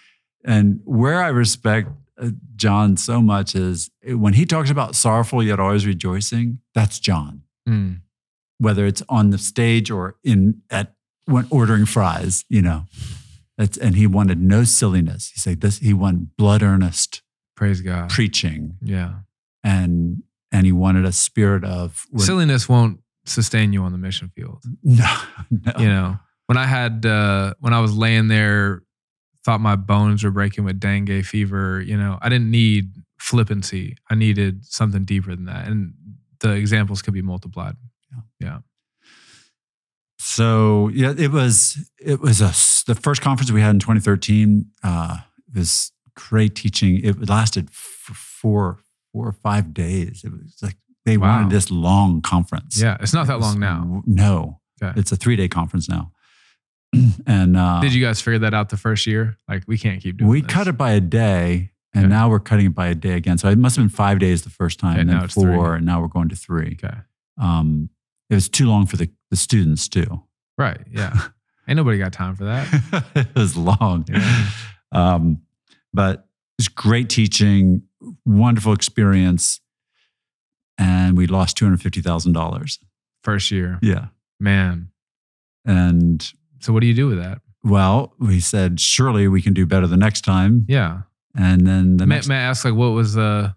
[0.44, 5.60] and where I respect uh, John so much is when he talks about sorrowful yet
[5.60, 6.60] always rejoicing.
[6.74, 7.42] That's John.
[7.68, 8.02] Mm.
[8.60, 10.94] whether it's on the stage or in at
[11.26, 12.86] when ordering fries, you know.
[13.58, 15.32] That's, and he wanted no silliness.
[15.34, 15.78] He said this.
[15.80, 17.22] He wanted blood earnest
[17.56, 18.10] Praise God.
[18.10, 19.20] preaching, Yeah.
[19.64, 24.64] and and he wanted a spirit of Silliness won't sustain you on the mission field.
[24.84, 25.18] No,
[25.50, 25.72] no.
[25.80, 28.84] You know, when I had, uh, when I was laying there,
[29.44, 33.96] thought my bones were breaking with dengue fever, you know, I didn't need flippancy.
[34.10, 35.68] I needed something deeper than that.
[35.68, 35.94] And
[36.40, 37.76] the examples could be multiplied.
[38.12, 38.48] Yeah.
[38.48, 38.58] yeah.
[40.18, 42.54] So yeah, it was it was a
[42.92, 44.66] the first conference we had in 2013.
[44.84, 45.18] Uh,
[45.54, 47.00] it was great teaching.
[47.04, 48.80] It lasted for four
[49.12, 50.24] four or five days.
[50.24, 51.38] It was like they Wow.
[51.38, 52.82] wanted this long conference.
[52.82, 52.98] Yeah.
[53.00, 54.02] It's not It that long now.
[54.06, 55.00] No, Okay.
[55.00, 56.12] it's a three day conference now.
[57.28, 59.38] and uh, Did you guys figure that out the first year?
[59.50, 60.52] Like, we can't keep doing we this.
[60.52, 62.14] cut it by a day, and Okay.
[62.14, 63.38] now we're cutting it by a day again.
[63.40, 65.78] So it must have been five days the first time, Okay, and then four, three.
[65.78, 66.78] and now we're going to three.
[66.84, 66.96] Okay.
[67.40, 67.90] Um,
[68.30, 70.22] it was too long for the, the students too.
[70.58, 70.82] Right.
[70.92, 71.30] Yeah.
[71.68, 73.06] Ain't nobody got time for that.
[73.16, 74.06] it was long.
[74.08, 74.50] Yeah.
[74.92, 75.42] Um,
[75.94, 77.82] but it was great teaching,
[78.26, 79.60] wonderful experience,
[80.78, 82.80] and we lost two hundred fifty thousand dollars.
[83.24, 83.80] First year.
[83.82, 84.08] Yeah,
[84.40, 84.90] Man.
[85.66, 86.22] and
[86.60, 87.42] So what do you do with that?
[87.64, 91.02] well, we said surely we can do better the next time, Yeah.
[91.36, 92.28] And then the May, next.
[92.28, 93.56] may I ask, like, what was the,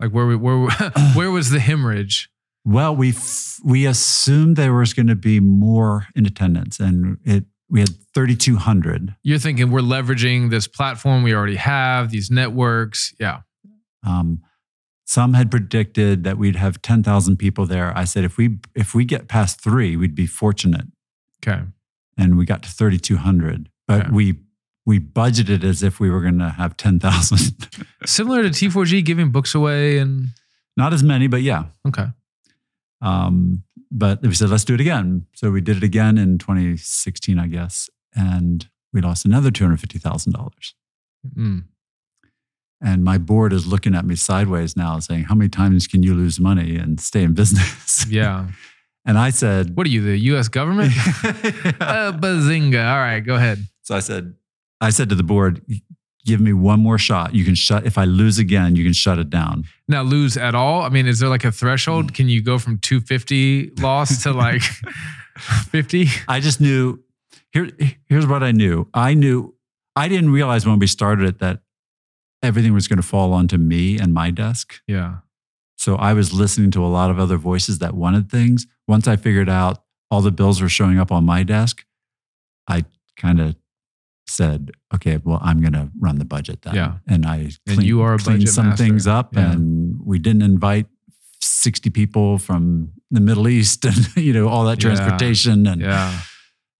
[0.00, 0.68] like, where, we- where,
[1.14, 2.28] where was the hemorrhage?
[2.64, 7.44] Well, we f- we assumed there was going to be more in attendance, and it
[7.70, 9.14] we had thirty two hundred.
[9.22, 13.14] You're thinking we're leveraging this platform we already have, these networks.
[13.18, 13.40] Yeah.
[14.06, 14.42] Um,
[15.06, 17.96] some had predicted that we'd have ten thousand people there.
[17.96, 20.84] I said if we if we get past three, we'd be fortunate,
[21.42, 21.62] Okay.
[22.18, 23.70] and we got to thirty two hundred.
[23.88, 24.10] But Okay.
[24.12, 24.38] we
[24.86, 27.68] we budgeted as if we were going to have ten thousand.
[28.06, 30.28] Similar to T4G giving books away and
[30.76, 31.64] Not as many, but yeah.
[31.86, 32.06] okay.
[33.02, 35.26] Um, but we said let's do it again.
[35.34, 39.80] So we did it again in 2016, I guess, and we lost another two hundred
[39.80, 40.74] fifty thousand dollars.
[41.36, 41.64] Mm.
[42.82, 46.14] And my board is looking at me sideways now, saying, How many times can you
[46.14, 48.06] lose money and stay in business?
[48.10, 48.48] Yeah.
[49.04, 50.92] and I said, What are you, the US government?
[51.80, 52.90] uh, bazinga.
[52.90, 53.62] All right, go ahead.
[53.82, 54.34] So I said,
[54.80, 55.62] I said to the board,
[56.26, 57.34] Give me one more shot.
[57.34, 59.64] You can shut, if I lose again, you can shut it down.
[59.88, 60.82] Now lose at all?
[60.82, 61.54] I mean, is there like a Mm.
[61.54, 62.12] threshold?
[62.12, 64.62] Can you go from 250 loss to like
[65.38, 66.08] 50?
[66.28, 67.00] I just knew,
[67.52, 67.70] here,
[68.06, 68.86] here's what I knew.
[68.92, 69.54] I knew
[69.96, 71.62] I didn't realize when we started it that
[72.42, 74.80] everything was going to fall onto me and my desk.
[74.86, 75.18] Yeah.
[75.78, 78.66] So I was listening to a lot of other voices that wanted things.
[78.86, 81.84] Once I figured out all the bills were showing up on my desk,
[82.68, 82.84] I
[83.16, 83.56] kind of
[84.30, 86.74] said, okay, well, I'm going to run the budget then.
[86.74, 86.92] Yeah.
[87.06, 88.84] And I And you are cleaned some master.
[88.84, 89.52] things up Yeah.
[89.52, 90.86] and we didn't invite
[91.40, 94.94] 60 people from the Middle East and, you know, all that Yeah.
[94.94, 95.66] transportation.
[95.66, 96.20] And, Yeah.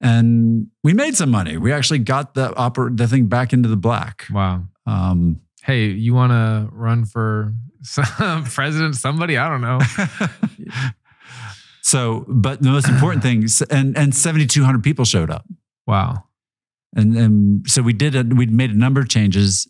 [0.01, 1.57] and we made some money.
[1.59, 4.27] We actually got the oper- the thing back into the black.
[4.31, 4.65] Wow.
[4.87, 7.53] Um, Hey, you want to run for
[7.83, 8.97] some president?
[8.97, 9.37] Somebody?
[9.37, 9.79] I don't know.
[11.83, 15.45] so, but the most important thing, is- and and 7,200 people showed up,
[15.87, 16.25] Wow.
[16.95, 18.35] And and so we did it.
[18.35, 19.69] We made a number of changes,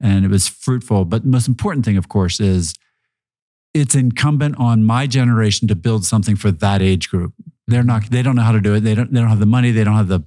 [0.00, 1.04] and it was fruitful.
[1.04, 2.74] But the most important thing, of course, is
[3.74, 7.34] it's incumbent on my generation to build something for that age group.
[7.66, 8.10] They're not.
[8.10, 8.80] They don't know how to do it.
[8.80, 9.12] They don't.
[9.12, 9.70] They don't have the money.
[9.70, 10.24] They don't have the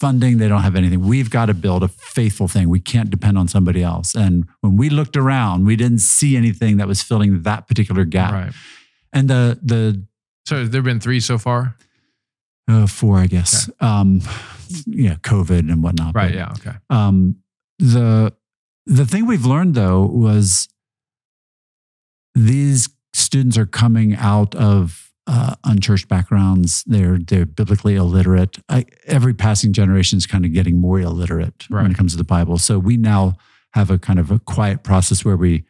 [0.00, 0.38] funding.
[0.38, 1.06] They don't have anything.
[1.06, 2.68] We've got to build a faithful thing.
[2.68, 4.14] We can't depend on somebody else.
[4.14, 8.32] And when we looked around, we didn't see anything that was filling that particular gap.
[8.32, 8.52] Right.
[9.12, 10.04] And the the
[10.46, 11.76] So there have been three so far?
[12.68, 13.70] uh, four, I guess.
[13.80, 14.20] Um,
[14.86, 16.14] yeah, COVID and whatnot.
[16.14, 16.32] Right.
[16.32, 16.52] But, Yeah.
[16.52, 16.76] Okay.
[16.90, 17.36] Um,
[17.78, 18.34] the
[18.86, 20.68] the thing we've learned though was
[22.34, 26.82] these students are coming out of uh, unchurched backgrounds.
[26.86, 28.58] They're they're biblically illiterate.
[28.68, 32.24] I, every passing generation is kind of getting more illiterate when it comes to the
[32.24, 32.58] Bible.
[32.58, 33.36] So we now
[33.74, 35.64] have a kind of a quiet process where we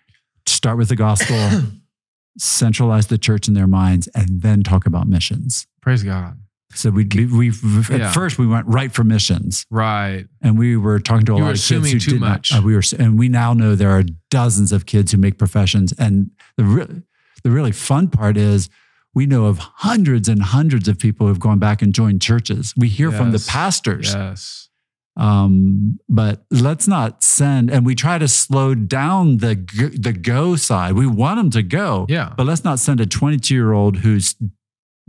[0.46, 1.62] start with the gospel,
[2.38, 5.66] centralize the church in their minds, and then talk about missions.
[5.82, 6.38] Praise God.
[6.74, 8.12] So we we, at Yeah.
[8.12, 10.26] first we went right for missions, Right.
[10.42, 12.52] and we were talking to a You lot of kids who too did much.
[12.52, 15.38] Not, uh, we were, and we now know there are dozens of kids who make
[15.38, 17.02] professions, and the re-
[17.42, 18.68] the really fun part is
[19.14, 22.74] we know of hundreds and hundreds of people who have gone back and joined churches.
[22.76, 24.68] We hear from the pastors, Yes.
[25.16, 27.70] um, but let's not send.
[27.70, 29.54] And we try to slow down the
[29.98, 30.92] the go side.
[30.92, 32.34] We want them to go, Yeah.
[32.36, 34.34] but let's not send a 22 year old who's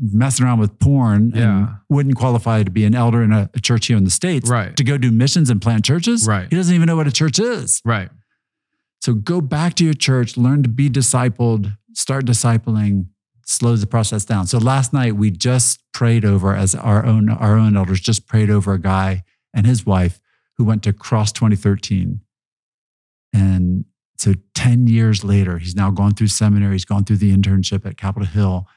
[0.01, 3.87] messing around with porn and wouldn't qualify to be an elder in a, a church
[3.87, 4.75] here in the states Right.
[4.77, 6.25] to go do missions and plant churches.
[6.27, 6.47] Right.
[6.49, 7.81] He doesn't even know what a church is.
[7.83, 8.09] Right.
[9.01, 13.07] So go back to your church, learn to be discipled, start discipling,
[13.45, 14.47] slows the process down.
[14.47, 18.49] So last night we just prayed over as our own our own elders just prayed
[18.49, 19.23] over a guy
[19.53, 20.19] and his wife
[20.57, 22.19] who went to Cross 2013.
[23.33, 23.85] And
[24.17, 27.97] so 10 years later, he's now gone through seminary, he's gone through the internship at
[27.97, 28.67] Capitol Hill.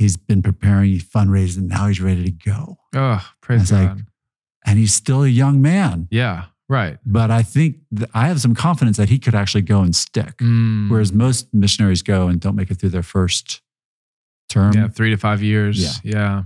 [0.00, 2.78] He's been preparing, he's fundraising, and now he's ready to go.
[2.94, 4.06] Oh, praise like- God.
[4.64, 6.08] And he's still a young man.
[6.10, 6.46] yeah.
[6.68, 6.98] Right.
[7.04, 10.36] But I think th- I have some confidence that he could actually go and stick.
[10.38, 10.88] Mm.
[10.88, 13.60] Whereas most missionaries go and don't make it through their first
[14.48, 14.72] term.
[14.74, 16.00] yeah, three to five years.
[16.04, 16.44] Yeah.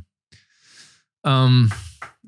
[1.25, 1.71] Um.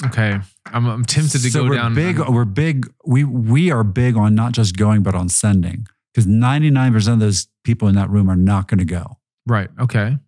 [0.05, 0.39] Okay.
[0.67, 1.95] I'm, I'm tempted to so go we're down.
[1.95, 2.19] big.
[2.19, 2.87] We're big.
[3.07, 5.87] We we are big on not just going, but on sending.
[6.13, 9.17] Because ninety nine percent of those people in that room are not going to go.
[9.47, 9.71] Right.
[9.81, 10.19] Okay.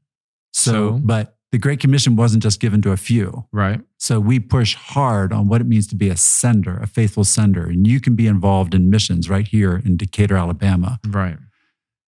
[0.59, 0.93] So, So?
[1.03, 3.47] but the Great Commission wasn't just given to a few.
[3.53, 3.81] Right.
[3.97, 7.65] So we push hard on what it means to be a sender, a faithful sender,
[7.67, 11.01] and you can be involved in missions right here in Decatur, Alabama.
[11.07, 11.39] Right.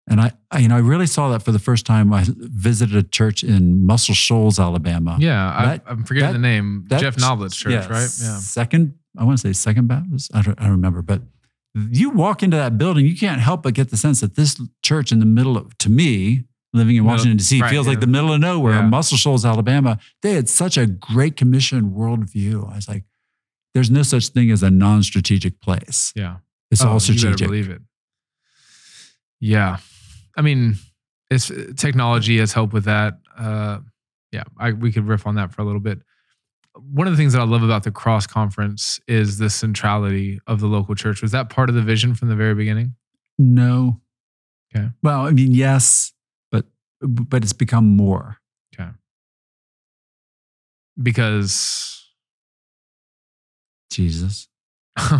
[0.09, 2.13] And I, I you know, I really saw that for the first time.
[2.13, 5.17] I visited a church in Muscle Shoals, Alabama.
[5.21, 5.65] Yeah.
[5.65, 6.85] That- I, I'm forgetting that- the name.
[6.89, 7.73] that- Jeff Noblit's church.
[7.73, 8.11] yeah, Right.
[8.21, 8.39] Yeah.
[8.39, 10.31] Second, I want to say Second Baptist.
[10.35, 11.23] I don't, I don't remember, but
[11.75, 15.13] you walk into that building, you can't help but get the sense that this church
[15.13, 17.91] in the middle of, to me, living in Washington D.C., right, feels yeah.
[17.93, 18.75] like the middle of nowhere.
[18.75, 18.83] Yeah.
[18.89, 19.99] Muscle Shoals, Alabama.
[20.23, 22.71] They had such a great commission worldview.
[22.71, 23.05] I was like,
[23.75, 26.13] there's no such thing as a non-strategic place.
[26.17, 26.37] Yeah.
[26.71, 27.31] It's Oh, all You strategic.
[27.39, 27.83] better believe it.
[29.41, 29.79] Yeah.
[30.37, 30.77] I mean,
[31.31, 33.15] it's technology has helped with that.
[33.37, 33.79] Uh,
[34.33, 36.01] yeah, I, we could riff on that for a little bit.
[36.77, 40.61] One of the things that I love about the cross conference is the centrality of
[40.61, 41.21] the local church.
[41.21, 42.95] Was that part of the vision from the very beginning?
[43.39, 44.01] No.
[44.75, 44.89] Okay.
[45.03, 46.13] Well, I mean, yes,
[47.01, 48.39] but it's become more.
[48.75, 48.91] Okay.
[51.01, 52.01] Because
[53.91, 54.49] Jesus.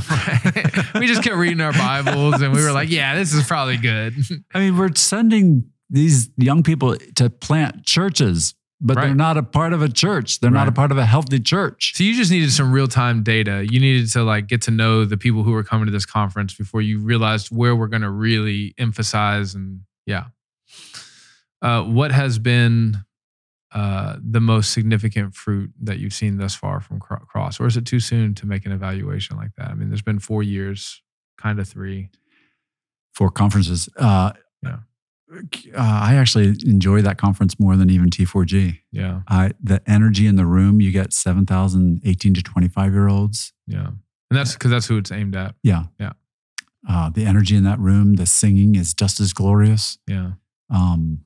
[0.95, 4.15] we just kept reading our Bibles and we were like, yeah, this is probably good.
[4.55, 9.73] I mean, we're sending these young people to plant churches, but they're not a part
[9.73, 10.41] of a church.
[10.41, 11.93] They're not a part of a healthy church.
[11.97, 13.67] So you just needed some real time data.
[13.69, 16.55] You needed to like get to know the people who were coming to this conference
[16.55, 20.27] before you realized where we're going to really emphasize and yeah.
[21.63, 22.97] Uh, what has been
[23.73, 27.85] uh, the most significant fruit that you've seen thus far from Cross, or is it
[27.87, 29.69] too soon to make an evaluation like that?
[29.69, 31.03] I mean, there's been four years,
[31.39, 32.09] kind of three.
[33.15, 33.89] four conferences.
[33.99, 34.33] Uh,
[34.65, 34.79] Yeah.
[35.77, 38.79] uh, I actually enjoy that conference more than even T4G.
[38.93, 43.53] Yeah, I, the energy in the room, you get 7,000 18 to 25 year olds.
[43.67, 43.99] yeah, And
[44.39, 45.55] that's because that's who it's aimed at.
[45.63, 45.85] Yeah.
[45.99, 46.13] Yeah.
[46.89, 49.99] Uh, the energy in that room, the singing is just as glorious.
[50.09, 50.33] Yeah.
[50.71, 51.21] Um,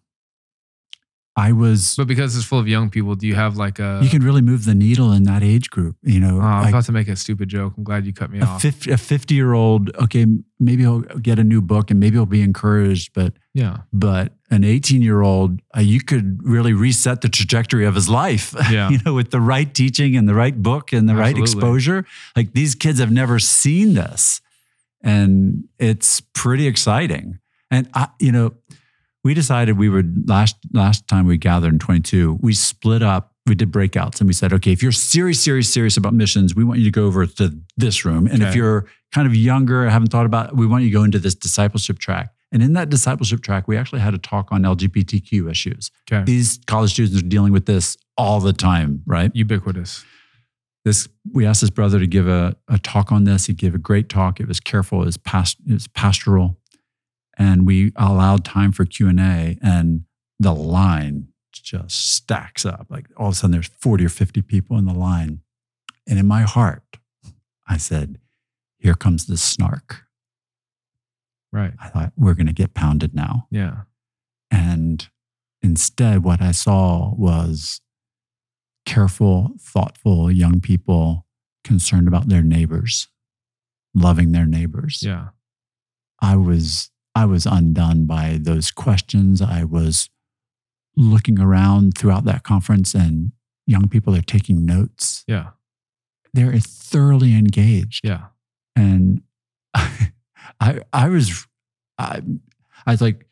[1.37, 3.99] I was, But because it's full of young people, do you have like a?
[4.03, 5.97] you can really move the needle in that age group.
[6.03, 7.75] You know, Oh, I was like about to make a stupid joke.
[7.77, 8.63] I'm glad you cut me a, off.
[8.63, 10.27] 50, a 50 year old, okay,
[10.61, 13.79] maybe he'll get a new book and maybe he'll be encouraged, but yeah.
[13.93, 18.55] but an 18 year old, uh, you could really reset the trajectory of his life.
[18.71, 18.89] Yeah.
[18.91, 22.07] you know, with the right teaching and the right book and the right exposure.
[22.35, 24.41] Like these kids have never seen this.
[25.03, 27.39] And it's pretty exciting.
[27.71, 28.55] And I, you know,
[29.25, 33.55] we decided we would last last time we gathered in 22, we split up, we
[33.55, 36.79] did breakouts and we said, okay, if you're serious, serious, serious about missions, we want
[36.79, 38.27] you to go over to this room.
[38.27, 41.05] And if you're kind of younger, haven't thought about it, we want you to go
[41.05, 42.31] into this discipleship track.
[42.53, 45.91] And in that discipleship track, we actually had a talk on LGBTQ issues.
[46.11, 46.23] Okay.
[46.25, 49.35] These college students are dealing with this all the time, right?
[49.35, 50.05] Ubiquitous.
[50.85, 53.47] This we asked this brother to give a, a talk on this.
[53.47, 54.39] He gave a great talk.
[54.39, 56.59] It was careful, it was past it was pastoral.
[57.37, 60.05] And we allowed time for Q&A and
[60.39, 62.87] the line just stacks up.
[62.91, 65.41] Like all of a sudden there's 40 or 50 people in the line.
[66.07, 66.99] And in my heart,
[67.67, 68.19] I said,
[68.79, 70.03] here comes the snark.
[71.53, 71.73] Right.
[71.81, 73.47] I thought, we're going to get pounded now.
[73.51, 73.83] Yeah.
[74.51, 75.09] And
[75.63, 77.81] instead, what I saw was
[78.85, 81.27] careful, thoughtful young people
[81.63, 83.09] concerned about their neighbors,
[83.95, 85.03] loving their neighbors.
[85.03, 85.29] Yeah.
[86.21, 89.41] I was I was undone by those questions.
[89.41, 90.11] I was
[90.97, 93.33] looking around throughout that conference and
[93.67, 95.25] young people are taking notes.
[95.27, 95.51] Yeah.
[96.33, 98.01] They're thoroughly engaged.
[98.05, 98.27] Yeah.
[98.77, 99.23] And
[99.75, 101.47] I I was
[101.99, 102.21] I,
[102.87, 103.27] I was like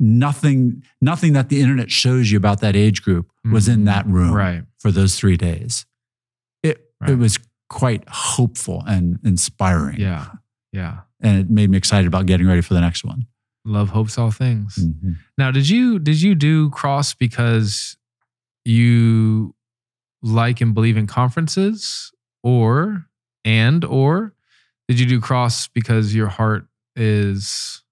[0.00, 3.86] nothing nothing that the internet shows you about that age group was in Mhm.
[3.86, 4.64] that room Right.
[4.78, 5.86] for those three days.
[6.62, 7.10] It Right.
[7.10, 7.38] it was
[7.68, 10.00] quite hopeful and inspiring.
[10.00, 10.26] Yeah.
[10.72, 11.00] Yeah.
[11.20, 13.26] And it made me excited about getting ready for the next one.
[13.64, 14.76] Love hopes all things.
[14.76, 15.16] Mhm.
[15.36, 17.96] Now, did you did you do cross because
[18.64, 19.54] you
[20.22, 22.12] like and believe in conferences,
[22.42, 23.06] or
[23.44, 24.34] and or
[24.88, 26.66] did you do cross because your heart
[26.96, 27.82] is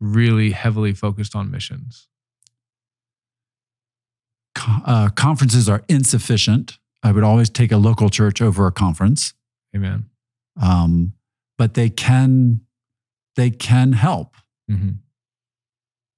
[0.00, 2.06] really heavily focused on missions?
[4.84, 6.78] Uh, conferences are insufficient.
[7.02, 9.32] I would always take a local church over a conference,
[9.74, 10.06] Amen.
[10.60, 11.14] um,
[11.60, 12.62] but they can
[13.36, 14.34] they can help.
[14.66, 14.92] hmm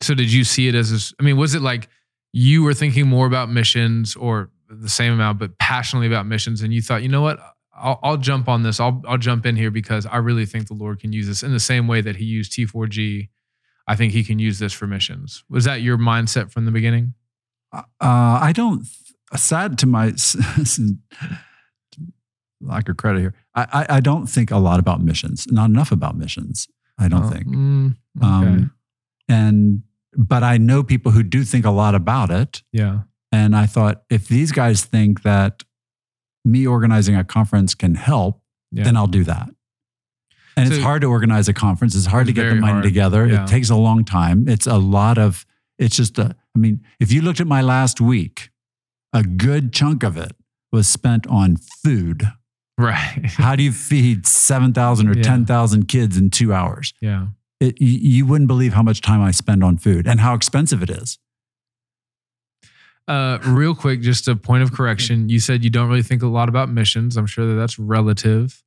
[0.00, 0.92] So, did you see it as?
[0.92, 1.88] A, I mean, was it like
[2.32, 6.72] you were thinking more about missions, or the same amount, but passionately about missions, and
[6.72, 7.40] you thought, you know what?
[7.74, 8.78] I'll, I'll jump on this.
[8.78, 11.50] I'll I'll jump in here because I really think the Lord can use this in
[11.50, 13.28] the same way that He used T4G.
[13.88, 15.42] I think He can use this for missions.
[15.50, 17.14] Was that your mindset from the beginning?
[17.72, 18.86] Uh, I don't.
[19.34, 20.12] Sad to my
[22.62, 23.34] lack of credit here.
[23.54, 25.46] I, I I don't think a lot about missions.
[25.50, 26.68] Not enough about missions.
[26.98, 27.46] I don't Oh, think.
[27.46, 28.26] mm, okay.
[28.26, 28.72] Um,
[29.28, 29.82] and
[30.16, 32.62] but I know people who do think a lot about it.
[32.72, 33.00] yeah.
[33.34, 35.62] And I thought if these guys think that
[36.44, 38.84] me organizing a conference can help, Yeah.
[38.84, 39.48] then I'll do that.
[40.54, 41.94] And it's hard to organize a conference.
[41.94, 42.84] It's hard It's to get the money hard.
[42.84, 43.26] together.
[43.26, 43.44] Yeah.
[43.44, 44.46] It takes a long time.
[44.48, 45.46] It's a lot of,
[45.78, 48.50] it's just a, I mean, if you looked at my last week,
[49.14, 50.36] a good chunk of it
[50.70, 52.24] was spent on food.
[52.82, 53.24] Right.
[53.36, 55.22] How do you feed 7,000 or Yeah.
[55.22, 56.92] 10,000 kids in two hours?
[57.00, 57.28] yeah.
[57.60, 60.82] It, you, you wouldn't believe how much time I spend on food and how expensive
[60.82, 61.18] it is.
[63.08, 65.28] Uh, real quick, just a point of correction.
[65.28, 67.16] You said you don't really think a lot about missions.
[67.16, 68.62] I'm sure that that's relative,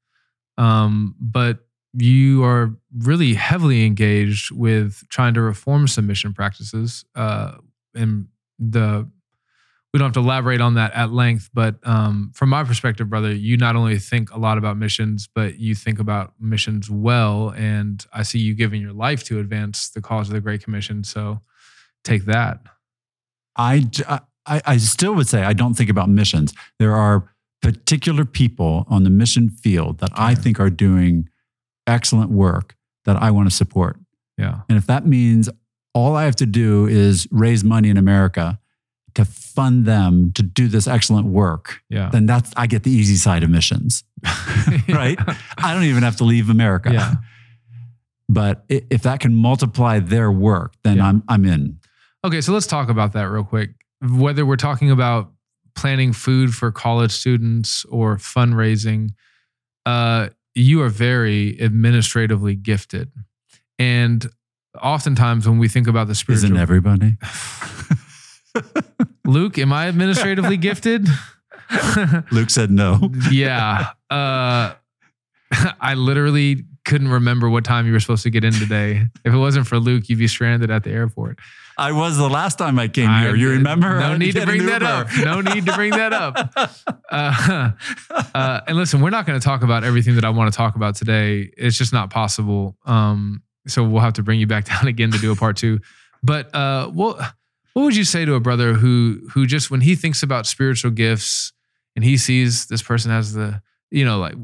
[0.57, 1.59] um, but
[1.93, 7.05] you are really heavily engaged with trying to reform some mission practices.
[7.15, 7.55] Uh,
[7.95, 8.27] and
[8.59, 9.09] the
[9.95, 13.33] we don't have to elaborate on that at length, but um, from my perspective, brother,
[13.33, 17.53] you not only think a lot about missions, but you think about missions well.
[17.55, 21.05] And I see you giving your life to advance the cause of the Great Commission.
[21.05, 21.39] So
[22.03, 22.59] take that.
[23.55, 23.89] I
[24.45, 26.53] I still would say I don't think about missions.
[26.77, 31.29] There are particular people on the mission field that I think are doing
[31.87, 33.97] excellent work that I want to support.
[34.37, 34.59] Yeah.
[34.67, 35.47] And if that means
[35.93, 38.59] all I have to do is raise money in America
[39.15, 42.09] to fund them to do this excellent work, Yeah.
[42.11, 44.03] then that's I get the easy side of missions.
[44.89, 45.17] Right?
[45.57, 46.91] I don't even have to leave America.
[46.93, 47.15] Yeah.
[48.29, 51.07] But if that can multiply their work, then Yeah.
[51.07, 51.79] I'm I'm in.
[52.23, 53.71] Okay, so let's talk about that real quick.
[54.01, 55.31] Whether we're talking about
[55.75, 59.09] planning food for college students or fundraising,
[59.85, 63.11] uh, you are very administratively gifted.
[63.77, 64.25] And
[64.81, 67.17] oftentimes when we think about the spiritual Isn't everybody?
[69.25, 71.07] Luke, am I administratively gifted?
[72.31, 73.09] Luke said no.
[73.31, 73.89] yeah.
[74.09, 74.73] Uh,
[75.81, 79.07] I literally couldn't remember what time you were supposed to get in today.
[79.23, 81.39] if it wasn't for Luke, you'd be stranded at the airport.
[81.77, 83.35] I was the last time I came I- here.
[83.35, 83.99] You remember?
[83.99, 85.07] No need to bring that up.
[85.17, 86.71] No need to bring that up.
[87.11, 87.71] Uh,
[88.33, 90.75] uh, and listen, we're not going to talk about everything that I want to talk
[90.75, 91.51] about today.
[91.55, 92.75] It's just not possible.
[92.85, 95.79] Um, so we'll have to bring you back down again to do a part two.
[96.23, 97.21] But uh, what
[97.75, 100.91] what would you say to a brother who who just when he thinks about spiritual
[100.91, 101.51] gifts
[101.95, 103.61] and he sees this person has the
[103.91, 104.35] you know like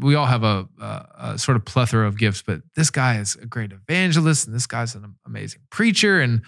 [0.00, 3.36] we all have a, a, a sort of plethora of gifts, but this guy is
[3.36, 6.42] a great evangelist and this guy's an amazing preacher and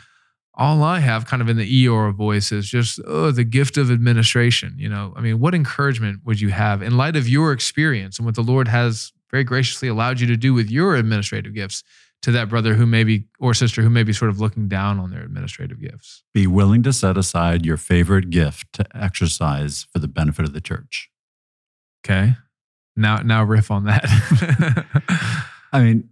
[0.57, 3.91] all I have kind of in the Eeyore voice is just oh the gift of
[3.91, 4.75] administration.
[4.77, 8.27] You know, I mean, what encouragement would you have in light of your experience and
[8.27, 11.85] what the Lord has very graciously allowed you to do with your administrative gifts
[12.25, 15.11] to that brother who maybe or sister who may be sort of looking down on
[15.11, 16.23] their administrative gifts?
[16.35, 20.61] Be willing to set aside your favorite gift to exercise for the benefit of the
[20.61, 21.11] church.
[22.05, 22.35] Okay,
[22.97, 24.05] now now riff on that.
[25.73, 26.09] I mean,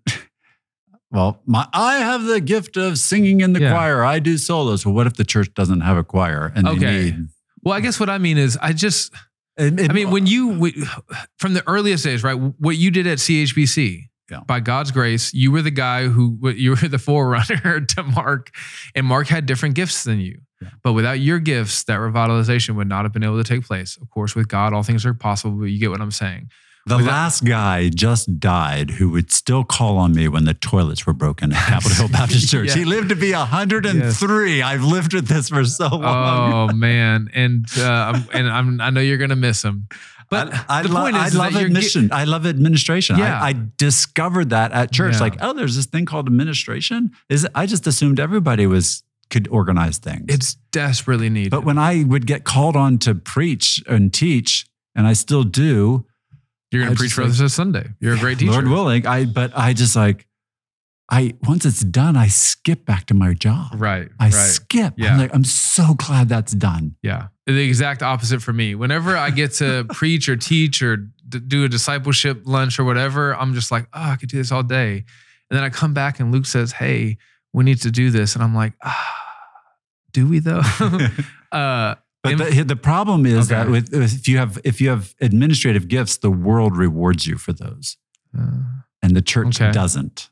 [1.11, 3.73] well, my I have the gift of singing in the Yeah.
[3.73, 4.05] choir.
[4.05, 4.85] I do solos.
[4.87, 6.79] Well, what if the church doesn't have a choir and Okay.
[6.79, 7.29] they need?
[7.63, 9.13] well, I guess what I mean is I just
[9.57, 10.87] It- it- I mean, when you we-
[11.39, 12.35] from the earliest days, right?
[12.35, 14.41] What you did at CHBC, Yeah.
[14.47, 18.51] by God's grace, you were the guy who you were the forerunner to Mark,
[18.95, 20.41] and Mark had different gifts than you.
[20.61, 20.69] Yeah.
[20.83, 23.97] But without your gifts, that revitalization would not have been able to take place.
[24.01, 25.57] Of course, with God, all things are possible.
[25.59, 26.51] But you get what I'm saying.
[26.87, 31.05] the without- last guy just died who would still call on me when the toilets
[31.07, 32.69] were broken at Capitol Hill Baptist Church.
[32.69, 32.75] Yeah.
[32.77, 34.63] He lived to be 103.
[34.63, 36.71] I've lived with this for so long.
[36.71, 39.89] Oh man, and uh, and I'm, I know you're gonna miss him.
[40.33, 43.19] But I, I, the lo- point is I love you're gi- I love administration.
[43.19, 43.41] Yeah.
[43.41, 45.15] I, I discovered that at church.
[45.15, 45.21] Yeah.
[45.21, 47.13] Like, oh, there's this thing called administration.
[47.29, 50.25] Is I just assumed everybody was could organize things.
[50.29, 51.51] It's desperately needed.
[51.51, 56.05] but when I would get called on to preach and teach, and I still do,
[56.71, 57.91] you're gonna I preach for like- us this Sunday.
[58.01, 58.53] You're a great teacher.
[58.53, 59.07] Lord willing.
[59.07, 60.27] I but I just like
[61.11, 63.73] I once it's done, I skip back to my job.
[63.75, 64.09] Right.
[64.19, 64.33] I right.
[64.33, 64.95] skip.
[64.97, 65.13] Yeah.
[65.13, 66.97] I'm like, I'm so glad that's done.
[67.03, 67.29] Yeah.
[67.47, 68.75] The exact opposite for me.
[68.75, 73.35] Whenever I get to preach or teach or d- do a discipleship lunch or whatever,
[73.37, 75.05] I'm just like, oh, I could do this all day.
[75.51, 77.19] And then I come back and Luke says, hey,
[77.53, 78.35] we need to do this.
[78.35, 79.19] And I'm like, ah,
[80.13, 80.63] do we though?
[81.53, 83.63] uh, But the, the problem is Okay.
[83.65, 87.53] that with, if you have if you have administrative gifts, the world rewards you for
[87.53, 87.99] those,
[88.39, 88.63] uh,
[89.03, 89.73] and the church Okay.
[89.73, 90.31] doesn't.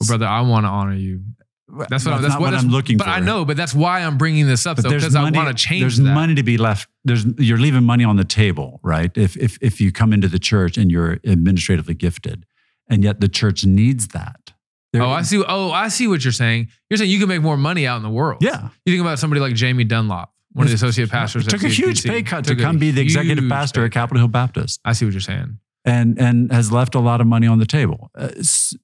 [0.00, 1.22] Well, brother, I want to honor you.
[1.68, 3.10] That's what, that's not what, what I'm looking but for.
[3.10, 5.34] But I know, but that's why I'm bringing this up But though, because I want
[5.48, 6.14] to change There's that.
[6.14, 6.88] money to be left.
[7.04, 9.10] There's you're leaving money on the table, right?
[9.16, 12.46] If if if you come into the church and you're administratively gifted,
[12.88, 14.52] and yet the church needs that.
[14.92, 15.42] There- Oh, I see.
[15.46, 16.68] Oh, I see what you're saying.
[16.88, 18.42] You're saying you can make more money out in the world.
[18.42, 21.46] Yeah, You think about somebody like Jamie Dunlop, one of the associate pastors.
[21.46, 24.28] at took a huge pay cut to come be the executive pastor at Capitol Hill
[24.28, 24.80] Baptist.
[24.84, 25.58] I see what you're saying.
[25.86, 28.10] And and has left a lot of money on the table.
[28.14, 28.28] Uh,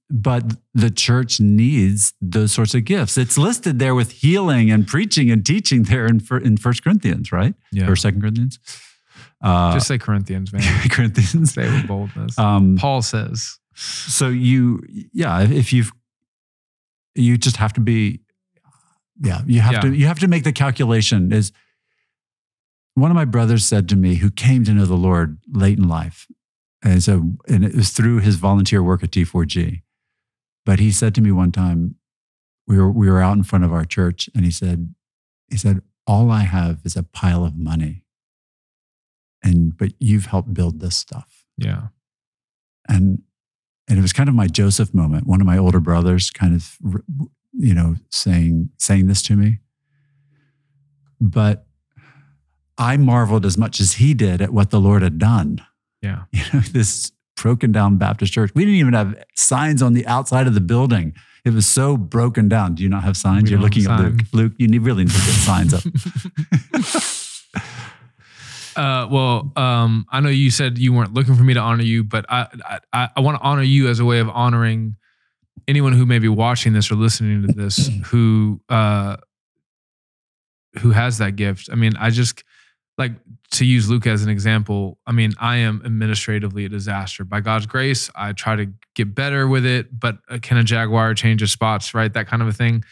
[0.08, 3.18] but the church needs those sorts of gifts.
[3.18, 7.54] It's listed there with healing and preaching and teaching there in in First Corinthians, right?
[7.72, 7.88] Yeah.
[7.90, 8.58] Or Second Corinthians.
[9.42, 10.62] Uh, Just say Corinthians, man.
[10.90, 11.52] Corinthians.
[11.52, 12.38] say it with boldness.
[12.38, 14.80] Um, Paul says, so you,
[15.12, 15.90] yeah, if you've,
[17.16, 18.20] you just have to be,
[19.20, 19.80] yeah, you have Yeah.
[19.80, 21.32] to you have to make the calculation.
[21.32, 21.50] Is
[22.94, 25.88] one of my brothers said to me, who came to know the Lord late in
[25.88, 26.28] life,
[26.82, 29.82] and so and it was through his volunteer work at T4G.
[30.64, 31.96] But he said to me one time,
[32.66, 34.94] we were we were out in front of our church, and he said,
[35.48, 38.04] he said, all I have is a pile of money,
[39.42, 41.88] and but you've helped build this stuff yeah,
[42.88, 43.22] and
[43.88, 45.26] and it was kind of my Joseph moment.
[45.26, 46.78] One of my older brothers, kind of,
[47.52, 49.58] you know, saying saying this to me.
[51.20, 51.66] But
[52.78, 55.64] I marveled as much as he did at what the Lord had done.
[56.02, 56.22] Yeah.
[56.32, 58.52] You know, this broken down Baptist church.
[58.54, 61.14] We didn't even have signs on the outside of the building.
[61.44, 62.76] It was so broken down.
[62.76, 63.44] Do you not have signs?
[63.44, 64.20] We You're looking at Luke.
[64.32, 65.82] Luke, you need, really need to get signs up.
[68.74, 72.04] Uh, well, um, I know you said you weren't looking for me to honor you,
[72.04, 72.46] but I,
[72.92, 74.96] I, I want to honor you as a way of honoring
[75.68, 79.16] anyone who may be watching this or listening to this who, uh,
[80.80, 81.68] who has that gift.
[81.70, 82.44] I mean, I just
[82.98, 83.12] like
[83.52, 84.98] to use Luke as an example.
[85.06, 87.24] I mean, I am administratively a disaster.
[87.24, 91.14] By God's grace, I try to get better with it, but uh, can a Jaguar
[91.14, 92.12] change his spots, right?
[92.12, 92.84] That kind of a thing.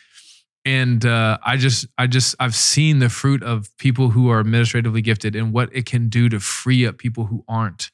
[0.65, 5.01] And uh, I just, I just, I've seen the fruit of people who are administratively
[5.01, 7.91] gifted and what it can do to free up people who aren't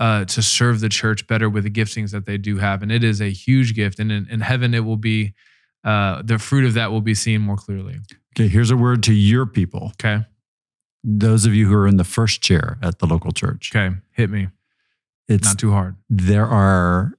[0.00, 2.82] uh, to serve the church better with the giftings that they do have.
[2.82, 4.00] And it is a huge gift.
[4.00, 5.34] And in, in heaven, it will be,
[5.84, 7.98] uh, the fruit of that will be seen more clearly.
[8.34, 9.92] okay, here's a word to your people.
[9.94, 10.24] Okay.
[11.02, 13.70] Those of you who are in the first chair at the local church.
[13.74, 13.94] Okay.
[14.12, 14.48] Hit me.
[15.28, 15.96] it's Not too hard.
[16.08, 17.14] there are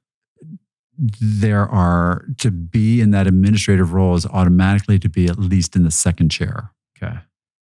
[1.20, 5.84] there are to be in that administrative role is automatically to be at least in
[5.84, 6.72] the second chair
[7.02, 7.18] Okay.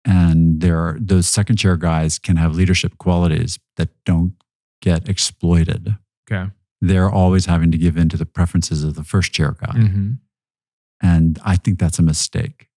[0.05, 4.33] and there are those second chair guys can have leadership qualities that don't
[4.81, 5.97] get exploited
[6.31, 6.51] Okay.
[6.81, 10.13] they're always having to give in to the preferences of the first chair guy hmm
[11.03, 12.68] and i think that's a mistake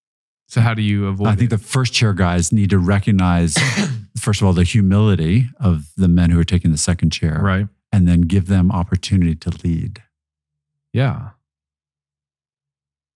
[0.51, 1.29] So how do you avoid?
[1.29, 1.55] i think it?
[1.55, 3.55] the first chair guys need to recognize
[4.17, 7.67] first of all the humility of the men who are taking the second chair right.
[7.93, 10.03] and then give them opportunity to lead
[10.93, 11.29] Yeah.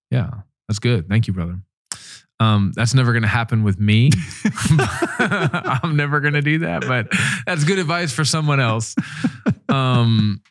[0.09, 0.29] Yeah.
[0.69, 1.09] That's good.
[1.09, 1.59] Thank you, brother.
[2.39, 4.11] Um, that's never going to happen with me.
[5.19, 7.07] I'm never going to do that, but
[7.45, 8.95] that's good advice for someone else.
[9.69, 10.41] Um,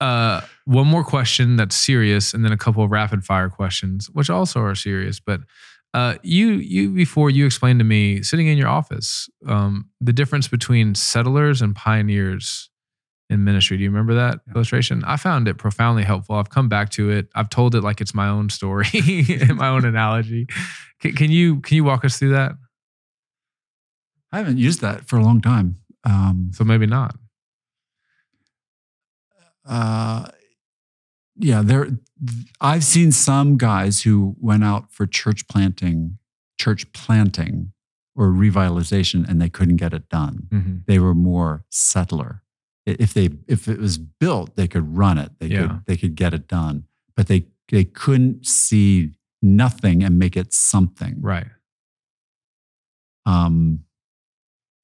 [0.00, 4.30] uh, one more question that's serious, and then a couple of rapid fire questions, which
[4.30, 5.18] also are serious.
[5.20, 5.40] But
[5.94, 10.46] uh, you, you before you explained to me sitting in your office um, the difference
[10.48, 12.70] between settlers and pioneers
[13.30, 13.76] in ministry.
[13.76, 15.02] Do you remember that illustration?
[15.04, 16.36] I found it profoundly helpful.
[16.36, 17.28] I've come back to it.
[17.34, 18.86] I've told it like it's my own story,
[19.40, 20.46] and my own analogy.
[21.00, 22.52] Can, can you can you walk us through that?
[24.32, 27.16] i haven't used that for a long time um, So maybe not.
[29.66, 30.26] uh,
[31.38, 31.88] yeah, there.
[32.60, 36.18] I've seen some guys who went out for church planting,
[36.60, 37.72] church planting,
[38.16, 40.48] or revitalization, and they couldn't get it done.
[40.50, 42.42] hmm They were more settler.
[42.86, 45.32] If they if it was built, they could run it.
[45.38, 45.66] They Yeah.
[45.66, 46.84] could they could get it done,
[47.16, 49.12] but they they couldn't see
[49.42, 51.16] nothing and make it something.
[51.20, 51.46] Right.
[53.26, 53.84] Um,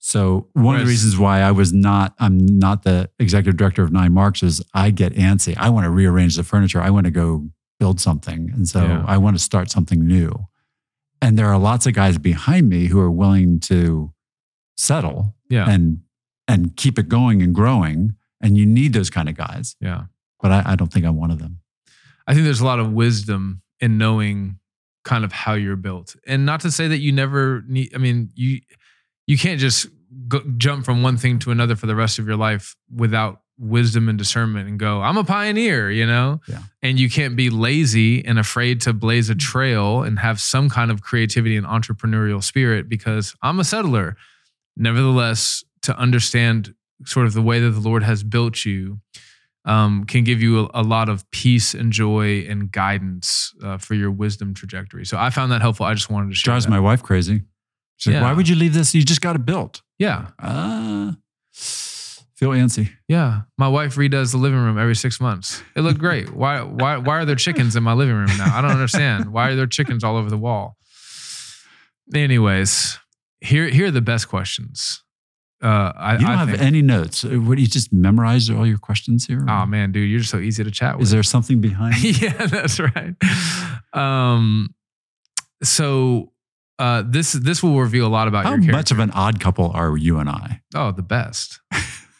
[0.06, 3.90] so one of the reasons why I was not, I'm not the executive director of
[3.90, 5.54] 9Marks is I get antsy.
[5.56, 6.78] I want to rearrange the furniture.
[6.78, 7.48] I want to go
[7.80, 8.50] build something.
[8.52, 9.02] And so Yeah.
[9.06, 10.46] I want to start something new.
[11.22, 14.12] And there are lots of guys behind me who are willing to
[14.76, 15.70] settle Yeah.
[15.70, 16.00] and
[16.46, 18.14] and keep it going and growing.
[18.42, 19.74] And you need those kind of guys.
[19.80, 20.02] yeah.
[20.42, 21.60] But I, I don't think I'm one of them.
[22.26, 24.58] I think there's a lot of wisdom in knowing
[25.02, 27.94] kind of how you're built, and not to say that you never need.
[27.94, 28.60] I mean, you
[29.26, 29.86] you can't just
[30.28, 34.08] go, jump from one thing to another for the rest of your life without wisdom
[34.08, 36.58] and discernment and go i'm a pioneer you know Yeah.
[36.82, 40.90] and you can't be lazy and afraid to blaze a trail and have some kind
[40.90, 44.16] of creativity and entrepreneurial spirit because i'm a settler
[44.76, 46.74] nevertheless to understand
[47.04, 49.00] sort of the way that the lord has built you
[49.66, 53.94] um, can give you a, a lot of peace and joy and guidance uh, for
[53.94, 55.06] your wisdom trajectory.
[55.06, 55.86] So I found that helpful.
[55.86, 56.50] I just wanted to share.
[56.52, 56.70] Drives that.
[56.70, 57.44] my wife crazy.
[57.96, 58.94] She's like, why would you leave this?
[58.94, 59.80] You just got it built.
[59.98, 61.12] Yeah, Uh,
[61.54, 62.90] feel antsy.
[63.08, 63.42] yeah.
[63.58, 65.62] My wife redoes the living room every six months.
[65.76, 66.34] It looked great.
[66.34, 66.62] Why?
[66.62, 66.96] Why?
[66.96, 68.56] Why are there chickens in my living room now?
[68.56, 69.32] I don't understand.
[69.32, 70.76] Why are there chickens all over the wall?
[72.14, 72.98] Anyways,
[73.40, 75.02] here here are the best questions.
[75.62, 77.24] Uh, I, You don't I have think, any notes.
[77.24, 79.42] Uh, What do you just memorize all your questions here?
[79.48, 81.04] Oh man, dude, you're so easy to chat with.
[81.04, 82.02] Is there something behind?
[82.22, 83.14] yeah, that's right.
[83.94, 84.74] Um,
[85.62, 86.32] so
[86.78, 88.76] uh, this this will reveal a lot about How your character.
[88.76, 90.60] much of an odd couple are you and I?
[90.74, 91.60] oh, the best,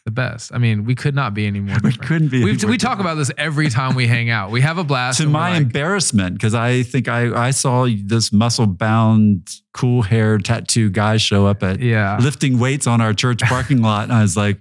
[0.05, 0.53] the best.
[0.55, 2.45] I mean, we could not be any more We couldn't be.
[2.45, 4.51] We we talk about this every time we hang out.
[4.51, 5.21] We have a blast.
[5.21, 10.39] to my like, embarrassment because I think I I saw this muscle bound, cool hair
[10.39, 14.23] tattoo guy show up at yeah, lifting weights on our church parking lot, and I
[14.23, 14.61] was like,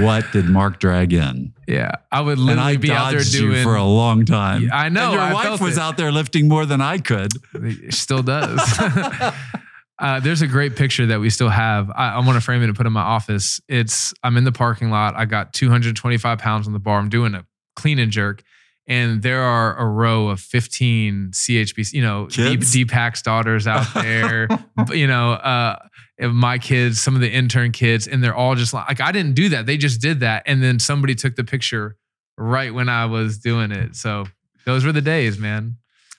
[0.00, 1.92] "What did Mark drag in?" yeah.
[2.10, 3.56] I would And literally I be out there doing.
[3.58, 4.68] you for a long time.
[4.72, 5.80] I know, And your I wife was it.
[5.80, 7.32] out there lifting more than I could.
[7.54, 8.60] It still does.
[9.98, 11.90] uh, there's a great picture that we still have.
[11.90, 13.60] I, I want to frame it and put it in my office.
[13.68, 15.14] It's I'm in the parking lot.
[15.16, 16.98] I got 225 pounds on the bar.
[16.98, 17.44] I'm doing a
[17.76, 18.42] clean and jerk,
[18.86, 22.74] and there are a row of 15 CHBC, you know, Deep, Kids?
[22.74, 24.48] Deepak's daughters out there.
[24.92, 25.90] You know, uh, and
[26.30, 29.34] my kids, some of the intern kids, and they're all just like, like, I didn't
[29.34, 29.66] do that.
[29.66, 31.96] They just did that, and then somebody took the picture
[32.38, 33.96] right when I was doing it.
[33.96, 34.26] So
[34.64, 35.76] those were the days, man.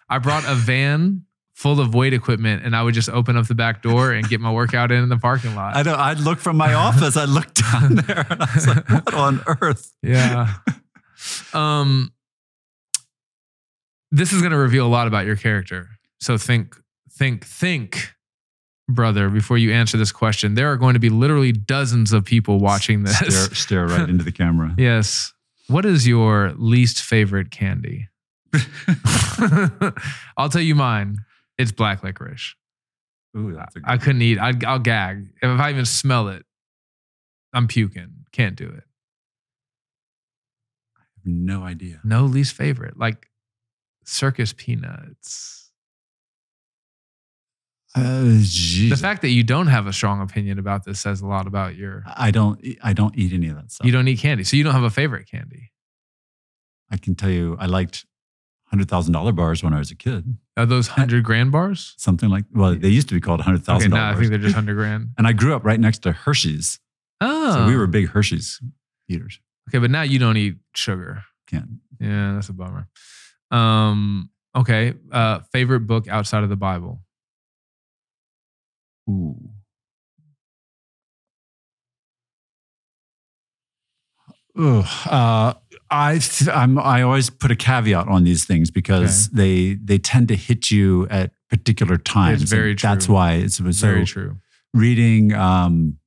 [0.10, 1.26] I brought a van
[1.56, 4.42] full of weight equipment and I would just open up the back door and get
[4.42, 5.76] my workout in in the parking lot.
[5.76, 6.00] I don't.
[6.00, 7.16] I'd look from my office.
[7.16, 10.56] I looked down there, and I was like, "What on earth?" yeah.
[11.54, 12.12] Um
[14.12, 15.90] this is going to reveal a lot about your character.
[16.20, 16.78] So think
[17.12, 18.14] think think
[18.90, 20.56] brother before you answer this question.
[20.56, 23.18] There are going to be literally dozens of people watching this.
[23.18, 24.76] Stare, stare right into the camera.
[24.78, 25.34] Yes.
[25.68, 28.10] What is your least favorite candy?
[30.38, 31.20] I'll tell you mine.
[31.58, 32.56] It's black licorice.
[33.38, 34.40] Ooh, that's a good I couldn't eat.
[34.40, 35.30] I'd, I'll gag.
[35.42, 36.46] If I even smell it,
[37.54, 38.26] I'm puking.
[38.32, 38.84] Can't do it.
[40.98, 42.02] I have no idea.
[42.04, 42.98] No least favorite.
[42.98, 43.28] Like
[44.04, 45.63] circus peanuts.
[47.96, 51.46] Uh, The fact that you don't have a strong opinion about this says a lot
[51.48, 52.04] about your.
[52.08, 52.60] I don't.
[52.84, 53.86] I don't eat any of that stuff.
[53.86, 55.72] You don't eat candy, so you don't have a favorite candy.
[56.92, 58.06] I can tell you, I liked
[58.66, 60.38] hundred thousand dollar bars when I was a kid.
[60.58, 61.94] Are those hundred grand bars?
[61.98, 63.94] Something like well, they used to be called hundred thousand.
[63.94, 65.10] Okay, now I think they're just hundred grand.
[65.18, 66.80] and I grew up right next to Hershey's,
[67.22, 68.60] Oh, so we were big Hershey's
[69.08, 69.40] eaters.
[69.70, 71.24] okay, but now you don't eat sugar.
[71.48, 71.70] Can't.
[72.00, 72.88] Yeah, that's a bummer.
[73.52, 77.02] Um, okay, uh, favorite book outside of the Bible.
[79.10, 79.38] Ooh.
[84.58, 85.54] Ugh, uh,
[85.90, 90.28] I th- I'm, I always put a caveat on these things because they they tend
[90.28, 92.44] to hit you at particular times.
[92.44, 94.38] very and That's why it's Very true.
[94.74, 95.98] reading um,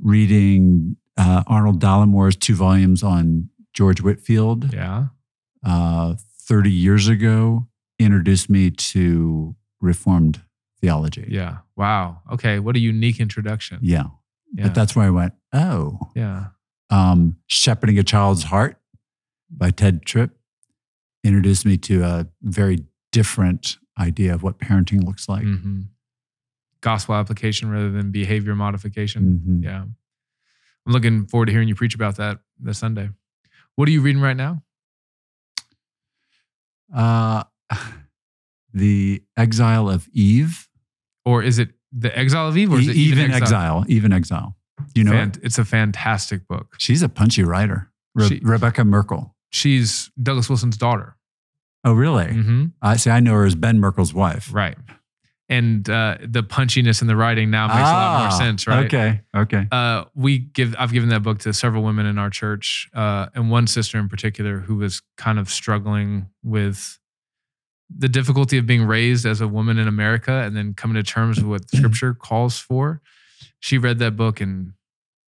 [0.00, 5.08] reading uh, Arnold Dallimore's two volumes on George Whitefield Yeah.
[5.64, 7.68] uh, 30 years ago
[7.98, 10.40] introduced me to Reformed
[10.80, 11.26] theology.
[11.28, 11.58] Yeah.
[11.76, 12.20] Wow.
[12.32, 12.58] Okay.
[12.58, 13.78] What a unique introduction.
[13.82, 14.04] Yeah.
[14.54, 14.64] Yeah.
[14.64, 16.46] But that's where I went, oh, yeah.
[16.90, 18.76] um, Shepherding a Child's Heart
[19.50, 20.36] by Tedd Tripp
[21.24, 25.42] introduced me to a very different idea of what parenting looks like.
[25.44, 25.82] hmm
[26.82, 29.40] Gospel application rather than behavior modification.
[29.46, 29.64] Mhm.
[29.64, 29.82] Yeah.
[29.82, 33.10] I'm looking forward to hearing you preach about that this Sunday.
[33.76, 34.62] What are you reading right now?
[36.94, 37.44] Uh,
[38.74, 40.68] the Exile of Eve.
[41.24, 43.84] Or is it The Exile of Eve or is it E- even exile?
[43.88, 44.56] Eve in Exile.
[44.94, 45.12] You know?
[45.12, 45.38] Fan- it?
[45.42, 46.74] it's a fantastic book.
[46.78, 47.90] She's a punchy writer.
[48.14, 49.34] Re- She- Rebekah Merkle.
[49.50, 51.16] She's Douglas Wilson's daughter.
[51.84, 52.32] Oh, really?
[52.32, 53.10] hmm I see.
[53.10, 54.50] I know her as Ben Merkle's wife.
[54.52, 54.76] Right.
[55.48, 58.86] And uh, the punchiness in the writing now makes a lot more Ah, sense, right?
[58.86, 59.20] Okay.
[59.36, 59.66] Okay.
[59.70, 63.50] uh, we give I've given that book to several women in our church, uh, and
[63.50, 66.98] one sister in particular who was kind of struggling with
[67.98, 71.38] the difficulty of being raised as a woman in America and then coming to terms
[71.38, 73.00] with what Scripture calls for.
[73.60, 74.72] She read that book and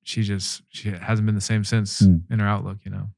[0.05, 2.17] she just she hasn't been the same since Hmm.
[2.31, 2.79] in her outlook.
[2.85, 3.11] You know,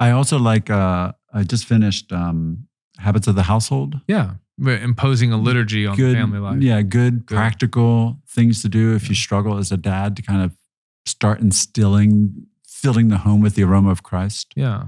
[0.00, 0.70] I also like.
[0.70, 2.66] Uh, I just finished um,
[2.98, 4.00] Habits of the Household.
[4.08, 6.62] yeah, We're imposing a liturgy on good family life.
[6.62, 7.36] Yeah, good, Good.
[7.36, 9.08] practical things to do if Yeah.
[9.10, 10.52] you struggle as a dad to kind of
[11.04, 14.52] start instilling, filling the home with the aroma of Christ.
[14.56, 14.84] yeah.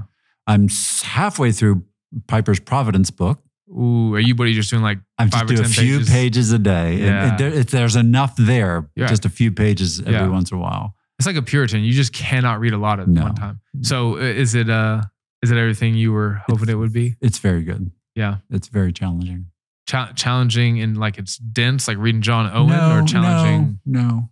[0.47, 0.69] I'm
[1.05, 1.85] halfway through
[2.27, 3.43] Piper's Providence book.
[3.71, 4.35] Ooh, are you?
[4.35, 4.83] What are you just doing?
[4.83, 6.11] Like I'm Five just or a few pages?
[6.11, 6.97] pages, a day.
[6.99, 7.31] Yeah.
[7.31, 9.07] and there, if there's enough there, Yeah.
[9.09, 10.29] just a few pages every Yeah.
[10.29, 10.95] once in a while.
[11.19, 11.83] it's like a Puritan.
[11.83, 13.25] You just cannot read a lot at No.
[13.25, 13.61] one time.
[13.83, 14.71] So is it?
[14.71, 15.03] Uh,
[15.43, 17.17] is it everything you were hoping it would be?
[17.21, 17.91] It's very good.
[18.15, 18.37] Yeah.
[18.51, 19.47] It's very challenging.
[19.87, 24.31] Cha- challenging and like it's dense, like reading John Owen, or challenging, No, no,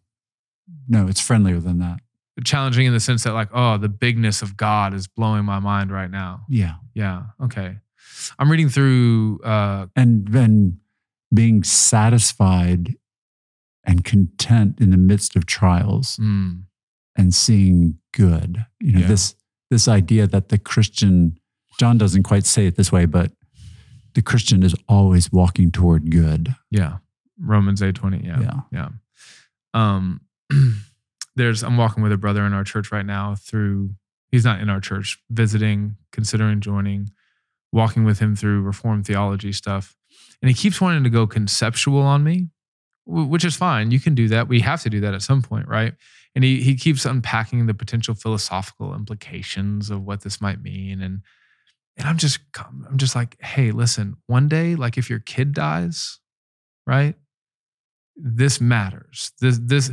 [0.88, 2.00] no, it's friendlier than that.
[2.44, 5.90] challenging in the sense that like, oh, the bigness of God is blowing my mind
[5.90, 6.42] right now.
[6.48, 6.74] Yeah.
[6.94, 7.22] Yeah.
[7.42, 7.78] Okay.
[8.38, 9.40] I'm reading through.
[9.44, 10.78] uh and then
[11.34, 12.94] being satisfied
[13.84, 16.62] and content in the midst of trials mm,
[17.16, 19.08] and seeing good you know Yeah.
[19.08, 19.34] this
[19.70, 21.36] this idea that the christian
[21.80, 23.32] john doesn't quite say it this way but
[24.14, 26.98] the christian is always walking toward good Yeah.
[27.38, 28.24] Romans eight twenty.
[28.24, 28.40] Yeah.
[28.40, 28.88] yeah Yeah.
[29.74, 30.22] Um,
[31.36, 33.90] there's I'm walking with a brother in our church right now through.
[34.30, 37.10] He's not in our church, visiting, considering joining,
[37.72, 39.96] walking with him through reform theology stuff,
[40.40, 42.48] and he keeps wanting to go conceptual on me,
[43.06, 43.90] which is fine.
[43.90, 44.48] You can do that.
[44.48, 45.94] We have to do that at some point, right?
[46.34, 51.22] And he he keeps unpacking the potential philosophical implications of what this might mean, and
[51.96, 56.20] and I'm just I'm just like, hey, listen, one day, like if your kid dies,
[56.86, 57.14] right?
[58.16, 59.32] This matters.
[59.40, 59.92] This this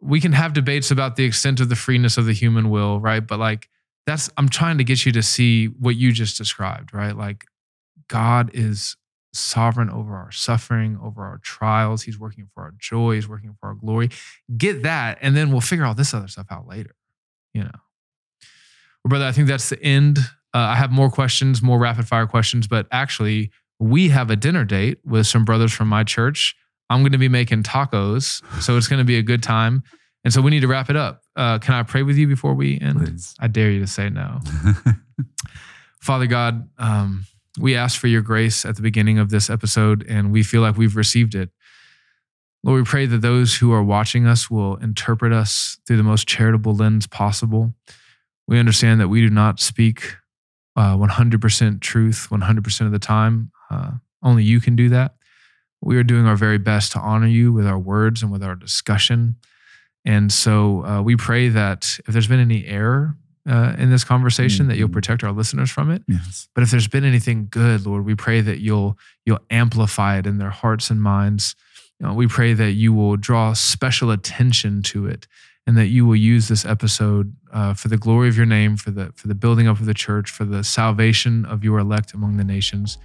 [0.00, 3.26] we can have debates about the extent of the freeness of the human will, right?
[3.26, 3.68] But like
[4.10, 7.16] that's I'm trying to get you to see what you just described, right?
[7.16, 7.44] Like
[8.08, 8.96] God is
[9.32, 12.02] sovereign over our suffering, over our trials.
[12.02, 14.10] He's working for our joy, he's working for our glory.
[14.56, 16.94] Get that and then we'll figure all this other stuff out later,
[17.54, 17.70] you know.
[19.04, 20.18] Well, brother, I think that's the end.
[20.52, 24.64] Uh, I have more questions, more rapid fire questions, but actually, we have a dinner
[24.64, 26.54] date with some brothers from my church.
[26.90, 29.84] I'm going to be making tacos, so it's going to be a good time.
[30.22, 31.22] And so we need to wrap it up.
[31.40, 32.98] Uh, can I pray with you before we end?
[32.98, 34.40] please I dare you to say no.
[36.02, 37.24] Father God, um,
[37.58, 40.76] we ask for your grace at the beginning of this episode, and we feel like
[40.76, 41.48] we've received it.
[42.62, 46.28] Lord, we pray that those who are watching us will interpret us through the most
[46.28, 47.72] charitable lens possible.
[48.46, 50.16] We understand that we do not speak
[50.76, 53.50] uh, 100% truth 100% of the time.
[53.70, 53.92] Uh,
[54.22, 55.14] only you can do that.
[55.80, 58.54] We are doing our very best to honor you with our words and with our
[58.54, 59.36] discussion.
[60.04, 63.16] And so uh, we pray that if there's been any error
[63.48, 64.92] uh, in this conversation, that you'll Mhm.
[64.92, 66.02] protect our listeners from it.
[66.06, 70.26] yes But if there's been anything good, Lord, we pray that you'll you'll amplify it
[70.26, 71.54] in their hearts and minds,
[71.98, 75.26] You know, we pray that you will draw special attention to it
[75.66, 78.90] and that you will use this episode uh, for the glory of your name, for
[78.90, 82.36] the for the building up of the church, for the salvation of your elect among
[82.38, 82.96] the nations.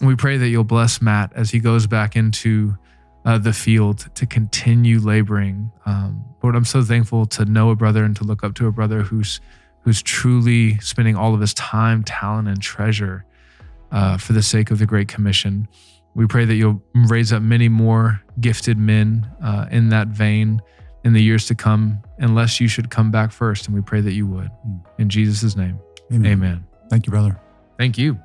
[0.00, 2.76] And we pray that you'll bless Matt as he goes back into
[3.24, 5.70] uh, the field to continue laboring.
[5.86, 8.72] Um, Lord, I'm so thankful to know a brother and to look up to a
[8.72, 9.40] brother who's
[9.82, 13.24] who's truly spending all of his time, talent, and treasure
[13.90, 15.66] uh, for the sake of the Great Commission.
[16.14, 20.60] We pray that you'll raise up many more gifted men uh, in that vein
[21.04, 23.66] in the years to come, unless you should come back first.
[23.66, 24.50] And we pray that you would.
[24.98, 25.78] In Jesus' name,
[26.12, 26.32] Amen.
[26.32, 26.66] amen.
[26.90, 27.40] Thank you, brother.
[27.78, 28.18] Thank you.